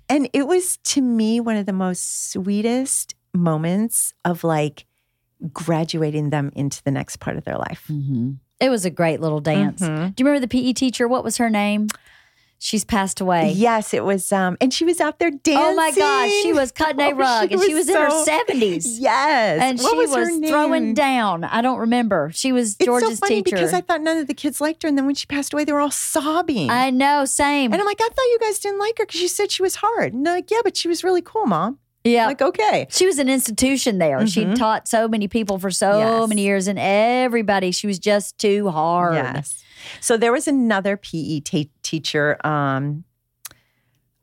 [0.09, 4.85] And it was to me one of the most sweetest moments of like
[5.53, 7.85] graduating them into the next part of their life.
[7.89, 8.37] Mhm.
[8.59, 9.81] It was a great little dance.
[9.81, 10.15] Mhm.
[10.15, 11.07] Do you remember the PE teacher?
[11.07, 11.87] What was her name?
[12.63, 13.53] She's passed away.
[13.53, 14.31] Yes, it was.
[14.31, 15.57] Um, and she was out there dancing.
[15.57, 18.99] Oh my gosh, she was cutting a Oh, rug, and she was in her seventies.
[19.01, 21.43] Yes, and What she was, was, throwing down.
[21.43, 22.29] I don't remember.
[22.35, 23.55] She was It's George's so funny teacher.
[23.55, 25.63] because I thought none of the kids liked her, and then when she passed away,
[25.63, 26.69] they were all sobbing.
[26.69, 27.73] I know, same.
[27.73, 29.77] and I'm like, I thought you guys didn't like her because you said she was
[29.77, 30.13] hard.
[30.13, 31.79] And they're like, yeah, but she was really cool, mom.
[32.03, 32.87] Yeah, Like, okay.
[32.89, 34.25] she was an institution there.
[34.27, 34.55] She Mhm.
[34.55, 36.29] taught so many people for so Yes.
[36.29, 37.71] many years, and everybody.
[37.71, 39.15] She was just too hard.
[39.15, 39.63] Yes.
[39.99, 42.37] So there was another PE ta- teacher.
[42.45, 43.03] Um,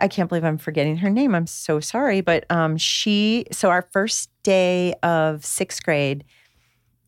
[0.00, 1.34] I can't believe I'm forgetting her name.
[1.34, 2.20] I'm so sorry.
[2.20, 6.22] But um, she, so our first day of sixth grade,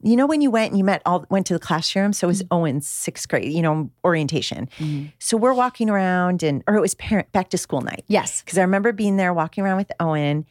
[0.03, 2.13] you know, when you went and you met all, went to the classroom.
[2.13, 4.69] So it was Owen's sixth grade, you know, orientation.
[4.79, 5.13] Mhm.
[5.21, 8.03] So we're walking around and, or it was parent back to school night.
[8.09, 8.43] Yes.
[8.43, 10.45] Because I remember being there walking around with Owen,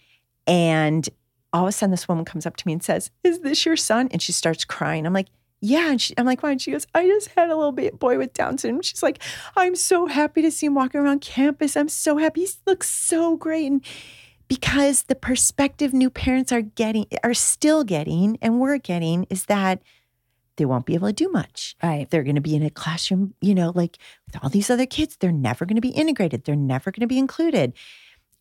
[0.50, 1.08] and
[1.54, 3.78] all of a sudden this woman comes up to me and says, Is this your
[3.78, 4.10] son?
[4.12, 5.06] And she starts crying.
[5.06, 5.28] I'm like,
[5.62, 5.92] Yeah.
[5.92, 6.52] And she, I'm like, Why?
[6.52, 8.82] And she goes, I just had a little boy with Down syndrome.
[8.82, 9.22] She's like,
[9.56, 11.78] I'm so happy to see him walking around campus.
[11.78, 12.42] I'm so happy.
[12.42, 13.68] He looks so great.
[13.68, 13.86] And
[14.48, 19.82] because the perspective new parents are getting, are still getting, and we're getting, is that
[20.58, 22.10] they won't be able to do much Right.
[22.10, 23.98] they're going to be in a classroom, you know, like
[24.28, 26.44] with all these other kids, they're never going to be integrated.
[26.44, 27.74] They're never going to be included.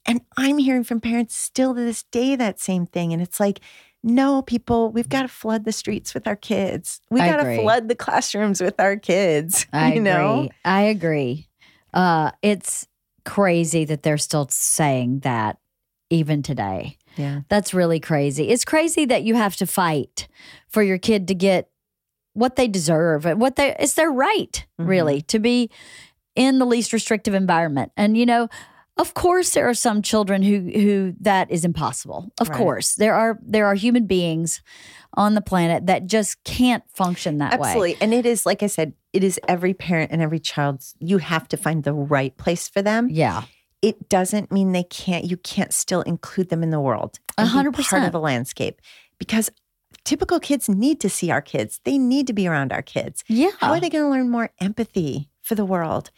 [0.09, 3.13] And I'm hearing from parents still to this day that same thing.
[3.13, 3.61] And it's like,
[4.03, 7.01] no, people, we've got to flood the streets with our kids.
[7.11, 9.67] We got to flood the classrooms with our kids.
[9.73, 10.39] I you know?
[10.41, 10.51] agree.
[10.65, 11.49] I agree.
[11.93, 12.87] Uh, it's
[13.25, 15.59] crazy that they're still saying that
[16.11, 16.97] even today.
[17.17, 17.41] Yeah.
[17.49, 18.49] That's really crazy.
[18.49, 20.27] It's crazy that you have to fight
[20.69, 21.69] for your kid to get
[22.33, 24.89] what they deserve and what they it's their right, Mm-hmm.
[24.89, 25.71] really, to be
[26.37, 27.91] in the least restrictive environment.
[27.97, 28.49] And you know,
[28.99, 32.33] of course there are some children who who that is impossible.
[32.41, 32.59] Of Right.
[32.59, 32.95] course.
[32.97, 34.61] There are there are human beings
[35.15, 37.69] on the planet that just can't function that way.
[37.69, 37.97] Absolutely.
[38.01, 41.49] And it is, like I said, it is every parent and every child's, you have
[41.49, 43.09] to find the right place for them.
[43.11, 43.43] Yeah.
[43.81, 47.73] it doesn't mean they can't you can't still include them in the world A hundred
[47.75, 48.05] part percent.
[48.07, 48.81] of the landscape
[49.19, 49.51] because
[50.05, 53.51] typical kids need to see our kids they need to be around our kids Yeah.
[53.61, 56.11] how are they going to learn more empathy for the world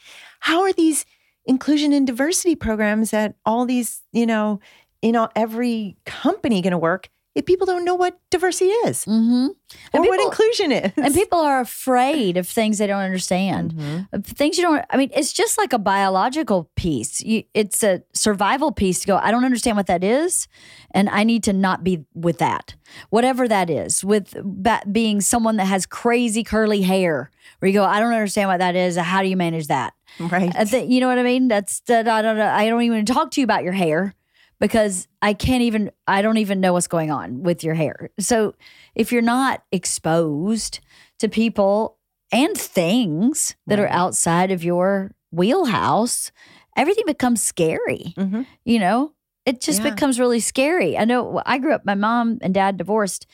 [0.48, 1.04] how are these
[1.46, 4.60] inclusion and diversity programs at all these you know
[5.02, 9.46] in all, every company going to work if people don't know what diversity is Mm-hmm.
[9.46, 9.54] or
[9.92, 13.74] And what inclusion is And people are afraid of things they don't understand.
[13.74, 14.24] Mhm.
[14.26, 17.20] Things you don't, I mean, it's just like a biological piece.
[17.20, 20.48] You, it's a survival piece to go, I don't understand what that is.
[20.92, 22.74] And I need to not be with that,
[23.10, 27.30] whatever that is, with that being someone that has crazy curly hair,
[27.60, 28.96] where you go, I don't understand what that is.
[28.96, 29.94] How do you manage that?
[30.18, 30.52] right
[30.88, 31.46] you know what I mean?
[31.46, 34.14] That's that I don't I don't even talk to you about your hair
[34.60, 38.10] because I can't even I don't even know what's going on with your hair.
[38.20, 38.54] So
[38.94, 40.80] if you're not exposed
[41.18, 41.96] to people
[42.32, 46.30] and things that are outside of your wheelhouse,
[46.76, 48.14] everything becomes scary.
[48.16, 48.46] Mhm.
[48.64, 49.12] You know,
[49.46, 49.90] it just Yeah.
[49.90, 50.96] becomes really scary.
[50.96, 53.26] I know I grew up, my mom and dad divorced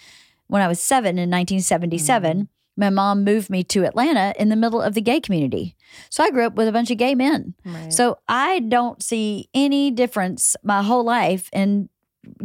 [0.46, 2.36] when I was seven in 1977.
[2.36, 2.44] Mm-hmm.
[2.76, 5.76] My mom moved me to Atlanta in the middle of the gay community.
[6.10, 7.54] So I grew up with a bunch of gay men.
[7.64, 7.92] Right.
[7.92, 11.88] So I don't see any difference my whole life in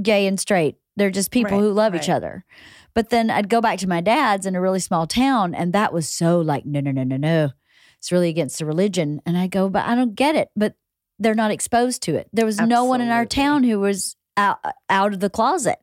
[0.02, 0.78] gay and straight.
[0.95, 2.45] They're just people Right, who love each other.
[2.94, 5.94] But then I'd go back to my dad's in a really small town, and that
[5.94, 7.52] was so like, no, no, no, no, no.
[7.98, 9.22] It's really against the religion.
[9.26, 10.49] And I go, but I don't get it.
[10.56, 10.76] But
[11.20, 12.28] they're not exposed to it.
[12.34, 14.60] There was no one in our town who was out,
[14.90, 15.80] out of the closet.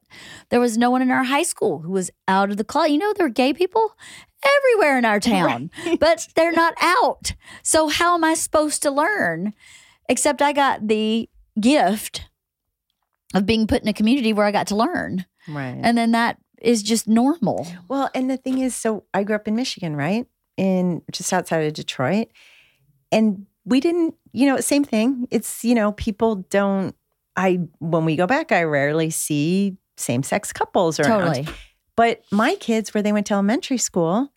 [0.50, 2.92] There was no one in our high school who was out of the closet.
[2.92, 3.96] You know, there are gay people
[4.44, 5.70] everywhere in our town,
[6.00, 7.34] but they're not out.
[7.62, 9.54] So how am I supposed to learn?
[10.08, 11.28] Except I got the
[11.60, 12.28] gift
[13.34, 15.26] of being put in a community where I got to learn.
[15.48, 17.66] right And then that is just normal.
[17.88, 20.26] Well, and the thing is, so I grew up in Michigan, right?
[20.56, 22.28] In just outside of Detroit.
[23.12, 25.28] And we didn't, you know, same thing.
[25.30, 26.94] It's, you know, people don't,
[27.38, 31.34] I, when we go back, I rarely see same sex couples around.
[31.34, 31.48] Totally.
[31.96, 34.32] But my kids, where they went to elementary school,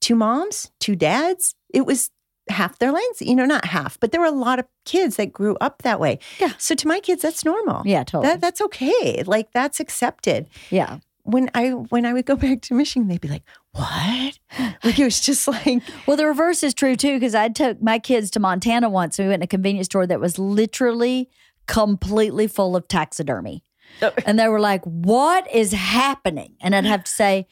[0.00, 2.10] two moms, two dads, it was
[2.48, 5.32] half their lanes, you know, not half, but there were a lot of kids that
[5.32, 6.20] grew up that way.
[6.38, 6.52] Yeah.
[6.58, 7.82] So to my kids, that's normal.
[7.84, 8.28] Yeah, totally.
[8.28, 9.22] That, that's okay.
[9.24, 10.98] Like that's accepted yeah.
[11.24, 14.38] when I when I would go back to Michigan, they'd be like, "What?"
[14.84, 17.98] Like it was just like, Well, the reverse is true too, because I took my
[17.98, 21.30] kids to Montana once and we went to a convenience store that was literally
[21.66, 23.62] completely full of taxidermy.
[24.02, 24.12] Oh.
[24.26, 26.54] And they were like, What is happening?
[26.60, 27.46] And I'd have to say,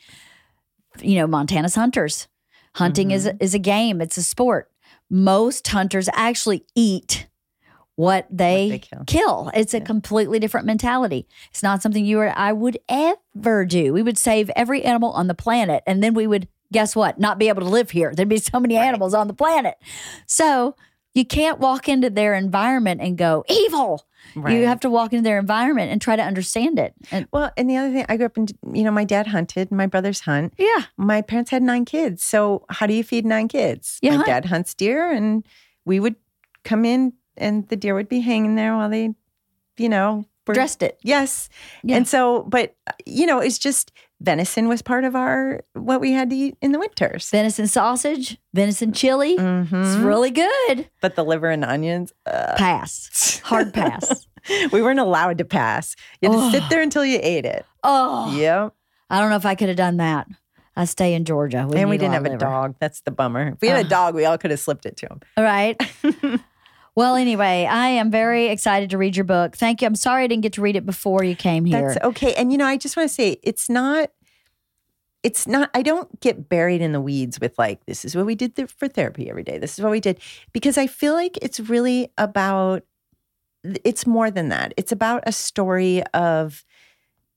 [1.00, 2.28] you know, Montana's hunters.
[2.74, 3.36] Hunting is Mm-hmm.
[3.40, 4.70] a, is a game, it's a sport.
[5.10, 7.26] Most hunters actually eat
[7.96, 9.04] what they, they kill.
[9.06, 9.50] kill.
[9.54, 11.28] It's a completely different mentality.
[11.50, 13.92] It's not something you or I would ever do.
[13.92, 17.38] We would save every animal on the planet and then we would, guess what, not
[17.38, 18.14] be able to live here.
[18.14, 19.74] There'd be so many animals on the planet.
[20.26, 20.74] So
[21.14, 24.06] You can't walk into their environment and go evil.
[24.34, 24.56] Right.
[24.56, 26.94] You have to walk into their environment and try to understand it.
[27.10, 29.70] And Well, and the other thing, I grew up in, you know, my dad hunted,
[29.70, 30.54] my brothers hunt.
[30.56, 32.22] yeah, My parents had nine kids.
[32.24, 33.98] So how do you feed nine kids?
[34.00, 34.26] You my hunt.
[34.26, 35.44] dad hunts deer and
[35.84, 36.14] we would
[36.64, 39.10] come in and the deer would be hanging there while they,
[39.76, 40.98] you know, were dressed it.
[41.02, 41.48] Yes.
[41.82, 41.96] Yeah.
[41.96, 42.74] And so, but,
[43.04, 43.92] you know, it's just
[44.22, 47.28] venison was part of our, what we had to eat in the winters.
[47.30, 49.32] Venison sausage, venison chili.
[49.32, 50.04] It's Mhm.
[50.04, 50.88] really good.
[51.00, 53.40] But the liver and onions, uh, Pass.
[53.44, 54.26] Hard pass.
[54.72, 55.96] we weren't allowed to pass.
[56.20, 56.66] You had to sit Oh.
[56.70, 57.64] there until you ate it.
[57.82, 58.72] Oh, Yep.
[59.10, 60.26] I don't know if I could have done that.
[60.74, 61.68] I stay in Georgia.
[61.74, 62.76] and we didn't have of a dog.
[62.80, 63.48] That's the bummer.
[63.54, 63.88] If we had a Ah.
[63.88, 65.20] dog, we all could have slipped it to him.
[65.36, 65.76] All right.
[66.94, 69.56] well, anyway, I am very excited to read your book.
[69.56, 69.86] Thank you.
[69.86, 71.88] I'm sorry I didn't get to read it before you came here.
[71.94, 72.34] That's okay.
[72.34, 74.10] And you know, I just want to say it's not
[75.22, 78.34] it's not I don't get buried in the weeds with like this is what we
[78.34, 79.58] did th- for therapy every day.
[79.58, 80.20] This is what we did
[80.52, 82.82] because I feel like it's really about
[83.84, 84.74] it's more than that.
[84.76, 86.64] It's about a story of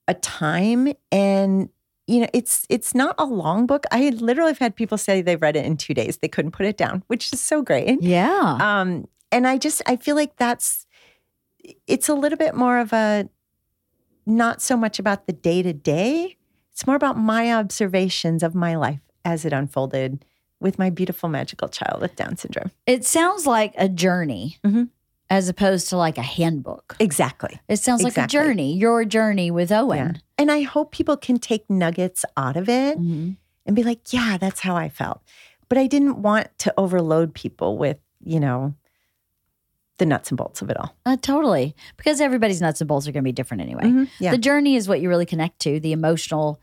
[0.08, 1.70] a time and
[2.08, 3.86] you know, it's it's not a long book.
[3.92, 6.18] I literally have had people say they've read it in 2 days.
[6.18, 8.02] They couldn't put it down, which is so great.
[8.02, 8.58] yeah.
[8.60, 10.88] Um, and I just I feel like that's
[11.88, 13.28] it's a little bit more of a
[14.26, 16.38] not so much about the day to day.
[16.72, 20.26] It's more about my observations of my life as it unfolded
[20.60, 22.72] with my beautiful magical child with Down syndrome.
[22.86, 24.90] It sounds like a journey Mhm.
[25.30, 26.96] as opposed to like a handbook.
[27.00, 27.60] Exactly.
[27.68, 28.40] It sounds like Exactly.
[28.40, 29.82] a journey, your journey with Yeah.
[29.82, 30.22] Owen.
[30.38, 33.36] And I hope people can take nuggets out of it Mhm.
[33.66, 35.22] and be like, yeah, that's how I felt.
[35.70, 38.74] But I didn't want to overload people with, you know,
[39.98, 40.94] the nuts and bolts of it all.
[41.06, 41.76] Uh, totally.
[41.98, 43.84] Because everybody's nuts and bolts are going to be different anyway.
[43.84, 44.10] Mhm.
[44.20, 44.32] Yeah.
[44.32, 46.60] The journey is what you really connect to, the emotional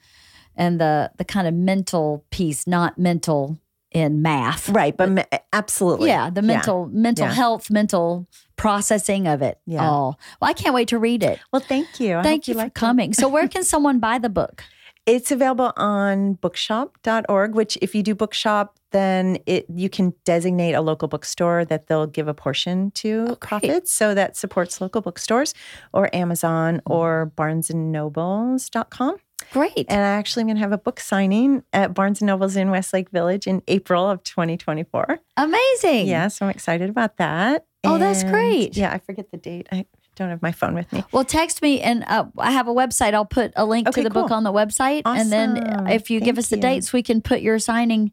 [0.54, 3.58] and the the kind of mental piece, not mental
[3.90, 4.68] in math.
[4.70, 4.96] right.
[4.96, 6.08] But me- absolutely.
[6.08, 7.32] Yeah, the mental mental Yeah.
[7.34, 8.26] health, mental
[8.56, 9.86] processing of it Yeah.
[9.88, 10.18] all.
[10.40, 11.38] Well, I can't wait to read it.
[11.52, 12.16] Well, thank you.
[12.16, 12.74] I Thank hope you, for it.
[12.74, 13.12] coming.
[13.12, 14.64] So, where can someone buy the book?
[15.04, 20.80] It's available on bookshop.org, which if you do bookshop, then it you can designate a
[20.80, 23.40] local bookstore that they'll give a portion to great.
[23.40, 23.92] profits.
[23.92, 25.54] So that supports local bookstores
[25.92, 26.92] or Amazon Mm-hmm.
[26.92, 29.16] or barnesandnobles.com.
[29.52, 29.86] Great.
[29.88, 32.70] And I actually am going to have a book signing at Barnes and Nobles in
[32.70, 35.18] Westlake Village in April of 2024.
[35.36, 36.06] Amazing.
[36.06, 37.66] Yeah, so I'm excited about that.
[37.84, 38.76] Oh, that's great.
[38.76, 39.66] Yeah, I forget the date.
[39.72, 41.02] I don't have my phone with me.
[41.10, 43.14] Well, text me, and uh, I have a website.
[43.14, 46.20] I'll put a link Okay, to the book on the website, and then if you
[46.20, 46.62] give us the you.
[46.62, 48.12] dates, we can put your signing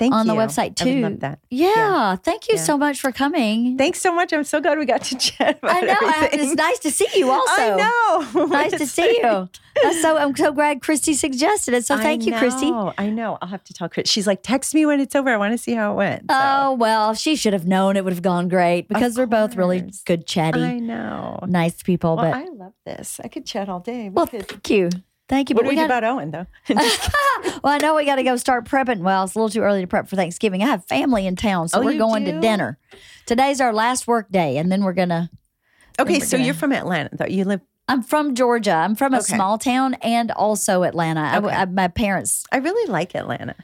[0.00, 0.32] Thank on you.
[0.32, 1.16] the website too.
[1.20, 1.38] that.
[1.50, 2.62] Yeah, thank you Yeah.
[2.62, 3.76] so much for coming.
[3.78, 4.32] Thanks so much.
[4.32, 5.94] I'm so glad we got to chat I know.
[6.00, 7.30] I, it's nice to see you.
[7.40, 7.76] Also, I
[8.34, 8.46] know.
[8.46, 9.48] nice to see you.
[9.82, 10.16] That's so.
[10.16, 11.84] I'm so glad Christy suggested it.
[11.86, 12.72] So thank you, Christy.
[12.98, 13.38] I know.
[13.40, 14.10] I'll have to tell Chris.
[14.10, 15.30] She's like, text me when it's over.
[15.30, 16.22] I want to see how it went.
[16.30, 19.54] So, Oh well, she should have known it would have gone great because we're both
[19.54, 21.38] really good, chatty, I know.
[21.46, 22.16] nice people.
[22.16, 23.20] Well, but I love this.
[23.22, 24.04] I could chat all day.
[24.04, 24.88] We well, could- thank you,
[25.30, 25.54] thank you.
[25.54, 26.46] what but do we do gotta- about Owen though?
[27.64, 28.98] well, I know we got to go start prepping.
[29.00, 30.62] Well, it's a little too early to prep for Thanksgiving.
[30.62, 32.76] I have family in town, so Oh, we're going to dinner.
[33.24, 35.30] Today's our last work day, and then we're gonna.
[35.98, 37.24] okay, we're so gonna- you're from Atlanta though.
[37.26, 37.60] You live.
[37.88, 38.72] I'm from Georgia.
[38.74, 39.34] I'm from a Okay.
[39.34, 41.20] small town and also Atlanta.
[41.22, 42.44] I- I, my parents.
[42.52, 43.56] I really like Atlanta.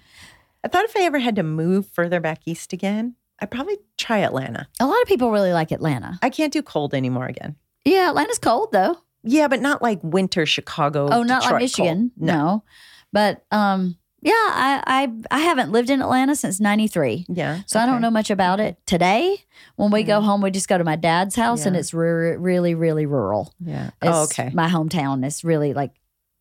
[0.64, 4.18] I thought if I ever had to move further back east again, I'd probably try
[4.18, 4.66] Atlanta.
[4.80, 6.18] A lot of people really like Atlanta.
[6.22, 7.55] I can't do cold anymore again.
[7.84, 8.98] Yeah, Atlanta's cold though.
[9.27, 11.09] Yeah, but not like winter Chicago.
[11.11, 12.12] Oh, not like Michigan.
[12.19, 12.27] cold.
[12.28, 12.65] No.
[13.12, 17.27] but um, yeah, I, I I haven't lived in Atlanta since '93.
[17.28, 17.61] Yeah.
[17.66, 18.77] So I don't know much about it.
[18.86, 19.36] Today,
[19.77, 22.74] when we go home, we just go to my dad's house, and it's re- really,
[22.74, 23.53] really rural.
[23.61, 23.89] Yeah.
[24.03, 24.51] It's Oh, okay.
[24.55, 25.93] My hometown is really like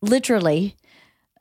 [0.02, 0.76] literally.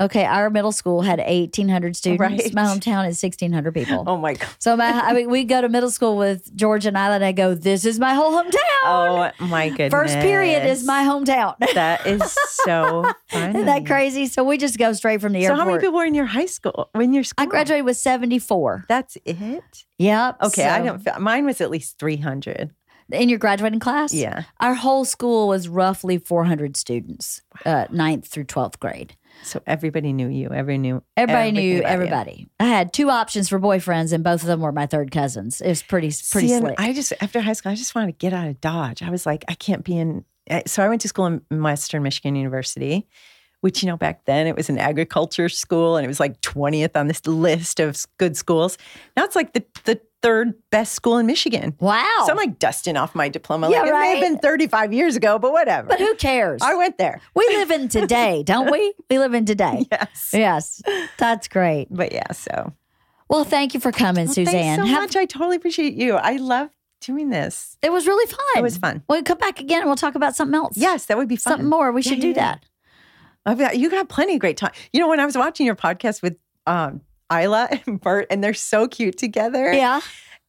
[0.01, 2.19] Okay, our middle school had 1,800 students.
[2.19, 2.53] Right.
[2.53, 4.03] My hometown is 1,600 people.
[4.07, 4.49] Oh my god.
[4.59, 7.25] So my, I mean, we go to middle school with Georgia and Isla.
[7.25, 8.59] I go, this is my whole hometown.
[8.83, 9.91] Oh my goodness.
[9.91, 11.55] First period is my hometown.
[11.75, 12.21] That is
[12.63, 13.49] so funny.
[13.49, 14.27] Isn't that crazy?
[14.27, 15.57] So we just go straight from the So airport.
[15.57, 16.89] So, how many people were in your high school?
[16.93, 17.43] When your school?
[17.43, 18.85] I graduated with 74.
[18.87, 19.85] That's it.
[19.97, 20.37] Yep.
[20.43, 20.99] Okay, I don't.
[20.99, 22.71] Feel, mine was at least three hundred.
[23.11, 24.13] In your graduating class?
[24.13, 24.43] Yeah.
[24.59, 29.15] Our whole school was roughly 400 students, uh, ninth through 12th grade.
[29.43, 30.47] So everybody knew you.
[30.47, 31.03] Everybody knew.
[31.15, 31.93] Everybody knew about you.
[31.93, 32.47] everybody.
[32.59, 35.61] I had two options for boyfriends, and both of them were my third cousins.
[35.61, 36.75] It was pretty pretty See, slick.
[36.79, 39.03] I just after high school, I just wanted to get out of Dodge.
[39.03, 40.25] I was like, I can't be in.
[40.67, 43.07] So I went to school in Western Michigan University,
[43.61, 46.95] which you know back then it was an agriculture school, and it was like twentieth
[46.95, 48.77] on this list of good schools.
[49.17, 51.75] Now it's like the the third best school in Michigan.
[51.79, 52.03] wow.
[52.25, 53.69] So I'm like dusting off my diploma.
[53.69, 55.87] Yeah, like, It may have been 35 years ago, but whatever.
[55.87, 56.63] but who cares?
[56.63, 57.21] I went there.
[57.35, 58.93] we live in today, don't we?
[59.07, 59.85] We live in today.
[59.91, 60.29] Yes.
[60.33, 60.81] Yes,
[61.19, 61.89] that's great.
[61.91, 62.73] But yeah, so
[63.29, 64.53] Well, thank you for coming, Well, Suzanne.
[64.79, 65.15] Thanks so Have- much.
[65.15, 66.15] I totally appreciate you.
[66.15, 66.69] I love
[67.01, 67.77] doing this.
[67.83, 68.39] It was really fun.
[68.57, 69.03] It was fun.
[69.07, 70.75] We'll come back again and we'll talk about something else.
[70.75, 71.51] Yes, that would be fun.
[71.51, 71.91] Something more.
[71.91, 72.33] We Yeah, should yeah, do yeah.
[72.33, 72.65] that.
[73.45, 74.71] I've got, you got plenty of great time.
[74.93, 76.35] You know, when I was watching your podcast with
[76.67, 77.01] um,
[77.31, 79.71] Isla and Bert, and they're so cute together.
[79.73, 80.01] Yeah.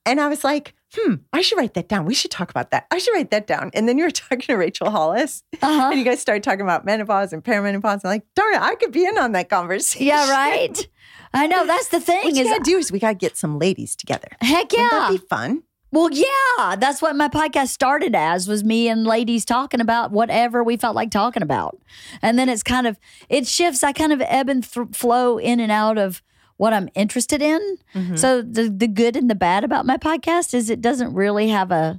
[0.04, 2.04] And I was like, hmm, I should write that down.
[2.06, 2.86] We should talk about that.
[2.90, 3.70] I should write that down.
[3.74, 5.88] And then you were talking to Rachel Hollis, Uh-huh.
[5.90, 8.00] and you guys started talking about menopause and perimenopause.
[8.04, 10.06] I'm like, darn it, I could be in on that conversation.
[10.06, 10.88] Yeah, right.
[11.34, 11.66] I know.
[11.66, 12.22] That's the thing.
[12.24, 14.28] What is gotta do is we gotta get some ladies together.
[14.40, 14.98] heck Wouldn't yeah.
[15.00, 15.64] that be fun?
[15.96, 20.62] Well, yeah, that's what my podcast started as was me and ladies talking about whatever
[20.62, 21.78] we felt like talking about.
[22.20, 22.98] And then it's kind of
[23.30, 23.82] it shifts.
[23.82, 26.22] I kind of ebb and th- flow in and out of
[26.58, 27.78] what I'm interested in.
[27.94, 28.18] Mhm.
[28.18, 31.70] So the the good and the bad about my podcast is it doesn't really have
[31.72, 31.98] a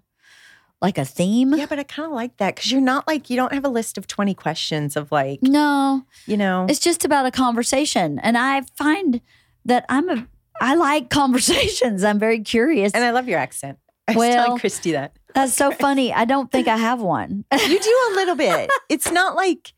[0.80, 1.56] like a theme.
[1.56, 3.69] Yeah, but I kind of like that because you're not like you don't have a
[3.69, 8.38] list of 20 questions of like, No, you know, it's just about a conversation, and
[8.38, 9.22] I find
[9.65, 10.28] that I'm a
[10.61, 12.03] I like conversations.
[12.03, 12.94] I'm very curious.
[12.94, 13.80] and I love your accent.
[14.07, 15.13] I was Well- telling Christy that.
[15.34, 16.11] That's so funny.
[16.11, 17.45] I don't think I have one.
[17.53, 18.71] You do a little bit.
[18.89, 19.73] It's not like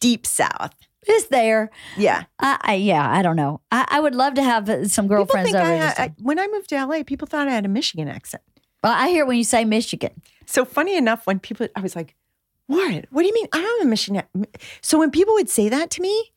[0.00, 0.74] deep south.
[1.02, 1.70] it's there.
[1.96, 2.24] Yeah.
[2.40, 3.60] I, I yeah, I don't know.
[3.70, 5.72] I, I would love to have uh, some girlfriends think over.
[5.72, 8.42] I, I, when I moved to LA, people thought I had a Michigan accent.
[8.82, 10.20] well, I hear when you say Michigan.
[10.46, 12.14] So funny enough, when people, I was like,
[12.66, 13.06] "What?
[13.10, 13.46] what do you mean?
[13.52, 14.22] I don't have a Michigan.
[14.36, 14.46] ac-"
[14.82, 16.32] So when people would say that to me,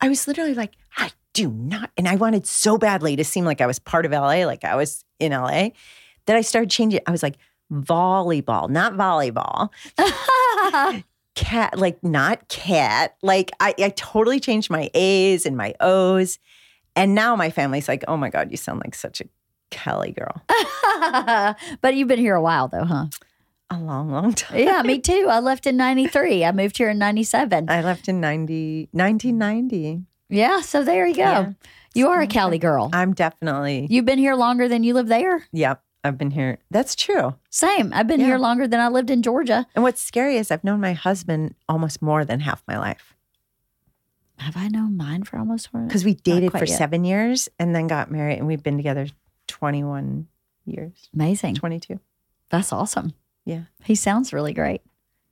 [0.00, 1.90] I was literally like, I do not.
[1.96, 4.74] And I wanted so badly to seem like I was part of LA, like I
[4.76, 5.68] was in LA,
[6.26, 7.00] that I started changing.
[7.06, 7.36] I was like,
[7.72, 9.70] volleyball, not volleyball.
[11.34, 16.38] cat like not cat like I, I totally changed my a's and my o's
[16.94, 19.24] and now my family's like oh my god you sound like such a
[19.70, 20.40] kelly girl
[21.82, 23.06] but you've been here a while though, huh?
[23.68, 25.26] a long long time Yeah, me too.
[25.28, 26.42] I left in 93.
[26.44, 27.68] I moved here in 97.
[27.68, 31.20] i left in 90 1990 Yeah, so there you go.
[31.20, 31.52] Yeah.
[31.94, 32.88] You are a Cali girl.
[32.94, 35.46] i'm definitely You've been here longer than you live there?
[35.52, 37.92] yep i've been here that's true Same.
[37.92, 38.26] I've been Yeah.
[38.26, 39.66] here longer than I lived in Georgia.
[39.74, 43.14] and what's scary is i've known my husband almost more than half my life
[44.38, 45.82] Have I known mine for almost four?
[45.82, 46.78] because we dated for yet.
[46.78, 49.06] seven years and then got married and we've been together
[49.48, 50.26] 21
[50.64, 51.54] years Amazing.
[51.54, 51.98] 22
[52.50, 53.14] That's awesome.
[53.44, 53.62] Yeah.
[53.84, 54.82] He sounds really great.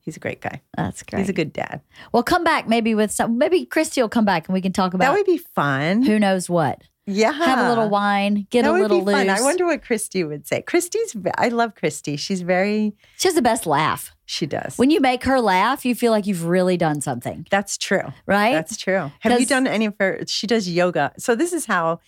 [0.00, 1.20] he's a great guy That's great.
[1.20, 1.82] he's a good dad
[2.12, 3.38] well, come back maybe with some.
[3.38, 5.06] Maybe Christy will come back and we can talk about.
[5.06, 6.82] that would be fun who knows what.
[7.06, 7.32] Yeah.
[7.32, 9.14] Have a little wine, get that a would little be loose.
[9.14, 9.28] fun.
[9.30, 10.62] I wonder what Christy would say.
[10.62, 12.16] Christy's, I love Christy.
[12.16, 14.14] She's very, she has the best laugh.
[14.24, 14.78] she does.
[14.78, 18.12] When you make her laugh, you feel like you've really done something, That's true.
[18.26, 18.52] right?
[18.54, 19.10] That's true.
[19.20, 20.20] Have you done any of her?
[20.26, 21.12] She does yoga.
[21.18, 22.00] So this is how,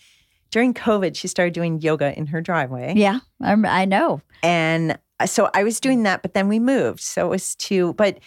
[0.49, 2.93] during COVID, she started doing yoga in her driveway.
[2.95, 4.21] yeah, I know.
[4.41, 7.01] And uh, so I was doing that, but then we moved.
[7.01, 8.17] So it was two, but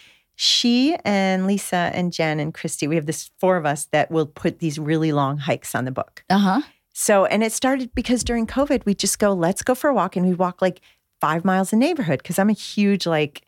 [0.43, 4.25] she and Lisa and Jen and Christy, we have this four of us that will
[4.25, 6.23] put these really long hikes on the book.
[6.31, 6.61] Uh huh.
[6.93, 10.15] So, and it started because during COVID, we just go, let's go for a walk.
[10.15, 10.81] And we walk like
[11.19, 13.43] five miles in neighborhood because I'm a huge, like,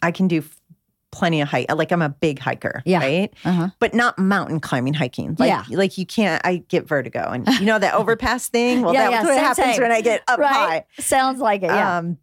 [0.00, 0.42] I can do
[1.10, 1.70] plenty of hike.
[1.70, 3.00] Like, I'm a big hiker, Yeah.
[3.00, 3.34] right?
[3.44, 3.68] Uh huh.
[3.78, 5.36] But not mountain climbing, hiking.
[5.38, 5.64] Like, Yeah.
[5.76, 7.28] like you can't, I get vertigo.
[7.32, 8.80] And you know that overpass thing?
[8.80, 9.82] Well, Yeah, that's yeah, what happens same.
[9.82, 10.86] when I get up high.
[10.98, 11.66] Sounds like it.
[11.66, 11.98] Yeah.
[11.98, 12.16] Um,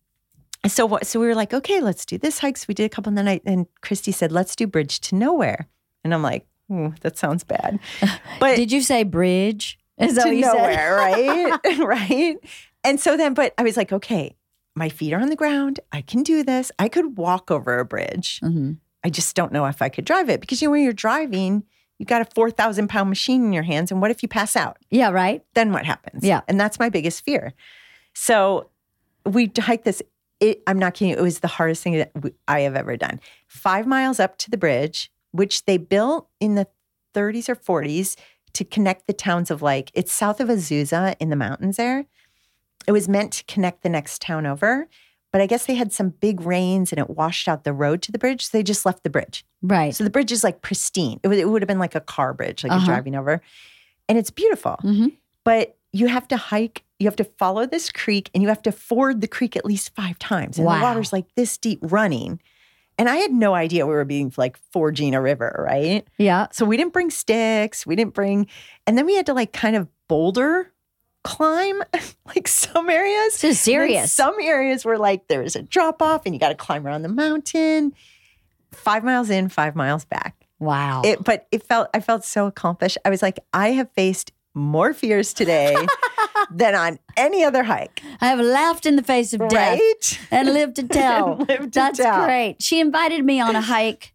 [0.67, 1.05] so what?
[1.07, 2.57] So we were like, okay, let's do this hike.
[2.57, 5.15] So we did a couple, and then I and Christy said, let's do Bridge to
[5.15, 5.67] Nowhere,
[6.03, 7.79] and I'm like, "Ooh, that sounds bad.
[8.39, 9.77] But Did you say bridge?
[9.97, 11.59] Is that to what you nowhere, right?
[11.79, 12.37] right.
[12.83, 14.35] And so then, but I was like, okay,
[14.75, 15.81] my feet are on the ground.
[15.91, 16.71] I can do this.
[16.79, 18.39] I could walk over a bridge.
[18.39, 18.51] said?
[18.51, 18.71] hmm
[19.01, 21.63] I just don't know if I could drive it because you know when you're driving,
[21.99, 24.57] you got a four thousand pound machine in your hands, and what if you pass
[24.57, 24.77] out?
[24.89, 25.09] Yeah.
[25.09, 25.41] Right.
[25.53, 26.21] then what happens?
[26.23, 26.41] Yeah.
[26.49, 27.53] And that's my biggest fear.
[28.13, 28.69] So
[29.25, 30.01] we hiked this.
[30.39, 31.13] It, I'm not kidding.
[31.13, 32.11] It was the hardest thing that
[32.47, 33.19] I have ever done.
[33.47, 36.67] Five miles up to the bridge, which they built in the
[37.13, 38.15] 30s or 40s
[38.53, 42.05] to connect the towns of like, it's south of Azusa in the mountains there.
[42.87, 44.87] It was meant to connect the next town over.
[45.31, 48.11] But I guess they had some big rains and it washed out the road to
[48.11, 48.47] the bridge.
[48.47, 49.45] So they just left the bridge.
[49.61, 49.93] Right.
[49.93, 51.19] So the bridge is like pristine.
[51.21, 52.79] It would, it would have been like a car bridge, like Uh-huh.
[52.79, 53.41] you're driving over.
[54.07, 55.07] And it's beautiful hmm
[55.45, 58.71] but you have to hike you have to follow this creek and you have to
[58.71, 60.75] ford the creek at least five times and Wow.
[60.77, 62.39] the water's like this deep running
[62.97, 66.47] and i had no idea we were being like forging a river right Yeah.
[66.51, 68.47] so we didn't bring sticks we didn't bring
[68.85, 70.71] and then we had to like kind of boulder
[71.23, 71.81] climb
[72.25, 74.11] like some areas This is And then serious.
[74.13, 77.09] some areas were like there's a drop off and you got to climb around the
[77.09, 77.93] mountain
[78.71, 81.01] five miles in five miles back wow.
[81.03, 82.97] it, but it felt I felt so accomplished.
[83.05, 85.75] I was like, I have faced more fears today
[86.51, 88.01] than on any other hike.
[88.21, 90.19] I have laughed in the face of death Right?
[90.31, 91.37] and lived to tell.
[91.37, 92.25] Lived to That's tell.
[92.25, 92.61] great.
[92.61, 94.13] She invited me on a hike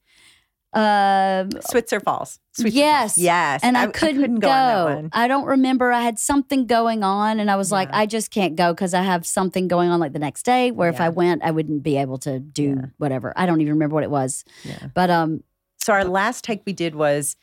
[0.74, 2.40] Uh, Switzer Falls.
[2.52, 3.19] Switzer yes, Falls.
[3.24, 3.61] Yes.
[3.62, 4.48] and I, couldn't, go.
[4.48, 4.51] go.
[4.51, 5.11] on that one.
[5.12, 5.93] I don't remember.
[5.93, 9.02] I had something going on, and I was like, I just can't go because I
[9.02, 10.73] have something going on like the next day.
[10.73, 12.86] Where if I went, I wouldn't be able to do Yeah.
[12.98, 13.32] whatever.
[13.36, 14.44] I don't even remember what it was.
[14.65, 14.89] Yeah.
[14.94, 15.44] But um,
[15.85, 17.36] So our last hike we did was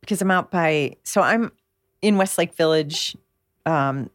[0.00, 1.52] because I'm out by so I'm
[2.02, 3.16] in Westlake Village.
[3.64, 4.10] Um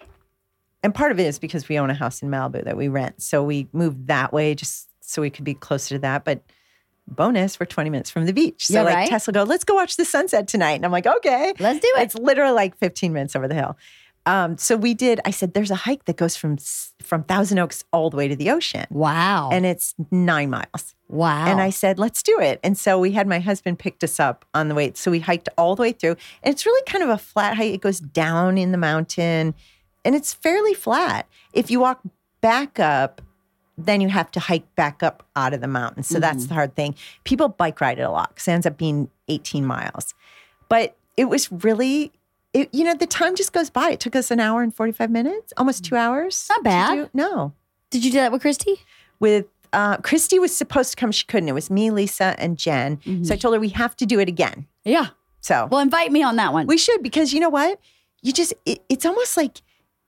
[0.84, 3.22] and part of it is because we own a house in Malibu that we rent.
[3.22, 6.26] So we moved that way just so we could be closer to that.
[6.26, 6.42] But
[7.08, 8.68] bonus, we're 20 minutes from the beach.
[8.68, 9.10] So Yeah, like right.
[9.10, 10.74] Tess will go, let's go watch the sunset tonight.
[10.74, 11.54] And I'm like, okay.
[11.60, 12.02] let's do it.
[12.04, 13.78] It's literally like 15 minutes over the hill.
[14.26, 16.58] Um, so we did, I said, there's a hike that goes from
[17.02, 18.86] from Thousand Oaks all the way to the ocean.
[18.92, 19.50] Wow.
[19.52, 20.96] And it's nine miles.
[21.08, 21.48] wow.
[21.48, 22.60] And I said, let's do it.
[22.64, 24.92] And so we had my husband picked us up on the way.
[24.96, 26.16] So we hiked all the way through.
[26.44, 27.74] And it's really kind of a flat hike.
[27.74, 29.56] It goes down in the mountain
[30.06, 31.28] and it's fairly flat.
[31.54, 32.02] If you walk
[32.42, 33.22] back up,
[33.78, 36.04] then you have to hike back up out of the mountain.
[36.04, 36.96] So that's the hard thing.
[37.24, 40.14] People bike ride it a lot because it ends up being 18 miles.
[40.70, 42.12] But it was really,
[42.54, 43.92] it, you know, the time just goes by.
[43.92, 46.48] It took us an hour and 45 minutes, almost two hours.
[46.50, 46.94] Not bad.
[46.96, 47.54] do- no
[47.90, 48.76] Did you do that with Christy?
[49.20, 51.12] with uh, Christy was supposed to come.
[51.14, 51.48] She couldn't.
[51.48, 53.00] It was me, Lisa, and Jen.
[53.24, 54.68] So I told her we have to do it again.
[54.84, 55.08] Yeah.
[55.40, 56.68] So Well, invite me on that one.
[56.68, 57.80] we should because you know what?
[58.22, 59.62] You just it, it's almost like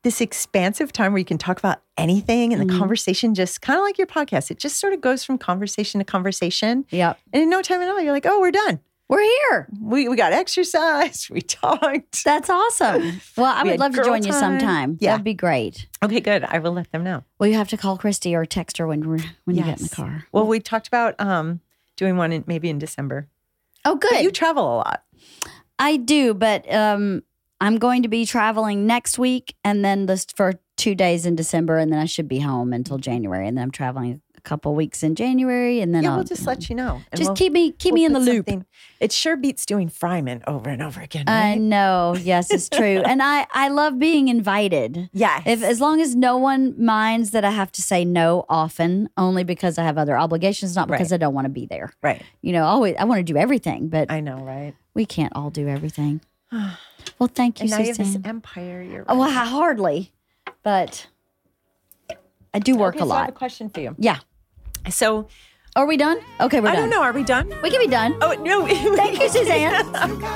[0.04, 2.78] this expansive time where you can talk about anything and the Mhm.
[2.78, 4.52] conversation just kind of like your podcast.
[4.52, 6.86] It just sort of goes from conversation to conversation.
[6.90, 7.18] yep.
[7.32, 8.82] And in no time at all, you're like, oh, we're done.
[9.10, 9.68] We're here.
[9.82, 11.28] We we got exercise.
[11.32, 12.24] We talked.
[12.24, 13.22] That's awesome.
[13.38, 14.98] Well, I We would love to join you sometime.
[15.00, 15.12] Yeah.
[15.12, 15.88] That'd be great.
[16.04, 16.44] Okay, good.
[16.44, 17.24] I will let them know.
[17.40, 19.96] Well, you have to call Christy or text her when when you get in the
[19.96, 20.26] car.
[20.32, 21.60] Well, we talked about um
[21.98, 23.28] doing one in, maybe in December.
[23.86, 24.24] Oh, But good.
[24.24, 25.04] you travel a lot.
[25.78, 27.24] I do, but um,
[27.60, 31.78] I'm going to be traveling next week and then just for two days in December,
[31.78, 35.16] and then I should be home until January, and then I'm traveling couple weeks in
[35.16, 37.02] January, and then yeah, I'll we'll just let you know.
[37.16, 38.48] just we'll- keep me keep we'll me in the loop.
[38.50, 38.66] something-
[39.00, 41.26] It sure beats doing Fryman over and over again.
[41.28, 42.16] I know.
[42.20, 45.10] Yes, it's true, and I I love being invited.
[45.14, 45.44] yes.
[45.46, 49.44] If as long as no one minds that I have to say no often, only
[49.44, 51.94] because I have other obligations, not because I don't want to be there.
[52.02, 52.22] right.
[52.42, 54.74] You know, always I want to do everything, but I know, right?
[54.94, 56.22] we can't all do everything.
[57.20, 58.82] Well, thank you, And now you have this empire.
[58.82, 59.52] You're Oh, well, running.
[59.52, 60.12] hardly,
[60.64, 61.08] but
[62.54, 63.30] I do work Okay, a so I have lot.
[63.30, 63.96] a question for you.
[64.00, 64.20] Yeah.
[64.90, 65.28] So
[65.76, 66.18] Are we done?
[66.40, 66.82] Okay, we're I done.
[66.84, 67.02] don't know.
[67.02, 67.48] Are we done?
[67.64, 68.16] We can be done.
[68.22, 68.66] Oh no!
[68.96, 69.92] Thank you, Suzanne.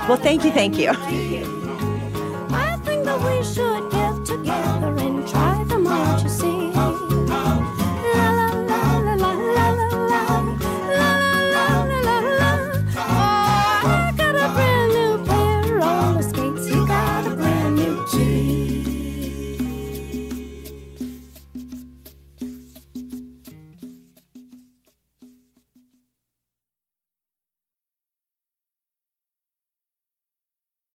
[0.07, 0.91] well, thank you, thank you.